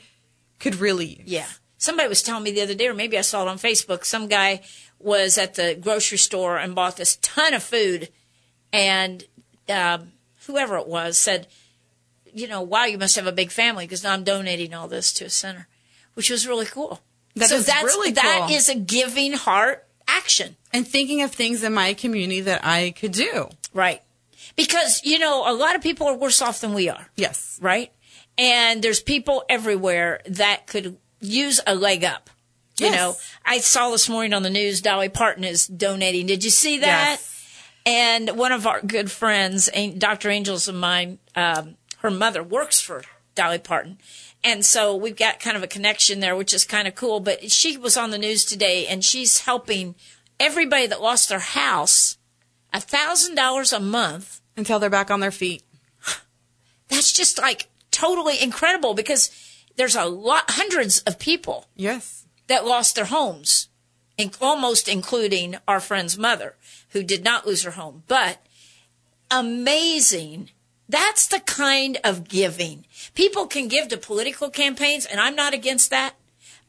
could 0.59 0.75
really 0.77 1.07
use. 1.21 1.27
Yeah. 1.27 1.47
Somebody 1.79 2.09
was 2.09 2.23
telling 2.23 2.43
me 2.43 2.51
the 2.51 2.63
other 2.63 2.75
day, 2.75 2.89
or 2.89 2.95
maybe 2.95 3.17
I 3.17 3.21
saw 3.23 3.43
it 3.43 3.49
on 3.49 3.57
Facebook. 3.59 4.05
Some 4.05 4.27
guy 4.27 4.63
was 4.99 5.39
at 5.39 5.55
the 5.55 5.77
grocery 5.81 6.19
store 6.19 6.59
and 6.59 6.75
bought 6.75 6.97
this 6.97 7.17
ton 7.23 7.55
of 7.55 7.63
food, 7.63 8.09
and 8.73 9.25
um, 9.69 10.13
whoever 10.47 10.77
it 10.79 10.87
was 10.87 11.17
said, 11.19 11.47
"You 12.33 12.49
know, 12.49 12.61
wow, 12.63 12.85
you 12.85 12.99
must 12.99 13.17
have 13.17 13.27
a 13.27 13.33
big 13.33 13.51
family 13.51 13.85
because 13.85 14.03
now 14.05 14.13
I'm 14.13 14.25
donating 14.25 14.75
all 14.75 14.89
this 14.89 15.13
to 15.15 15.25
a 15.27 15.31
center," 15.31 15.69
which 16.15 16.31
was 16.31 16.47
really 16.47 16.67
cool. 16.67 17.01
That 17.37 17.49
so 17.51 17.57
is 17.57 17.67
that's 17.67 17.85
really 17.85 18.13
cool. 18.13 18.49
is 18.51 18.69
a 18.69 18.75
giving 18.75 19.33
heart 19.35 19.87
action, 20.09 20.57
And 20.73 20.89
thinking 20.89 21.23
of 21.23 21.31
things 21.33 21.63
in 21.63 21.73
my 21.75 21.95
community 21.95 22.41
that 22.41 22.65
I 22.65 22.91
could 22.93 23.13
do. 23.13 23.49
right? 23.75 24.03
Because 24.57 25.03
you 25.05 25.19
know, 25.19 25.49
a 25.49 25.55
lot 25.55 25.77
of 25.77 25.83
people 25.83 26.07
are 26.09 26.17
worse 26.17 26.41
off 26.43 26.61
than 26.61 26.75
we 26.75 26.89
are. 26.89 27.09
Yes. 27.17 27.59
right? 27.61 27.93
And 28.37 28.83
there's 28.83 29.01
people 29.01 29.45
everywhere 29.49 30.21
that 30.27 30.67
could 30.67 30.97
use 31.21 31.61
a 31.67 31.75
leg 31.75 32.05
up. 32.05 32.31
You 32.79 32.87
Yes. 32.87 32.95
know, 32.97 33.17
I 33.45 33.59
saw 33.59 33.91
this 33.91 34.09
morning 34.09 34.33
on 34.33 34.43
the 34.45 34.51
news 34.51 34.81
Dolly 34.81 35.09
Parton 35.09 35.43
is 35.45 35.67
donating. 35.67 36.27
Did 36.27 36.45
you 36.45 36.51
see 36.51 36.79
that? 36.79 37.19
Yes. 37.21 37.38
And 37.89 38.37
one 38.37 38.53
of 38.53 38.67
our 38.67 38.83
good 38.83 39.11
friends, 39.11 39.71
Dr. 39.97 40.29
Angels 40.29 40.69
of 40.69 40.75
mine, 40.75 41.21
um, 41.35 41.77
her 42.01 42.11
mother 42.11 42.43
works 42.43 42.81
for 42.83 43.03
Dolly 43.35 43.59
Parton. 43.59 43.97
And 44.45 44.63
so 44.65 44.95
we've 44.95 45.17
got 45.17 45.41
kind 45.41 45.57
of 45.57 45.63
a 45.63 45.67
connection 45.67 46.21
there, 46.21 46.37
which 46.37 46.53
is 46.53 46.65
kind 46.65 46.87
of 46.87 46.95
cool. 46.95 47.19
But 47.19 47.51
she 47.51 47.79
was 47.79 47.97
on 47.97 48.11
the 48.11 48.19
news 48.19 48.45
today 48.45 48.87
and 48.87 49.03
she's 49.03 49.41
helping 49.41 49.95
everybody 50.39 50.87
that 50.87 51.01
lost 51.01 51.31
their 51.31 51.39
house 51.39 52.19
a 52.75 52.81
thousand 52.81 53.37
dollars 53.37 53.73
a 53.73 53.81
month 53.81 54.43
Until 54.55 54.79
they're 54.79 54.91
back 54.91 55.11
on 55.11 55.21
their 55.21 55.31
feet. 55.31 55.63
that's 56.89 57.11
just 57.13 57.39
like 57.39 57.69
totally 57.91 58.41
incredible 58.43 58.93
because 58.93 59.31
there's 59.77 59.97
a 59.97 60.05
lot, 60.05 60.45
hundreds 60.51 61.01
of 61.01 61.19
people 61.19 61.65
Yes. 61.75 62.27
that 62.49 62.67
lost 62.67 62.97
their 62.97 63.07
homes, 63.07 63.69
in, 64.19 64.31
almost 64.41 64.89
including 64.89 65.57
our 65.67 65.81
friend's 65.81 66.19
mother, 66.19 66.57
who 66.91 67.03
did 67.03 67.25
not 67.25 67.47
lose 67.47 67.63
her 67.63 67.71
home. 67.71 68.03
But 68.07 68.45
amazing. 69.31 70.51
That's 70.89 71.27
the 71.27 71.41
kind 71.41 71.99
of 72.03 72.29
giving. 72.29 72.87
People 73.15 73.47
can 73.47 73.69
give 73.69 73.89
to 73.89 73.97
political 73.97 74.51
campaigns, 74.51 75.07
and 75.07 75.21
I'm 75.21 75.37
not 75.37 75.55
against 75.55 75.91
that. 75.91 76.15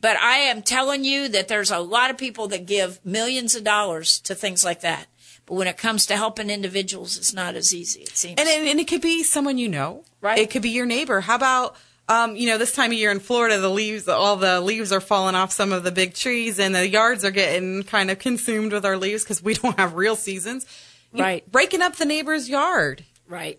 But 0.02 0.18
I 0.18 0.36
am 0.36 0.62
telling 0.62 1.04
you 1.04 1.28
that 1.30 1.50
there's 1.50 1.72
a 1.72 1.80
lot 1.80 2.10
of 2.10 2.18
people 2.18 2.48
that 2.50 2.66
give 2.66 3.04
millions 3.06 3.56
of 3.56 3.66
dollars 3.66 4.20
to 4.22 4.36
things 4.36 4.64
like 4.64 4.82
that. 4.82 5.08
But 5.46 5.56
when 5.56 5.68
it 5.68 5.78
comes 5.78 6.06
to 6.06 6.16
helping 6.16 6.50
individuals, 6.50 7.18
it's 7.18 7.34
not 7.34 7.56
as 7.56 7.74
easy, 7.74 8.02
it 8.02 8.16
seems. 8.16 8.40
And, 8.40 8.48
and, 8.48 8.68
and 8.68 8.80
it 8.80 8.88
could 8.88 9.02
be 9.02 9.24
someone 9.24 9.58
you 9.58 9.68
know. 9.68 10.04
Right. 10.22 10.38
It 10.38 10.52
could 10.52 10.62
be 10.62 10.70
your 10.70 10.86
neighbor. 10.86 11.22
How 11.22 11.36
about, 11.36 11.76
um, 12.10 12.36
you 12.36 12.48
know, 12.50 12.58
this 12.58 12.74
time 12.74 12.92
of 12.92 12.98
year 12.98 13.12
in 13.12 13.20
Florida, 13.22 13.60
the 13.60 13.70
leaves, 13.70 14.08
all 14.10 14.36
the 14.36 14.60
leaves 14.60 14.92
are 14.92 15.00
falling 15.00 15.36
off 15.36 15.52
some 15.54 15.72
of 15.72 15.84
the 15.84 15.92
big 15.92 16.14
trees 16.16 16.60
and 16.60 16.76
the 16.76 16.88
yards 16.88 17.24
are 17.24 17.32
getting 17.32 17.84
kind 17.84 18.12
of 18.12 18.20
consumed 18.20 18.74
with 18.74 18.86
our 18.86 18.98
leaves 18.98 19.24
because 19.24 19.42
we 19.42 19.54
don't 19.62 19.78
have 19.80 19.94
real 19.96 20.16
seasons. 20.18 20.66
You- 21.14 21.24
Right. 21.24 21.50
Breaking 21.52 21.82
up 21.82 21.96
the 21.96 22.06
neighbor's 22.06 22.50
yard. 22.50 23.06
right. 23.28 23.58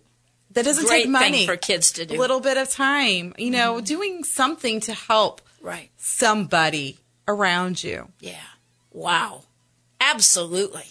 That 0.53 0.65
doesn't 0.65 0.87
Great 0.87 1.03
take 1.05 1.11
money. 1.11 1.47
for 1.47 1.57
kids 1.57 1.93
to 1.93 2.05
do. 2.05 2.17
A 2.17 2.19
little 2.19 2.41
bit 2.41 2.57
of 2.57 2.69
time. 2.69 3.35
You 3.39 3.53
know, 3.53 3.81
doing 3.81 4.25
something 4.25 4.81
to 4.81 4.93
help 4.95 5.41
Right. 5.63 5.91
somebody 5.97 6.99
around 7.29 7.85
you. 7.85 8.09
Yeah. 8.19 8.35
Wow. 8.93 9.43
Absolutely. 10.01 10.87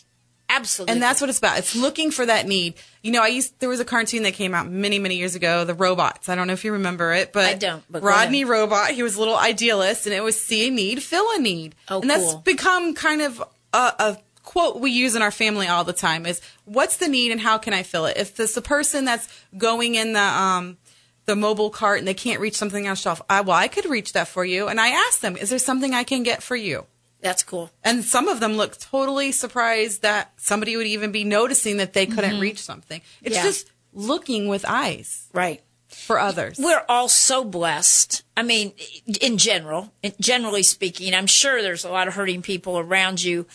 Absolutely. 0.50 0.94
And 0.94 1.02
that's 1.02 1.22
what 1.22 1.30
it's 1.30 1.38
about. 1.38 1.60
It's 1.60 1.76
looking 1.76 2.10
for 2.10 2.26
that 2.26 2.48
need. 2.48 2.74
You 3.04 3.12
know, 3.12 3.22
I 3.22 3.28
used 3.28 3.60
there 3.60 3.70
was 3.70 3.80
a 3.80 3.86
cartoon 3.86 4.24
that 4.24 4.34
came 4.34 4.56
out 4.56 4.68
many, 4.68 4.98
many 4.98 5.16
years 5.16 5.36
ago, 5.36 5.64
The 5.64 5.76
Robots. 5.76 6.28
I 6.28 6.36
don't 6.36 6.48
know 6.48 6.54
if 6.54 6.66
you 6.66 6.74
remember 6.74 7.14
it, 7.14 7.32
but 7.32 7.46
I 7.46 7.54
don't, 7.54 7.84
but 7.90 8.02
Rodney. 8.02 8.46
Robot, 8.46 8.92
he 8.92 9.04
was 9.04 9.16
a 9.16 9.20
little 9.20 9.38
idealist, 9.38 10.08
and 10.08 10.16
it 10.16 10.24
was 10.24 10.44
see 10.44 10.68
a 10.68 10.72
need, 10.72 11.04
fill 11.04 11.26
a 11.36 11.40
need. 11.40 11.76
Oh, 11.88 12.02
and 12.02 12.10
that's 12.10 12.24
cool. 12.24 12.38
become 12.40 12.96
kind 12.96 13.22
of 13.22 13.44
a, 13.74 13.78
a 13.78 14.18
quote 14.44 14.80
we 14.80 14.90
use 14.90 15.16
in 15.16 15.22
our 15.22 15.32
family 15.32 15.68
all 15.68 15.84
the 15.84 15.94
time: 15.94 16.26
is 16.26 16.42
"What's 16.66 16.98
the 16.98 17.08
need 17.08 17.32
and 17.32 17.40
how 17.40 17.60
can 17.60 17.74
I 17.74 17.84
fill 17.84 18.08
it?" 18.08 18.18
If 18.18 18.40
it's 18.40 18.58
a 18.58 18.62
person 18.62 19.06
that's 19.06 19.28
going 19.56 19.96
in 19.96 20.14
the 20.14 20.20
um 20.20 20.78
the 21.26 21.36
mobile 21.36 21.70
cart 21.70 22.00
and 22.00 22.08
they 22.08 22.16
can't 22.16 22.40
reach 22.40 22.56
something 22.56 22.88
on 22.88 22.96
shelf, 22.96 23.22
I 23.30 23.42
well, 23.42 23.56
I 23.56 23.68
could 23.68 23.86
reach 23.86 24.14
that 24.14 24.28
for 24.28 24.44
you, 24.44 24.68
and 24.68 24.82
I 24.82 24.90
ask 24.90 25.20
them, 25.20 25.38
"Is 25.38 25.52
there 25.52 25.60
something 25.60 25.94
I 25.94 26.04
can 26.04 26.24
get 26.24 26.42
for 26.42 26.56
you?" 26.56 26.88
That's 27.22 27.44
cool. 27.44 27.70
And 27.84 28.04
some 28.04 28.28
of 28.28 28.40
them 28.40 28.54
look 28.54 28.80
totally 28.80 29.32
surprised 29.32 30.02
that 30.04 30.32
somebody 30.38 30.78
would 30.78 30.88
even 30.88 31.12
be 31.12 31.24
noticing 31.24 31.78
that 31.78 31.94
they 31.94 32.06
couldn't 32.06 32.32
mm-hmm. 32.32 32.42
reach 32.42 32.62
something. 32.62 33.02
It's 33.22 33.36
Yeah. 33.36 33.44
just 33.44 33.72
looking 33.94 34.48
with 34.48 34.64
eyes 34.66 35.28
Right. 35.34 35.62
for 35.90 36.20
others. 36.20 36.58
We're 36.58 36.86
all 36.88 37.10
so 37.10 37.44
blessed. 37.44 38.24
I 38.38 38.44
mean, 38.44 38.74
in 39.20 39.38
general, 39.38 39.92
generally 40.20 40.64
speaking, 40.64 41.14
I'm 41.14 41.28
sure 41.28 41.62
there's 41.62 41.84
a 41.84 41.90
lot 41.90 42.08
of 42.08 42.14
hurting 42.14 42.42
people 42.42 42.80
around 42.80 43.22
you 43.22 43.48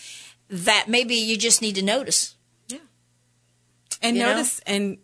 that 0.49 0.87
maybe 0.87 1.15
you 1.15 1.37
just 1.37 1.61
need 1.61 1.75
to 1.75 1.81
notice. 1.81 2.35
Yeah. 2.67 2.77
And 4.01 4.15
you 4.15 4.23
know? 4.23 4.33
notice, 4.33 4.59
and 4.67 4.99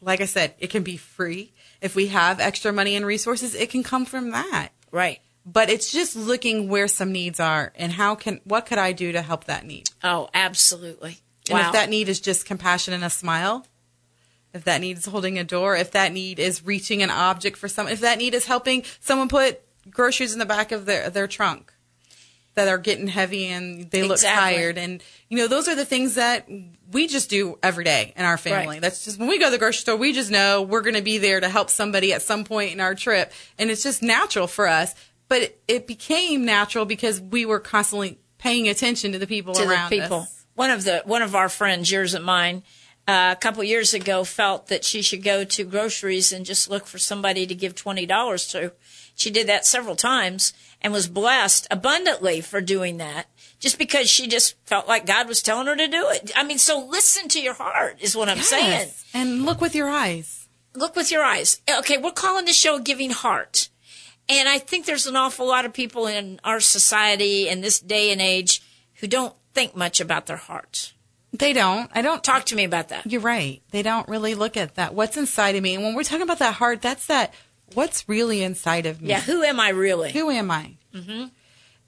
like 0.00 0.22
I 0.22 0.26
said, 0.26 0.54
it 0.58 0.68
can 0.68 0.82
be 0.82 0.96
free. 0.96 1.52
If 1.82 1.94
we 1.94 2.06
have 2.06 2.40
extra 2.40 2.72
money 2.72 2.96
and 2.96 3.04
resources, 3.04 3.54
it 3.54 3.68
can 3.68 3.82
come 3.82 4.06
from 4.06 4.30
that. 4.30 4.70
Right. 4.90 5.20
But 5.46 5.68
it's 5.68 5.92
just 5.92 6.16
looking 6.16 6.68
where 6.68 6.88
some 6.88 7.12
needs 7.12 7.38
are 7.38 7.72
and 7.76 7.92
how 7.92 8.14
can, 8.14 8.40
what 8.44 8.64
could 8.64 8.78
I 8.78 8.92
do 8.92 9.12
to 9.12 9.20
help 9.20 9.44
that 9.44 9.66
need? 9.66 9.90
Oh, 10.02 10.28
absolutely. 10.32 11.18
And 11.50 11.58
wow. 11.58 11.66
if 11.66 11.72
that 11.74 11.90
need 11.90 12.08
is 12.08 12.20
just 12.20 12.46
compassion 12.46 12.94
and 12.94 13.04
a 13.04 13.10
smile, 13.10 13.66
if 14.54 14.64
that 14.64 14.80
need 14.80 14.96
is 14.96 15.06
holding 15.06 15.38
a 15.38 15.44
door, 15.44 15.76
if 15.76 15.90
that 15.90 16.12
need 16.12 16.38
is 16.38 16.64
reaching 16.64 17.02
an 17.02 17.10
object 17.10 17.58
for 17.58 17.68
someone, 17.68 17.92
if 17.92 18.00
that 18.00 18.18
need 18.18 18.32
is 18.32 18.46
helping 18.46 18.84
someone 19.00 19.28
put 19.28 19.60
groceries 19.90 20.32
in 20.32 20.38
the 20.38 20.46
back 20.46 20.72
of 20.72 20.86
their, 20.86 21.10
their 21.10 21.26
trunk 21.26 21.74
that 22.54 22.68
are 22.68 22.78
getting 22.78 23.08
heavy 23.08 23.46
and 23.46 23.90
they 23.90 24.02
look 24.02 24.12
Exactly. 24.12 24.56
tired. 24.56 24.78
And, 24.78 25.02
you 25.28 25.36
know, 25.36 25.48
those 25.48 25.68
are 25.68 25.74
the 25.74 25.84
things 25.84 26.14
that 26.14 26.48
we 26.90 27.08
just 27.08 27.28
do 27.28 27.58
every 27.62 27.84
day 27.84 28.12
in 28.16 28.24
our 28.24 28.38
family. 28.38 28.76
Right. 28.76 28.80
That's 28.80 29.04
just 29.04 29.18
when 29.18 29.28
we 29.28 29.38
go 29.38 29.46
to 29.46 29.50
the 29.50 29.58
grocery 29.58 29.80
store, 29.80 29.96
we 29.96 30.12
just 30.12 30.30
know 30.30 30.62
we're 30.62 30.82
going 30.82 30.94
to 30.94 31.02
be 31.02 31.18
there 31.18 31.40
to 31.40 31.48
help 31.48 31.68
somebody 31.68 32.12
at 32.12 32.22
some 32.22 32.44
point 32.44 32.72
in 32.72 32.80
our 32.80 32.94
trip. 32.94 33.32
And 33.58 33.70
it's 33.70 33.82
just 33.82 34.02
natural 34.02 34.46
for 34.46 34.68
us. 34.68 34.94
But 35.34 35.42
it, 35.42 35.62
it 35.66 35.86
became 35.88 36.44
natural 36.44 36.84
because 36.84 37.20
we 37.20 37.44
were 37.44 37.58
constantly 37.58 38.20
paying 38.38 38.68
attention 38.68 39.10
to 39.10 39.18
the 39.18 39.26
people 39.26 39.52
to 39.54 39.68
around 39.68 39.90
the 39.90 39.98
people. 39.98 40.20
us. 40.20 40.46
One 40.54 40.70
of 40.70 40.84
the 40.84 41.02
one 41.06 41.22
of 41.22 41.34
our 41.34 41.48
friends, 41.48 41.90
yours 41.90 42.14
and 42.14 42.24
mine, 42.24 42.62
uh, 43.08 43.34
a 43.36 43.40
couple 43.40 43.64
years 43.64 43.94
ago, 43.94 44.22
felt 44.22 44.68
that 44.68 44.84
she 44.84 45.02
should 45.02 45.24
go 45.24 45.42
to 45.42 45.64
groceries 45.64 46.30
and 46.30 46.46
just 46.46 46.70
look 46.70 46.86
for 46.86 46.98
somebody 46.98 47.48
to 47.48 47.54
give 47.56 47.74
twenty 47.74 48.06
dollars 48.06 48.46
to. 48.52 48.74
She 49.16 49.28
did 49.28 49.48
that 49.48 49.66
several 49.66 49.96
times 49.96 50.52
and 50.80 50.92
was 50.92 51.08
blessed 51.08 51.66
abundantly 51.68 52.40
for 52.40 52.60
doing 52.60 52.98
that. 52.98 53.26
Just 53.58 53.76
because 53.76 54.08
she 54.08 54.28
just 54.28 54.54
felt 54.66 54.86
like 54.86 55.04
God 55.04 55.26
was 55.26 55.42
telling 55.42 55.66
her 55.66 55.74
to 55.74 55.88
do 55.88 56.10
it. 56.10 56.30
I 56.36 56.44
mean, 56.44 56.58
so 56.58 56.78
listen 56.78 57.26
to 57.30 57.42
your 57.42 57.54
heart 57.54 57.96
is 57.98 58.14
what 58.14 58.28
I'm 58.28 58.38
saying. 58.38 58.88
And 59.12 59.44
look 59.44 59.60
with 59.60 59.74
your 59.74 59.88
eyes. 59.88 60.46
Look 60.76 60.94
with 60.94 61.10
your 61.10 61.24
eyes. 61.24 61.60
Okay, 61.68 61.98
we're 61.98 62.12
calling 62.12 62.44
the 62.44 62.52
show 62.52 62.78
Giving 62.78 63.10
Heart. 63.10 63.70
And 64.28 64.48
I 64.48 64.58
think 64.58 64.86
there's 64.86 65.06
an 65.06 65.16
awful 65.16 65.46
lot 65.46 65.64
of 65.64 65.72
people 65.72 66.06
in 66.06 66.40
our 66.44 66.60
society 66.60 67.48
in 67.48 67.60
this 67.60 67.78
day 67.78 68.10
and 68.10 68.20
age 68.22 68.62
who 68.94 69.06
don't 69.06 69.34
think 69.52 69.76
much 69.76 70.00
about 70.00 70.26
their 70.26 70.36
heart. 70.38 70.92
They 71.32 71.52
don't. 71.52 71.90
I 71.94 72.00
don't 72.00 72.22
Talk 72.24 72.44
to 72.46 72.56
me 72.56 72.64
about 72.64 72.88
that. 72.88 73.06
You're 73.10 73.20
right. 73.20 73.60
They 73.70 73.82
don't 73.82 74.08
really 74.08 74.34
look 74.34 74.56
at 74.56 74.76
that. 74.76 74.94
What's 74.94 75.16
inside 75.16 75.56
of 75.56 75.62
me? 75.62 75.74
And 75.74 75.82
when 75.84 75.94
we're 75.94 76.04
talking 76.04 76.22
about 76.22 76.38
that 76.38 76.54
heart, 76.54 76.80
that's 76.80 77.06
that 77.08 77.34
what's 77.74 78.08
really 78.08 78.42
inside 78.42 78.86
of 78.86 79.02
me. 79.02 79.08
Yeah, 79.10 79.20
who 79.20 79.42
am 79.42 79.58
I 79.60 79.70
really? 79.70 80.12
Who 80.12 80.30
am 80.30 80.50
I? 80.50 80.76
Mm-hmm. 80.94 81.24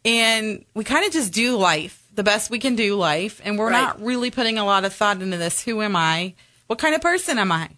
And 0.04 0.64
we 0.74 0.84
kind 0.84 1.06
of 1.06 1.12
just 1.12 1.32
do 1.32 1.56
life 1.56 2.02
the 2.14 2.22
best 2.22 2.50
we 2.50 2.58
can 2.58 2.76
do 2.76 2.96
life. 2.96 3.40
And 3.44 3.58
we're 3.58 3.70
Right. 3.70 3.82
not 3.82 4.02
really 4.02 4.30
putting 4.30 4.58
a 4.58 4.64
lot 4.64 4.84
of 4.84 4.92
thought 4.92 5.20
into 5.22 5.36
this. 5.36 5.62
Who 5.62 5.80
am 5.82 5.94
I? 5.96 6.34
What 6.66 6.78
kind 6.78 6.94
of 6.94 7.00
person 7.00 7.38
am 7.38 7.52
I? 7.52 7.68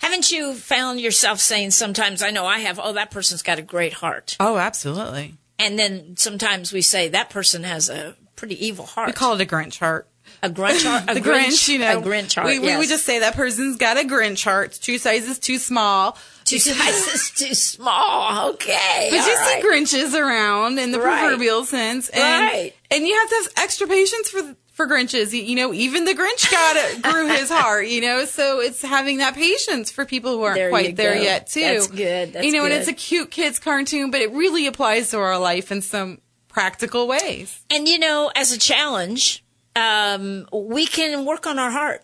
Haven't 0.00 0.30
you 0.30 0.54
found 0.54 1.00
yourself 1.00 1.38
saying 1.40 1.72
sometimes, 1.72 2.22
I 2.22 2.30
know 2.30 2.46
I 2.46 2.58
have, 2.60 2.78
oh, 2.82 2.92
that 2.94 3.10
person's 3.10 3.42
got 3.42 3.58
a 3.58 3.62
great 3.62 3.92
heart. 3.94 4.36
Oh, 4.40 4.56
absolutely. 4.56 5.34
And 5.58 5.78
then 5.78 6.16
sometimes 6.16 6.72
we 6.72 6.80
say 6.82 7.08
that 7.08 7.28
person 7.30 7.64
has 7.64 7.88
a 7.90 8.16
pretty 8.36 8.64
evil 8.66 8.86
heart. 8.86 9.08
We 9.08 9.12
call 9.12 9.34
it 9.34 9.42
a 9.42 9.46
Grinch 9.46 9.78
heart. 9.78 10.08
a 10.42 10.48
Grinch 10.48 10.84
heart. 10.86 11.04
A 11.08 11.14
the 11.20 11.20
Grinch, 11.20 11.68
you 11.68 11.78
know. 11.78 11.98
A 11.98 12.02
Grinch 12.02 12.34
heart. 12.34 12.46
We, 12.46 12.58
we 12.58 12.66
yes. 12.68 12.78
would 12.78 12.88
just 12.88 13.04
say 13.04 13.18
that 13.18 13.34
person's 13.36 13.76
got 13.76 13.98
a 13.98 14.04
Grinch 14.08 14.42
heart. 14.42 14.68
It's 14.68 14.78
two 14.78 14.96
sizes 14.96 15.38
too 15.38 15.58
small. 15.58 16.16
two 16.46 16.58
sizes 16.58 17.30
too 17.36 17.54
small. 17.54 18.52
Okay. 18.52 19.08
But 19.10 19.16
you 19.26 19.36
all 19.38 19.60
see. 19.60 19.62
Grinches 19.62 20.14
around 20.18 20.78
in 20.78 20.92
the 20.92 20.98
Right. 21.00 21.20
proverbial 21.20 21.66
sense, 21.66 22.08
and 22.08 22.22
Right. 22.22 22.72
and 22.90 23.06
you 23.06 23.14
have 23.14 23.28
to 23.28 23.34
have 23.34 23.64
extra 23.64 23.86
patience 23.86 24.30
for 24.30 24.56
for 24.80 24.92
Grinches. 24.92 25.32
You- 25.32 25.56
know, 25.56 25.74
even 25.74 26.04
the 26.04 26.12
Grinch 26.12 26.50
got 26.50 26.76
it, 26.76 27.02
grew 27.02 27.28
his 27.28 27.50
heart. 27.60 27.86
You 27.86 28.00
know, 28.00 28.24
so 28.24 28.60
it's 28.60 28.82
having 28.82 29.18
that 29.18 29.34
patience 29.34 29.90
for 29.90 30.04
people 30.06 30.32
who 30.32 30.42
aren't 30.42 30.56
There 30.56 30.70
quite 30.70 30.96
there 30.96 31.14
go. 31.14 31.20
yet 31.20 31.46
too. 31.48 31.60
That's 31.60 31.86
good. 31.88 32.32
That's 32.32 32.46
you 32.46 32.52
know, 32.52 32.64
and 32.64 32.72
it's 32.72 32.88
a 32.88 32.92
cute 32.92 33.30
kids 33.30 33.58
cartoon, 33.58 34.10
but 34.10 34.20
it 34.20 34.32
really 34.32 34.66
applies 34.66 35.10
to 35.10 35.18
our 35.18 35.38
life 35.38 35.70
in 35.70 35.82
some 35.82 36.20
practical 36.48 37.06
ways. 37.06 37.62
And 37.70 37.86
you 37.86 37.98
know, 37.98 38.30
as 38.34 38.52
a 38.52 38.58
challenge, 38.58 39.44
um, 39.76 40.48
we 40.52 40.86
can 40.86 41.24
work 41.24 41.46
on 41.46 41.58
our 41.58 41.70
heart. 41.70 42.02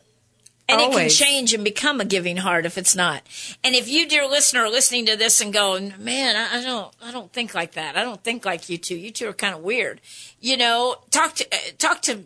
And 0.68 0.80
it 0.80 0.90
can 0.90 1.08
change 1.08 1.54
and 1.54 1.62
become 1.62 2.00
a 2.00 2.04
giving 2.04 2.36
heart 2.38 2.66
if 2.66 2.76
it's 2.76 2.96
not. 2.96 3.22
And 3.62 3.76
if 3.76 3.88
you, 3.88 4.08
dear 4.08 4.26
listener, 4.26 4.62
are 4.62 4.68
listening 4.68 5.06
to 5.06 5.16
this 5.16 5.40
and 5.40 5.52
going, 5.52 5.94
man, 5.96 6.34
I, 6.34 6.58
I 6.58 6.64
don't, 6.64 6.92
I 7.00 7.12
don't 7.12 7.32
think 7.32 7.54
like 7.54 7.74
that. 7.74 7.96
I 7.96 8.02
don't 8.02 8.20
think 8.20 8.44
like 8.44 8.68
you 8.68 8.76
two. 8.76 8.96
You 8.96 9.12
two 9.12 9.28
are 9.28 9.32
kind 9.32 9.54
of 9.54 9.60
weird. 9.60 10.00
You 10.40 10.56
know, 10.56 10.96
talk 11.12 11.34
to, 11.36 11.46
uh, 11.54 11.58
talk 11.78 12.02
to 12.02 12.24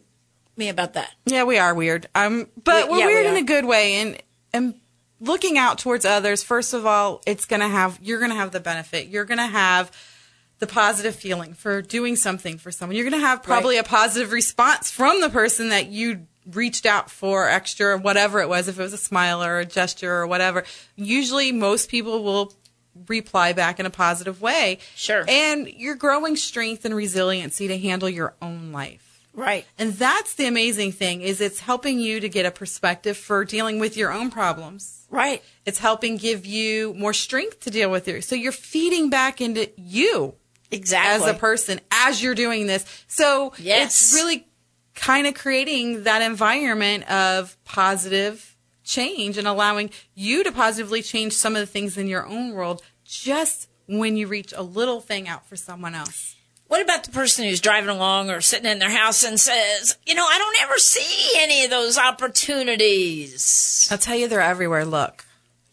me 0.56 0.68
about 0.68 0.94
that. 0.94 1.10
Yeah, 1.26 1.44
we 1.44 1.58
are 1.58 1.74
weird. 1.74 2.08
Um, 2.14 2.48
but 2.62 2.86
We- 2.86 2.92
we're 2.92 2.98
yeah, 3.00 3.06
we 3.06 3.14
weird 3.14 3.26
in 3.26 3.36
a 3.36 3.42
good 3.42 3.64
way, 3.64 3.94
and 3.94 4.18
and 4.52 4.74
looking 5.20 5.58
out 5.58 5.78
towards 5.78 6.04
others. 6.04 6.42
First 6.42 6.74
of 6.74 6.86
all, 6.86 7.22
it's 7.26 7.44
gonna 7.44 7.68
have 7.68 7.98
you're 8.02 8.20
gonna 8.20 8.34
have 8.34 8.50
the 8.52 8.60
benefit. 8.60 9.08
You're 9.08 9.24
gonna 9.24 9.46
have 9.46 9.90
the 10.58 10.66
positive 10.66 11.14
feeling 11.14 11.54
for 11.54 11.80
doing 11.80 12.16
something 12.16 12.58
for 12.58 12.70
someone. 12.70 12.96
You're 12.96 13.08
gonna 13.08 13.24
have 13.24 13.42
probably 13.42 13.78
a 13.78 13.82
positive 13.84 14.32
response 14.32 14.90
from 14.90 15.20
the 15.22 15.30
person 15.30 15.70
that 15.70 15.86
you 15.86 16.26
reached 16.52 16.84
out 16.84 17.10
for 17.10 17.48
extra, 17.48 17.96
whatever 17.98 18.40
it 18.40 18.48
was. 18.48 18.66
If 18.68 18.78
it 18.78 18.82
was 18.82 18.92
a 18.92 18.98
smile 18.98 19.42
or 19.42 19.58
a 19.60 19.64
gesture 19.64 20.12
or 20.12 20.26
whatever. 20.26 20.64
Usually, 20.96 21.52
most 21.52 21.88
people 21.88 22.22
will 22.24 22.52
reply 23.06 23.52
back 23.52 23.78
in 23.80 23.86
a 23.86 23.90
positive 23.90 24.42
way. 24.42 24.78
Sure. 24.96 25.24
And 25.28 25.66
you're 25.68 25.94
growing 25.94 26.36
strength 26.36 26.84
and 26.84 26.94
resiliency 26.94 27.68
to 27.68 27.78
handle 27.78 28.08
your 28.08 28.34
own 28.42 28.72
life. 28.72 29.09
Right. 29.32 29.64
And 29.78 29.92
that's 29.94 30.34
the 30.34 30.46
amazing 30.46 30.92
thing 30.92 31.20
is 31.22 31.40
it's 31.40 31.60
helping 31.60 32.00
you 32.00 32.20
to 32.20 32.28
get 32.28 32.46
a 32.46 32.50
perspective 32.50 33.16
for 33.16 33.44
dealing 33.44 33.78
with 33.78 33.96
your 33.96 34.12
own 34.12 34.30
problems. 34.30 35.06
Right. 35.08 35.42
It's 35.64 35.78
helping 35.78 36.16
give 36.16 36.46
you 36.46 36.94
more 36.94 37.12
strength 37.12 37.60
to 37.60 37.70
deal 37.70 37.90
with 37.90 38.06
your. 38.08 38.20
So 38.22 38.34
you're 38.34 38.52
feeding 38.52 39.08
back 39.10 39.40
into 39.40 39.70
you 39.76 40.34
Exactly. 40.70 41.28
as 41.28 41.34
a 41.34 41.38
person 41.38 41.80
as 41.90 42.22
you're 42.22 42.34
doing 42.34 42.66
this. 42.66 42.84
So 43.06 43.52
Yes. 43.58 44.12
it's 44.12 44.14
really 44.14 44.46
kind 44.94 45.26
of 45.26 45.34
creating 45.34 46.04
that 46.04 46.22
environment 46.22 47.08
of 47.10 47.56
positive 47.64 48.56
change 48.84 49.38
and 49.38 49.46
allowing 49.46 49.90
you 50.14 50.42
to 50.44 50.50
positively 50.52 51.02
change 51.02 51.32
some 51.32 51.54
of 51.54 51.60
the 51.60 51.66
things 51.66 51.96
in 51.96 52.06
your 52.08 52.26
own 52.26 52.52
world 52.52 52.82
just 53.04 53.68
when 53.86 54.16
you 54.16 54.26
reach 54.26 54.52
a 54.56 54.62
little 54.62 55.00
thing 55.00 55.28
out 55.28 55.46
for 55.46 55.56
someone 55.56 55.94
else. 55.94 56.34
What 56.70 56.82
about 56.82 57.02
the 57.02 57.10
person 57.10 57.46
who's 57.46 57.60
driving 57.60 57.90
along 57.90 58.30
or 58.30 58.40
sitting 58.40 58.70
in 58.70 58.78
their 58.78 58.96
house 58.96 59.24
and 59.24 59.40
says, 59.40 59.98
you 60.06 60.14
know, 60.14 60.24
I 60.24 60.38
don't 60.38 60.62
ever 60.62 60.78
see 60.78 61.32
any 61.36 61.64
of 61.64 61.70
those 61.70 61.98
opportunities? 61.98 63.88
I'll 63.90 63.98
tell 63.98 64.14
you 64.14 64.28
they're 64.28 64.40
everywhere. 64.40 64.84
Look. 64.84 65.24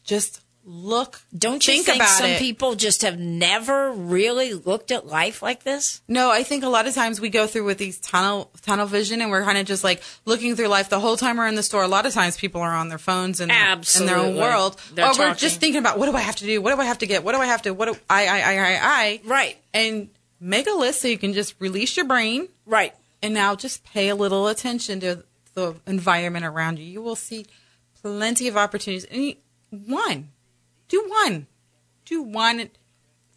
Just 0.05 0.41
look. 0.65 1.21
Don't 1.37 1.67
you 1.67 1.75
think, 1.75 1.85
think, 1.85 1.97
about 1.97 2.09
some 2.09 2.31
it. 2.31 2.39
people 2.39 2.73
just 2.73 3.03
have 3.03 3.19
never 3.19 3.91
really 3.91 4.55
looked 4.55 4.89
at 4.89 5.05
life 5.05 5.43
like 5.43 5.61
this? 5.61 6.01
No, 6.07 6.31
I 6.31 6.41
think 6.41 6.63
a 6.63 6.67
lot 6.67 6.87
of 6.87 6.95
times 6.95 7.21
we 7.21 7.29
go 7.29 7.45
through 7.45 7.65
with 7.65 7.77
these 7.77 7.99
tunnel 7.99 8.49
tunnel 8.63 8.87
vision, 8.87 9.21
and 9.21 9.29
we're 9.29 9.43
kind 9.43 9.59
of 9.59 9.67
just 9.67 9.83
like 9.83 10.01
looking 10.25 10.55
through 10.55 10.67
life 10.67 10.89
the 10.89 10.99
whole 10.99 11.15
time 11.15 11.37
we're 11.37 11.45
in 11.45 11.53
the 11.53 11.61
store. 11.61 11.83
A 11.83 11.87
lot 11.87 12.07
of 12.07 12.13
times 12.13 12.37
people 12.37 12.61
are 12.61 12.73
on 12.73 12.89
their 12.89 12.97
phones 12.97 13.39
and 13.39 13.51
in 13.51 14.05
their 14.07 14.17
own 14.17 14.35
world, 14.35 14.81
They're 14.95 15.05
or 15.05 15.13
we're 15.15 15.35
just 15.35 15.59
thinking 15.59 15.79
about 15.79 15.99
what 15.99 16.07
do 16.07 16.17
I 16.17 16.21
have 16.21 16.37
to 16.37 16.45
do? 16.45 16.59
What 16.59 16.73
do 16.73 16.81
I 16.81 16.85
have 16.85 16.97
to 16.97 17.05
get? 17.05 17.23
What 17.23 17.33
do 17.33 17.39
I 17.39 17.45
have 17.45 17.61
to? 17.61 17.71
What 17.71 17.85
do 17.85 17.99
I 18.09 18.25
I 18.27 18.39
I 18.39 18.57
I 18.57 18.79
I? 18.81 19.21
Right. 19.25 19.57
And 19.75 20.09
make 20.39 20.67
a 20.67 20.71
list 20.71 21.01
so 21.01 21.07
you 21.07 21.17
can 21.17 21.33
just 21.33 21.55
release 21.59 21.95
your 21.97 22.05
brain, 22.05 22.49
Right. 22.65 22.93
and 23.21 23.33
now 23.33 23.55
just 23.55 23.83
pay 23.83 24.09
a 24.09 24.15
little 24.15 24.47
attention 24.47 24.99
to 25.01 25.23
the 25.53 25.75
environment 25.87 26.45
around 26.45 26.79
you. 26.79 26.85
You 26.85 27.01
will 27.01 27.15
see 27.15 27.45
plenty 28.01 28.47
of 28.47 28.55
opportunities. 28.57 29.05
And 29.05 29.23
you, 29.23 29.35
one, 29.69 30.29
do 30.87 31.03
one, 31.07 31.47
do 32.05 32.21
one, 32.21 32.69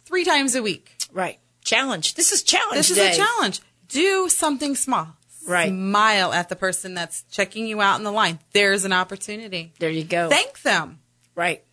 three 0.05 0.23
times 0.23 0.55
a 0.55 0.61
week. 0.61 0.91
Right. 1.11 1.39
Challenge. 1.63 2.13
This 2.15 2.31
is 2.31 2.43
challenge 2.43 2.77
This 2.77 2.91
is 2.91 2.97
day. 2.97 3.11
a 3.11 3.15
challenge. 3.15 3.59
Do 3.87 4.29
something 4.29 4.75
small. 4.75 5.07
Right. 5.47 5.69
Smile 5.69 6.31
at 6.33 6.49
the 6.49 6.55
person 6.55 6.93
that's 6.93 7.23
checking 7.31 7.67
you 7.67 7.81
out 7.81 7.97
in 7.97 8.03
the 8.03 8.11
line. 8.11 8.39
There's 8.53 8.85
an 8.85 8.93
opportunity. 8.93 9.73
There 9.79 9.89
you 9.89 10.03
go. 10.03 10.29
Thank 10.29 10.61
them. 10.61 10.99
right. 11.35 11.63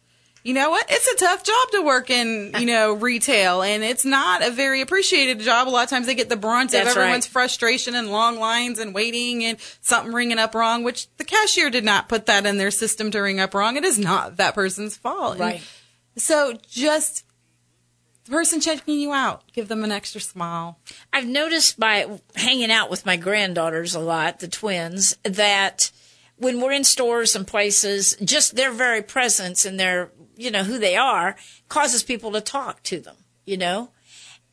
You 0.49 0.55
know 0.55 0.71
what? 0.71 0.87
It's 0.89 1.07
a 1.07 1.17
tough 1.17 1.45
job 1.45 1.71
to 1.73 1.83
work 1.83 2.09
in, 2.09 2.55
you 2.59 2.65
know, 2.65 2.95
retail, 2.95 3.61
and 3.61 3.85
it's 3.85 4.07
not 4.07 4.43
a 4.43 4.51
very 4.51 4.81
appreciated 4.81 5.41
job. 5.41 5.69
A 5.69 5.71
lot 5.71 5.85
of 5.85 5.91
times 5.91 6.07
they 6.07 6.15
get 6.15 6.31
the 6.31 6.39
brunt 6.39 6.71
That's 6.71 6.91
of 6.91 6.97
everyone's 6.97 7.27
right. 7.27 7.33
frustration 7.33 7.95
and 7.95 8.11
long 8.11 8.39
lines 8.39 8.79
and 8.79 8.95
waiting 8.95 9.45
and 9.45 9.59
something 9.83 10.11
ringing 10.11 10.39
up 10.39 10.55
wrong, 10.55 10.85
which 10.85 11.07
the 11.19 11.25
cashier 11.25 11.69
did 11.69 11.85
not 11.85 12.09
put 12.09 12.25
that 12.25 12.47
in 12.47 12.57
their 12.57 12.71
system 12.71 13.11
to 13.11 13.19
ring 13.19 13.41
up 13.41 13.53
wrong. 13.53 13.77
It 13.77 13.85
is 13.85 13.99
not 13.99 14.39
that 14.39 14.55
person's 14.55 14.97
fault. 14.97 15.33
And 15.33 15.41
Right. 15.41 15.63
So 16.17 16.55
just 16.67 17.27
the 18.25 18.31
person 18.31 18.59
checking 18.63 18.99
you 18.99 19.13
out, 19.13 19.43
give 19.53 19.69
them 19.69 19.85
an 19.85 19.93
extra 19.93 20.23
smile. 20.23 20.79
I've 21.13 21.27
noticed 21.27 21.79
by 21.79 22.21
hanging 22.37 22.71
out 22.71 22.89
with 22.89 23.05
my 23.05 23.19
granddaughters 23.19 23.95
a 23.95 24.01
lot, 24.01 24.39
the 24.39 24.49
twins, 24.49 25.15
that 25.25 25.91
when 26.39 26.61
we're 26.61 26.73
in 26.73 26.85
stores 26.85 27.37
and 27.37 27.47
places, 27.47 28.17
just 28.25 28.57
their 28.57 28.71
very 28.73 29.03
presence 29.03 29.67
and 29.67 29.79
their, 29.79 30.11
you 30.39 30.51
know, 30.51 30.63
who 30.63 30.79
they 30.79 30.97
are 30.97 31.37
causes 31.69 32.03
people 32.03 32.33
to 32.33 32.41
talk 32.41 32.83
to 32.85 33.01
them, 33.01 33.17
you 33.45 33.57
know? 33.57 33.91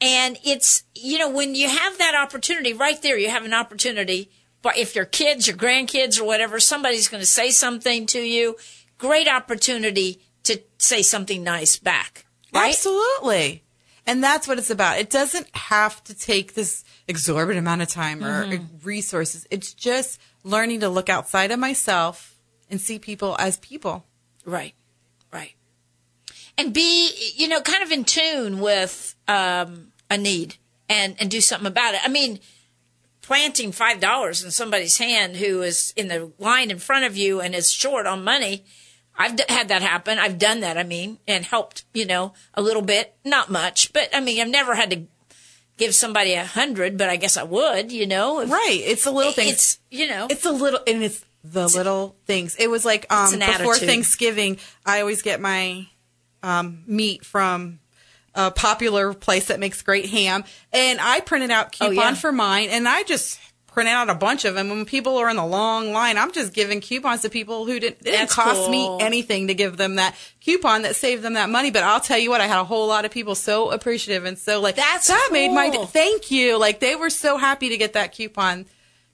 And 0.02 0.38
it's, 0.44 0.84
you 0.94 1.18
know, 1.20 1.30
when 1.30 1.56
you 1.56 1.70
have 1.70 1.98
that 2.00 2.16
opportunity 2.16 2.74
right 2.74 3.02
there, 3.02 3.18
you 3.18 3.30
have 3.30 3.46
an 3.46 3.54
opportunity. 3.54 4.30
But 4.62 4.78
if 4.78 4.96
your 4.96 5.06
kids, 5.06 5.48
your 5.48 5.56
grandkids, 5.56 6.20
or 6.20 6.26
whatever, 6.26 6.60
somebody's 6.60 7.08
going 7.08 7.22
to 7.22 7.28
say 7.28 7.52
something 7.52 8.08
to 8.08 8.20
you, 8.20 8.58
great 8.98 9.28
opportunity 9.28 10.20
to 10.44 10.60
say 10.80 11.02
something 11.02 11.44
nice 11.44 11.78
back. 11.78 12.26
Right? 12.54 12.70
Absolutely. 12.70 13.64
And 14.08 14.24
that's 14.24 14.48
what 14.48 14.58
it's 14.58 14.70
about. 14.70 15.00
It 15.00 15.10
doesn't 15.10 15.48
have 15.56 16.04
to 16.06 16.14
take 16.14 16.56
this 16.56 16.84
exorbitant 17.08 17.60
amount 17.60 17.84
of 17.84 17.88
time 17.90 18.24
or 18.24 18.46
Mm-hmm. 18.46 18.86
resources. 18.86 19.48
It's 19.50 19.74
just 19.74 20.20
learning 20.44 20.82
to 20.82 20.90
look 20.90 21.10
outside 21.10 21.52
of 21.52 21.60
myself 21.60 22.36
and 22.70 22.82
see 22.82 23.00
people 23.00 23.36
as 23.40 23.58
people. 23.58 24.06
Right, 24.46 24.56
right. 24.56 24.74
And 26.58 26.74
be, 26.74 27.12
you 27.36 27.48
know, 27.48 27.62
kind 27.62 27.84
of 27.84 27.92
in 27.92 28.06
tune 28.06 28.60
with 28.60 29.16
um, 29.28 29.92
a 30.10 30.18
need 30.18 30.56
and, 30.88 31.16
and 31.20 31.30
do 31.30 31.42
something 31.42 31.68
about 31.68 31.96
it. 31.96 32.02
I 32.04 32.08
mean, 32.08 32.40
planting 33.22 33.72
$5 33.72 34.46
in 34.46 34.52
somebody's 34.52 34.98
hand 34.98 35.36
who 35.38 35.62
is 35.62 35.94
in 35.98 36.08
the 36.08 36.32
line 36.40 36.72
in 36.72 36.78
front 36.78 37.06
of 37.06 37.18
you 37.18 37.42
and 37.42 37.54
is 37.56 37.72
short 37.72 38.06
on 38.06 38.24
money. 38.24 38.64
I've 39.18 39.36
d- 39.36 39.44
had 39.50 39.70
that 39.70 39.82
happen. 39.82 40.20
I've 40.20 40.38
done 40.38 40.60
that, 40.62 40.78
I 40.78 40.84
mean, 40.84 41.20
and 41.28 41.44
helped, 41.44 41.84
you 41.94 42.06
know, 42.06 42.34
a 42.54 42.62
little 42.62 42.82
bit, 42.82 43.16
not 43.24 43.50
much, 43.50 43.92
but 43.94 44.10
I 44.14 44.20
mean, 44.22 44.42
I've 44.42 44.50
never 44.50 44.76
had 44.76 44.92
to 44.92 45.04
give 45.78 45.96
somebody 45.96 46.34
a 46.34 46.46
hundred, 46.46 46.98
but 46.98 47.10
I 47.10 47.16
guess 47.16 47.36
I 47.36 47.44
would, 47.44 47.92
you 47.92 48.06
know. 48.08 48.42
if- 48.42 48.50
Right. 48.50 48.82
It's 48.84 49.04
the 49.06 49.12
little 49.12 49.32
things. 49.34 49.52
It's, 49.54 49.80
you 49.90 50.08
know, 50.08 50.28
It's 50.30 50.46
a 50.46 50.52
little, 50.52 50.80
and 50.88 51.04
it's 51.04 51.24
the 51.44 51.68
little 51.68 52.16
things. 52.28 52.56
It 52.58 52.70
was 52.70 52.86
like 52.86 53.06
um, 53.12 53.32
before 53.40 53.74
attitude. 53.74 53.88
Thanksgiving, 53.90 54.58
I 54.86 55.00
always 55.02 55.22
get 55.22 55.40
my 55.42 55.88
um, 56.46 56.84
meat 56.88 57.26
from 57.26 57.80
a 58.34 58.52
popular 58.52 59.14
place 59.14 59.48
that 59.48 59.60
makes 59.60 59.82
great 59.82 60.06
ham, 60.10 60.44
and 60.74 61.00
I 61.02 61.20
printed 61.22 61.52
out 61.52 61.76
Oh, 61.82 61.90
coupon 61.90 61.96
yeah. 61.96 62.14
for 62.16 62.32
mine, 62.32 62.70
and 62.70 62.88
I 62.88 63.04
just 63.04 63.40
printed 63.68 63.94
out 63.94 64.10
a 64.10 64.16
bunch 64.16 64.46
of 64.46 64.56
them. 64.56 64.70
When 64.70 64.86
people 64.86 65.18
are 65.18 65.30
in 65.30 65.36
the 65.38 65.46
long 65.46 65.92
line, 65.92 66.18
I'm 66.18 66.32
just 66.32 66.54
giving 66.54 66.80
coupons 66.82 67.22
to 67.24 67.30
people 67.30 67.66
who 67.66 67.78
didn't. 67.80 68.00
It 68.02 68.04
didn't 68.06 68.20
That's 68.20 68.36
cost 68.36 68.56
cool. 68.62 68.70
me 68.70 68.98
anything 69.06 69.48
to 69.48 69.54
give 69.54 69.76
them 69.78 69.96
that 69.96 70.16
coupon 70.42 70.84
that 70.84 70.96
saved 70.96 71.24
them 71.24 71.34
that 71.34 71.50
money. 71.50 71.72
But 71.72 71.84
I'll 71.84 72.00
tell 72.00 72.18
you 72.18 72.30
what, 72.30 72.40
I 72.42 72.48
had 72.48 72.60
a 72.60 72.64
whole 72.64 72.88
lot 72.88 73.04
of 73.06 73.12
people 73.12 73.36
so 73.36 73.72
appreciative 73.72 74.24
and 74.26 74.38
so 74.40 74.62
like 74.62 74.76
That's 74.78 75.08
that 75.08 75.30
made 75.34 75.50
my 75.52 75.70
day. 75.70 75.86
Thank 75.86 76.32
you. 76.32 76.58
Like 76.58 76.80
they 76.80 76.96
were 76.96 77.10
so 77.10 77.38
happy 77.38 77.68
to 77.70 77.78
get 77.78 77.94
that 77.94 78.14
coupon. 78.14 78.66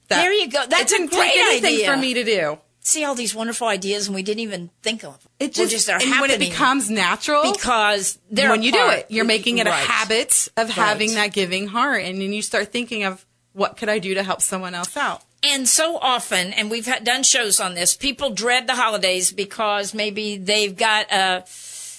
That 0.10 0.22
There 0.22 0.34
you 0.34 0.48
go. 0.50 0.64
That's 0.68 0.92
it 0.92 0.96
a 0.96 0.98
didn't 1.00 1.12
great 1.12 1.32
take 1.34 1.38
anything 1.44 1.74
idea. 1.76 1.92
for 1.92 1.98
me 1.98 2.14
to 2.16 2.24
do. 2.24 2.58
See 2.84 3.06
all 3.06 3.16
these 3.16 3.34
wonderful 3.34 3.68
ideas 3.68 4.08
and 4.08 4.16
we 4.16 4.24
didn't 4.24 4.40
even 4.42 4.70
think 4.82 5.04
of 5.04 5.22
them. 5.22 5.32
It 5.40 5.58
Well, 5.58 5.68
just, 5.68 5.90
are 5.90 5.94
and 5.94 6.04
happening 6.04 6.22
when 6.22 6.32
it 6.32 6.40
becomes 6.40 6.90
natural, 6.90 7.52
because 7.52 8.20
they're 8.30 8.50
when 8.50 8.64
you 8.64 8.72
do 8.72 8.90
it, 8.90 9.06
you're 9.10 9.26
making 9.26 9.60
it 9.60 9.68
a 9.68 9.72
habit 9.72 10.50
of 10.58 10.68
Right. 10.68 10.76
having 10.76 11.14
that 11.16 11.32
giving 11.32 11.68
heart, 11.68 12.04
and 12.04 12.20
then 12.22 12.34
you 12.34 12.42
start 12.42 12.72
thinking 12.72 13.04
of 13.04 13.26
what 13.54 13.78
could 13.78 13.90
I 13.90 14.00
do 14.00 14.16
to 14.16 14.24
help 14.24 14.42
someone 14.42 14.74
else 14.74 14.98
out. 14.98 15.24
And 15.44 15.68
so 15.68 15.98
often, 15.98 16.54
and 16.54 16.70
we've 16.70 16.86
had, 16.86 17.04
done 17.04 17.24
shows 17.24 17.60
on 17.60 17.74
this, 17.74 17.96
people 17.96 18.30
dread 18.30 18.68
the 18.68 18.76
holidays 18.76 19.32
because 19.32 19.94
maybe 19.94 20.38
they've 20.38 20.76
got 20.76 21.12
a, 21.12 21.44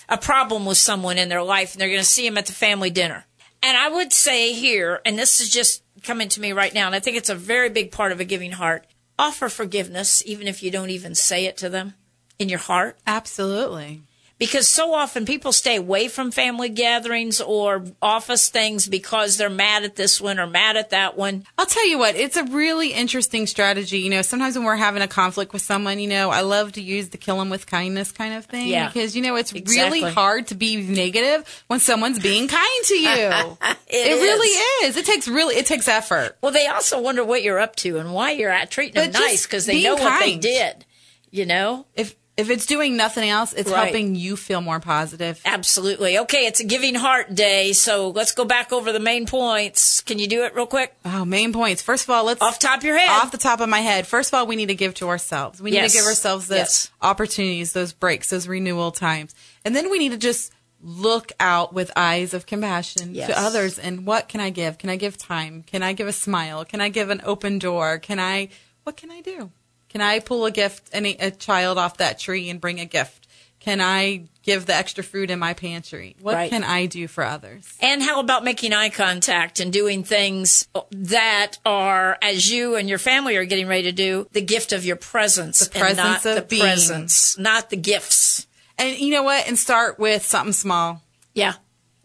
a 0.09 0.17
problem 0.17 0.65
with 0.65 0.79
someone 0.79 1.19
in 1.19 1.29
their 1.29 1.43
life 1.43 1.73
and 1.73 1.81
they're 1.81 1.89
going 1.89 2.01
to 2.01 2.05
see 2.05 2.29
them 2.29 2.39
at 2.39 2.47
the 2.47 2.53
family 2.53 2.91
dinner. 2.91 3.25
And 3.61 3.77
I 3.77 3.89
would 3.89 4.13
say 4.13 4.53
here, 4.53 5.01
and 5.05 5.19
this 5.19 5.41
is 5.41 5.49
just 5.51 5.83
coming 6.05 6.29
to 6.31 6.41
me 6.41 6.53
right 6.53 6.73
now, 6.73 6.87
and 6.87 6.95
I 6.95 7.01
think 7.01 7.17
it's 7.17 7.31
a 7.31 7.35
very 7.35 7.69
big 7.69 7.91
part 7.91 8.13
of 8.13 8.21
a 8.21 8.25
giving 8.25 8.53
heart 8.53 8.85
offer 9.19 9.49
forgiveness, 9.49 10.23
even 10.27 10.47
if 10.47 10.63
you 10.63 10.71
don't 10.71 10.91
even 10.91 11.15
say 11.15 11.47
it 11.47 11.57
to 11.59 11.69
them 11.69 11.95
in 12.39 12.49
your 12.49 12.59
heart. 12.59 12.99
Absolutely. 13.07 14.03
Because 14.43 14.67
so 14.67 14.93
often 14.93 15.25
people 15.25 15.53
stay 15.53 15.77
away 15.77 16.09
from 16.09 16.33
family 16.33 16.69
gatherings 16.69 17.41
or 17.41 17.85
office 18.03 18.49
things 18.49 18.89
because 18.89 19.37
they're 19.37 19.49
mad 19.49 19.85
at 19.85 19.95
this 19.95 20.21
one 20.21 20.41
or 20.41 20.49
mad 20.49 20.77
at 20.77 20.91
that 20.91 21.17
one. 21.17 21.45
I'll 21.57 21.67
tell 21.67 21.87
you 21.87 21.97
what, 21.97 22.17
it's 22.17 22.37
a 22.37 22.43
really 22.43 22.93
interesting 22.93 23.47
strategy. 23.47 23.99
You 24.01 24.11
know, 24.11 24.23
sometimes 24.23 24.57
when 24.57 24.65
we're 24.65 24.75
having 24.75 25.01
a 25.01 25.07
conflict 25.07 25.53
with 25.53 25.63
someone, 25.63 26.01
you 26.01 26.09
know, 26.09 26.31
I 26.31 26.41
love 26.41 26.73
to 26.73 26.83
use 26.83 27.11
the 27.11 27.19
kill 27.19 27.39
them 27.39 27.51
with 27.51 27.69
kindness 27.69 28.11
kind 28.11 28.35
of 28.35 28.47
thing. 28.47 28.67
Yeah. 28.67 28.89
Because, 28.89 29.15
you 29.15 29.23
know, 29.23 29.37
it's 29.37 29.53
Exactly. 29.53 30.01
really 30.01 30.13
hard 30.13 30.49
to 30.49 30.57
be 30.57 30.77
negative 30.77 31.65
when 31.69 31.79
someone's 31.79 32.19
being 32.19 32.49
kind 32.49 32.85
to 32.87 32.95
you. 32.95 33.57
It 33.95 34.23
really 34.23 34.49
is. 34.87 34.97
is. 34.97 35.03
It 35.03 35.05
takes 35.05 35.29
really, 35.29 35.55
it 35.57 35.67
takes 35.67 35.87
effort. 35.87 36.39
Well, 36.41 36.51
they 36.51 36.67
also 36.67 36.99
wonder 36.99 37.23
what 37.23 37.43
you're 37.43 37.59
up 37.59 37.77
to 37.77 37.99
and 37.99 38.15
why 38.15 38.31
you're 38.31 38.51
at 38.51 38.71
treating 38.71 38.95
them 38.95 39.09
But 39.09 39.13
just 39.19 39.23
nice 39.31 39.47
because 39.47 39.67
they 39.67 39.83
know 39.83 39.97
what 39.97 40.19
they 40.21 40.37
did. 40.37 40.87
You 41.31 41.45
know? 41.45 41.85
If, 41.95 42.17
if 42.37 42.49
it's 42.51 42.65
doing 42.67 42.97
nothing 42.97 43.29
else, 43.29 43.53
it's 43.53 43.71
Right. 43.71 43.85
helping 43.85 44.15
you 44.15 44.37
feel 44.37 44.61
more 44.61 44.81
positive. 44.81 45.41
Absolutely. 45.45 46.19
Okay, 46.19 46.47
it's 46.47 46.61
a 46.61 46.65
Giving 46.65 46.95
Heart 46.95 47.35
Day, 47.35 47.73
so 47.73 48.09
let's 48.09 48.33
go 48.33 48.45
back 48.45 48.73
over 48.73 48.91
the 48.93 49.01
main 49.01 49.27
points. 49.27 50.01
Can 50.01 50.19
you 50.19 50.27
do 50.27 50.45
it 50.45 50.55
real 50.55 50.67
quick? 50.67 50.95
Oh, 51.05 51.25
main 51.25 51.53
points. 51.53 51.83
First 51.83 52.05
of 52.05 52.11
all, 52.11 52.25
let's 52.25 52.41
Off 52.41 52.59
top 52.59 52.79
of 52.79 52.85
your 52.85 52.97
head. 52.99 53.11
off 53.11 53.31
the 53.33 53.39
top 53.39 53.61
of 53.61 53.69
my 53.69 53.81
head. 53.81 54.07
First 54.07 54.31
of 54.31 54.39
all, 54.39 54.47
we 54.47 54.57
need 54.57 54.67
to 54.69 54.75
give 54.75 54.95
to 54.95 55.09
ourselves. 55.09 55.61
We 55.61 55.71
need 55.71 55.77
Yes. 55.79 55.93
to 55.93 55.99
give 55.99 56.07
ourselves 56.07 56.49
those 56.49 56.57
Yes. 56.59 56.91
opportunities, 57.03 57.73
those 57.73 57.93
breaks, 57.93 58.31
those 58.31 58.49
renewal 58.49 58.93
times. 58.93 59.35
And 59.65 59.77
then 59.77 59.91
we 59.91 59.99
need 59.99 60.13
to 60.13 60.19
just 60.19 60.53
look 60.85 61.31
out 61.39 61.73
with 61.73 61.93
eyes 61.95 62.35
of 62.35 62.45
compassion 62.47 63.15
Yes. 63.15 63.29
to 63.29 63.39
others 63.39 63.79
and 63.79 64.05
what 64.05 64.29
can 64.29 64.41
I 64.41 64.51
give? 64.51 64.79
Can 64.79 64.91
I 64.91 64.97
give 64.97 65.17
time? 65.17 65.63
Can 65.71 65.83
I 65.83 65.93
give 65.93 66.09
a 66.09 66.13
smile? 66.13 66.65
Can 66.65 66.81
I 66.81 66.89
give 66.89 67.09
an 67.11 67.21
open 67.25 67.59
door? 67.61 67.99
Can 67.99 68.19
I 68.19 68.49
what 68.85 68.97
can 68.97 69.13
I 69.13 69.21
do? 69.21 69.53
Can 69.93 70.01
I 70.01 70.21
pull 70.21 70.47
a 70.47 70.51
gift 70.51 70.89
any 70.93 71.17
a 71.19 71.31
child 71.31 71.79
off 71.79 71.99
that 71.99 72.19
tree 72.19 72.49
and 72.51 72.61
bring 72.61 72.81
a 72.81 72.85
gift? 72.87 73.29
Can 73.61 73.81
I 73.81 74.25
give 74.43 74.67
the 74.67 74.75
extra 74.75 75.05
fruit 75.05 75.31
in 75.31 75.39
my 75.39 75.55
pantry? 75.55 76.17
What 76.21 76.35
Right. 76.35 76.51
can 76.51 76.65
I 76.65 76.87
do 76.87 77.07
for 77.07 77.23
others? 77.25 77.63
And 77.79 78.03
how 78.03 78.19
about 78.19 78.43
making 78.43 78.73
eye 78.73 78.89
contact 78.89 79.61
and 79.61 79.73
doing 79.73 80.03
things 80.03 80.67
that 80.91 81.59
are, 81.65 82.19
as 82.23 82.51
you 82.51 82.75
and 82.75 82.89
your 82.89 82.99
family 82.99 83.37
are 83.37 83.45
getting 83.45 83.69
ready 83.69 83.85
to 83.85 83.93
do, 83.93 84.27
the 84.33 84.41
gift 84.41 84.73
of 84.73 84.85
your 84.85 84.97
presence. 84.97 85.69
The 85.69 85.85
and 85.85 85.97
not 85.97 86.27
of 86.27 86.35
the 86.35 86.43
being. 86.43 86.63
presence, 86.63 87.39
not 87.39 87.71
the 87.71 87.77
gifts. 87.77 88.49
And 88.79 88.99
you 88.99 89.13
know 89.13 89.23
what? 89.23 89.47
And 89.47 89.57
start 89.57 89.97
with 90.01 90.25
something 90.27 90.53
small. 90.55 91.03
Yeah. 91.35 91.53
Do 91.53 91.59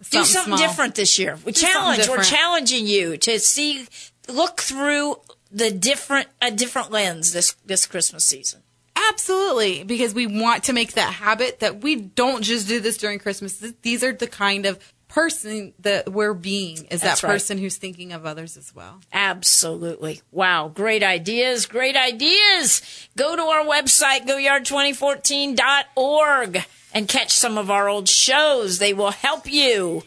Something 0.04 0.26
something 0.26 0.58
small. 0.58 0.68
different 0.70 0.94
this 0.96 1.18
year. 1.18 1.40
We 1.44 1.54
Do 1.54 1.62
challenge. 1.62 2.08
We're 2.08 2.22
challenging 2.24 2.86
you 2.86 3.18
to 3.18 3.40
see, 3.40 3.88
look 4.28 4.62
through 4.62 5.16
the 5.52 5.72
different, 5.72 6.28
a 6.42 6.52
different 6.52 6.92
lens 6.92 7.34
this, 7.34 7.56
this 7.66 7.86
Christmas 7.86 8.24
season. 8.24 8.62
Absolutely, 9.10 9.84
because 9.84 10.14
we 10.14 10.28
want 10.28 10.66
to 10.66 10.74
make 10.74 10.94
that 10.94 11.14
habit 11.14 11.60
that 11.60 11.82
we 11.82 11.96
don't 11.96 12.44
just 12.44 12.68
do 12.68 12.80
this 12.80 12.98
during 12.98 13.20
Christmas. 13.20 13.58
These 13.82 14.04
are 14.04 14.12
the 14.12 14.28
kind 14.28 14.66
of 14.66 14.80
person 15.08 15.74
that 15.80 16.12
we're 16.12 16.34
being 16.34 16.86
is 16.92 17.02
That's 17.02 17.22
that 17.22 17.28
right. 17.28 17.34
person 17.34 17.58
who's 17.58 17.78
thinking 17.78 18.12
of 18.12 18.26
others 18.26 18.58
as 18.58 18.76
well. 18.76 19.00
Absolutely. 19.14 20.22
Wow. 20.32 20.70
Great 20.74 21.04
ideas. 21.04 21.66
Great 21.66 21.96
ideas. 21.96 22.82
Go 23.16 23.36
to 23.36 23.42
our 23.42 23.64
website, 23.64 24.28
goyard2014.org 24.28 26.66
and 26.94 27.08
catch 27.08 27.32
some 27.32 27.58
of 27.58 27.72
our 27.72 27.90
old 27.90 28.10
shows. 28.10 28.80
They 28.80 28.94
will 28.94 29.12
help 29.12 29.52
you. 29.52 30.04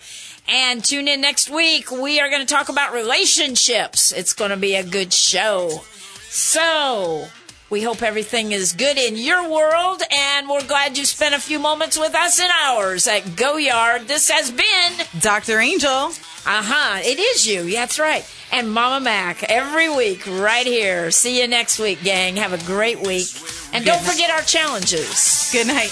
And 0.53 0.84
tune 0.84 1.07
in 1.07 1.20
next 1.20 1.48
week. 1.48 1.92
We 1.92 2.18
are 2.20 2.28
going 2.28 2.44
to 2.44 2.53
talk 2.55 2.68
about 2.68 2.92
relationships. 2.92 4.11
It's 4.12 4.32
going 4.32 4.51
to 4.51 4.57
be 4.57 4.74
a 4.74 4.82
good 4.82 5.12
show. 5.12 5.82
So, 6.28 7.26
we 7.70 7.82
hope 7.82 8.03
everything 8.03 8.51
is 8.51 8.72
good 8.72 8.98
in 8.98 9.16
your 9.16 9.48
world, 9.48 10.03
and 10.11 10.48
we're 10.48 10.66
glad 10.66 10.98
you 10.98 11.05
spent 11.05 11.36
a 11.36 11.40
few 11.40 11.61
moments 11.61 11.96
with 11.96 12.16
us 12.16 12.40
in 12.40 12.48
ours 12.64 13.07
at 13.07 13.36
Go 13.36 13.59
Yard. 13.59 14.09
This 14.09 14.28
has 14.28 14.51
been 14.51 15.20
Dr. 15.20 15.61
Angel. 15.61 15.90
uh 15.90 16.11
huh. 16.46 16.98
It 17.05 17.20
is 17.20 17.46
you. 17.46 17.70
That's 17.70 18.01
right. 18.01 18.28
And 18.53 18.72
Mama 18.72 19.05
Mac 19.05 19.44
every 19.44 19.88
week 19.88 20.26
right 20.26 20.66
here. 20.66 21.12
See 21.12 21.40
you 21.40 21.46
next 21.46 21.78
week, 21.78 22.03
gang. 22.03 22.34
Have 22.36 22.53
a 22.53 22.64
great 22.66 22.98
week. 23.01 23.28
And 23.72 23.84
don't 23.84 24.03
forget 24.03 24.30
our 24.30 24.42
challenges. 24.42 25.48
Good 25.53 25.68
night. 25.68 25.90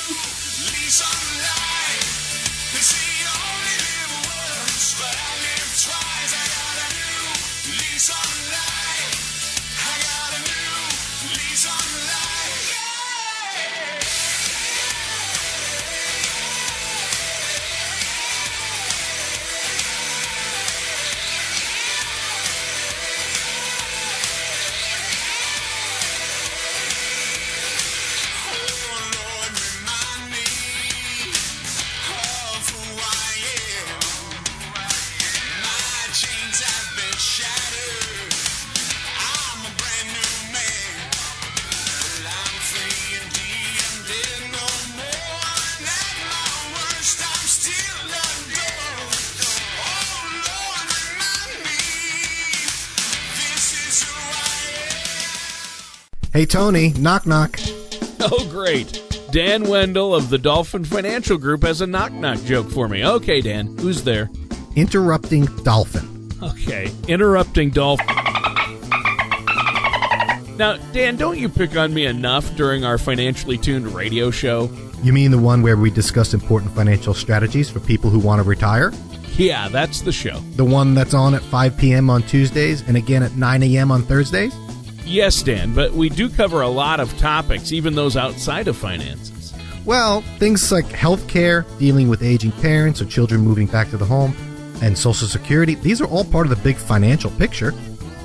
Hey, 56.39 56.47
Tony, 56.47 56.91
knock 56.91 57.27
knock. 57.27 57.59
Oh, 58.21 58.49
great. 58.49 59.03
Dan 59.33 59.65
Wendell 59.65 60.15
of 60.15 60.31
the 60.31 60.39
Dolphin 60.39 60.85
Financial 60.85 61.37
Group 61.37 61.65
has 61.65 61.81
a 61.81 61.87
knock 61.87 62.13
knock 62.13 62.39
joke 62.45 62.71
for 62.71 62.89
me. 62.89 63.05
Okay, 63.05 63.41
Dan, 63.41 63.77
who's 63.79 64.05
there? 64.05 64.31
Interrupting 64.77 65.47
dolphin. 65.65 66.31
Okay, 66.41 66.93
interrupting 67.09 67.71
Dolphin. 67.71 68.07
Now, 70.57 70.77
Dan, 70.93 71.17
don't 71.17 71.39
you 71.39 71.49
pick 71.49 71.77
on 71.77 71.93
me 71.93 72.07
enough 72.07 72.55
during 72.55 72.85
our 72.85 72.99
financially 72.99 73.59
tuned 73.59 73.89
radio 73.89 74.31
show? 74.31 74.71
You 75.03 75.13
mean 75.13 75.33
the 75.33 75.39
one 75.39 75.61
where 75.63 75.77
we 75.77 75.91
discuss 75.91 76.35
important 76.35 76.73
financial 76.73 77.15
strategies 77.15 77.69
for 77.69 77.81
people 77.81 78.11
who 78.11 78.21
want 78.21 78.41
to 78.41 78.49
retire? 78.49 78.93
Yeah, 79.37 79.69
that's 79.69 80.03
the 80.03 80.13
show. 80.13 80.39
The 80.55 80.65
one 80.65 80.95
that's 80.95 81.15
on 81.15 81.35
at 81.35 81.43
5 81.43 81.77
p.m. 81.77 82.09
on 82.09 82.23
Tuesdays 82.23 82.87
and 82.87 82.97
again 82.97 83.25
at 83.25 83.35
9 83.35 83.63
a.m. 83.65 83.91
on 83.91 84.03
Thursdays? 84.03 84.55
Yes, 85.09 85.43
Dan, 85.43 85.73
but 85.73 85.93
we 85.93 86.11
do 86.11 86.29
cover 86.29 86.61
a 86.61 86.69
lot 86.69 87.01
of 87.01 87.17
topics, 87.17 87.73
even 87.73 87.95
those 87.95 88.15
outside 88.15 88.69
of 88.69 88.77
finances. 88.77 89.55
Well, 89.87 90.21
things 90.39 90.71
like 90.71 90.85
healthcare, 90.85 91.65
dealing 91.79 92.11
with 92.11 92.23
aging 92.23 92.53
parents 92.53 93.01
or 93.01 93.07
children 93.07 93.41
moving 93.41 93.67
back 93.69 93.89
to 93.89 93.97
the 93.97 94.05
home, 94.05 94.37
and 94.83 94.99
Social 94.99 95.27
Security, 95.27 95.77
these 95.77 96.03
are 96.03 96.07
all 96.07 96.25
part 96.25 96.45
of 96.45 96.51
the 96.51 96.63
big 96.63 96.77
financial 96.77 97.31
picture. 97.31 97.73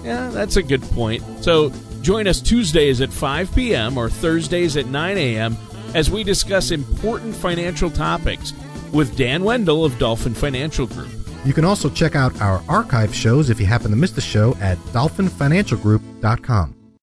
Yeah, 0.03 0.29
that's 0.29 0.57
a 0.57 0.61
good 0.61 0.81
point. 0.81 1.23
So 1.41 1.71
join 2.01 2.27
us 2.27 2.41
Tuesdays 2.41 2.99
at 2.99 3.13
5 3.13 3.55
p.m. 3.55 3.97
or 3.97 4.09
Thursdays 4.09 4.75
at 4.75 4.88
9 4.88 5.17
a.m. 5.17 5.55
as 5.95 6.11
we 6.11 6.25
discuss 6.25 6.71
important 6.71 7.34
financial 7.34 7.89
topics 7.89 8.51
with 8.91 9.15
Dan 9.15 9.45
Wendell 9.45 9.86
of 9.86 9.97
Dolphin 9.99 10.34
Financial 10.34 10.86
Group. 10.86 11.11
You 11.45 11.53
can 11.53 11.63
also 11.63 11.89
check 11.89 12.17
out 12.17 12.39
our 12.41 12.61
archive 12.67 13.15
shows 13.15 13.49
if 13.49 13.57
you 13.57 13.65
happen 13.65 13.89
to 13.91 13.95
miss 13.95 14.11
the 14.11 14.19
show 14.19 14.53
at 14.59 14.77
dolphinfinancialgroup.com. 16.24 16.82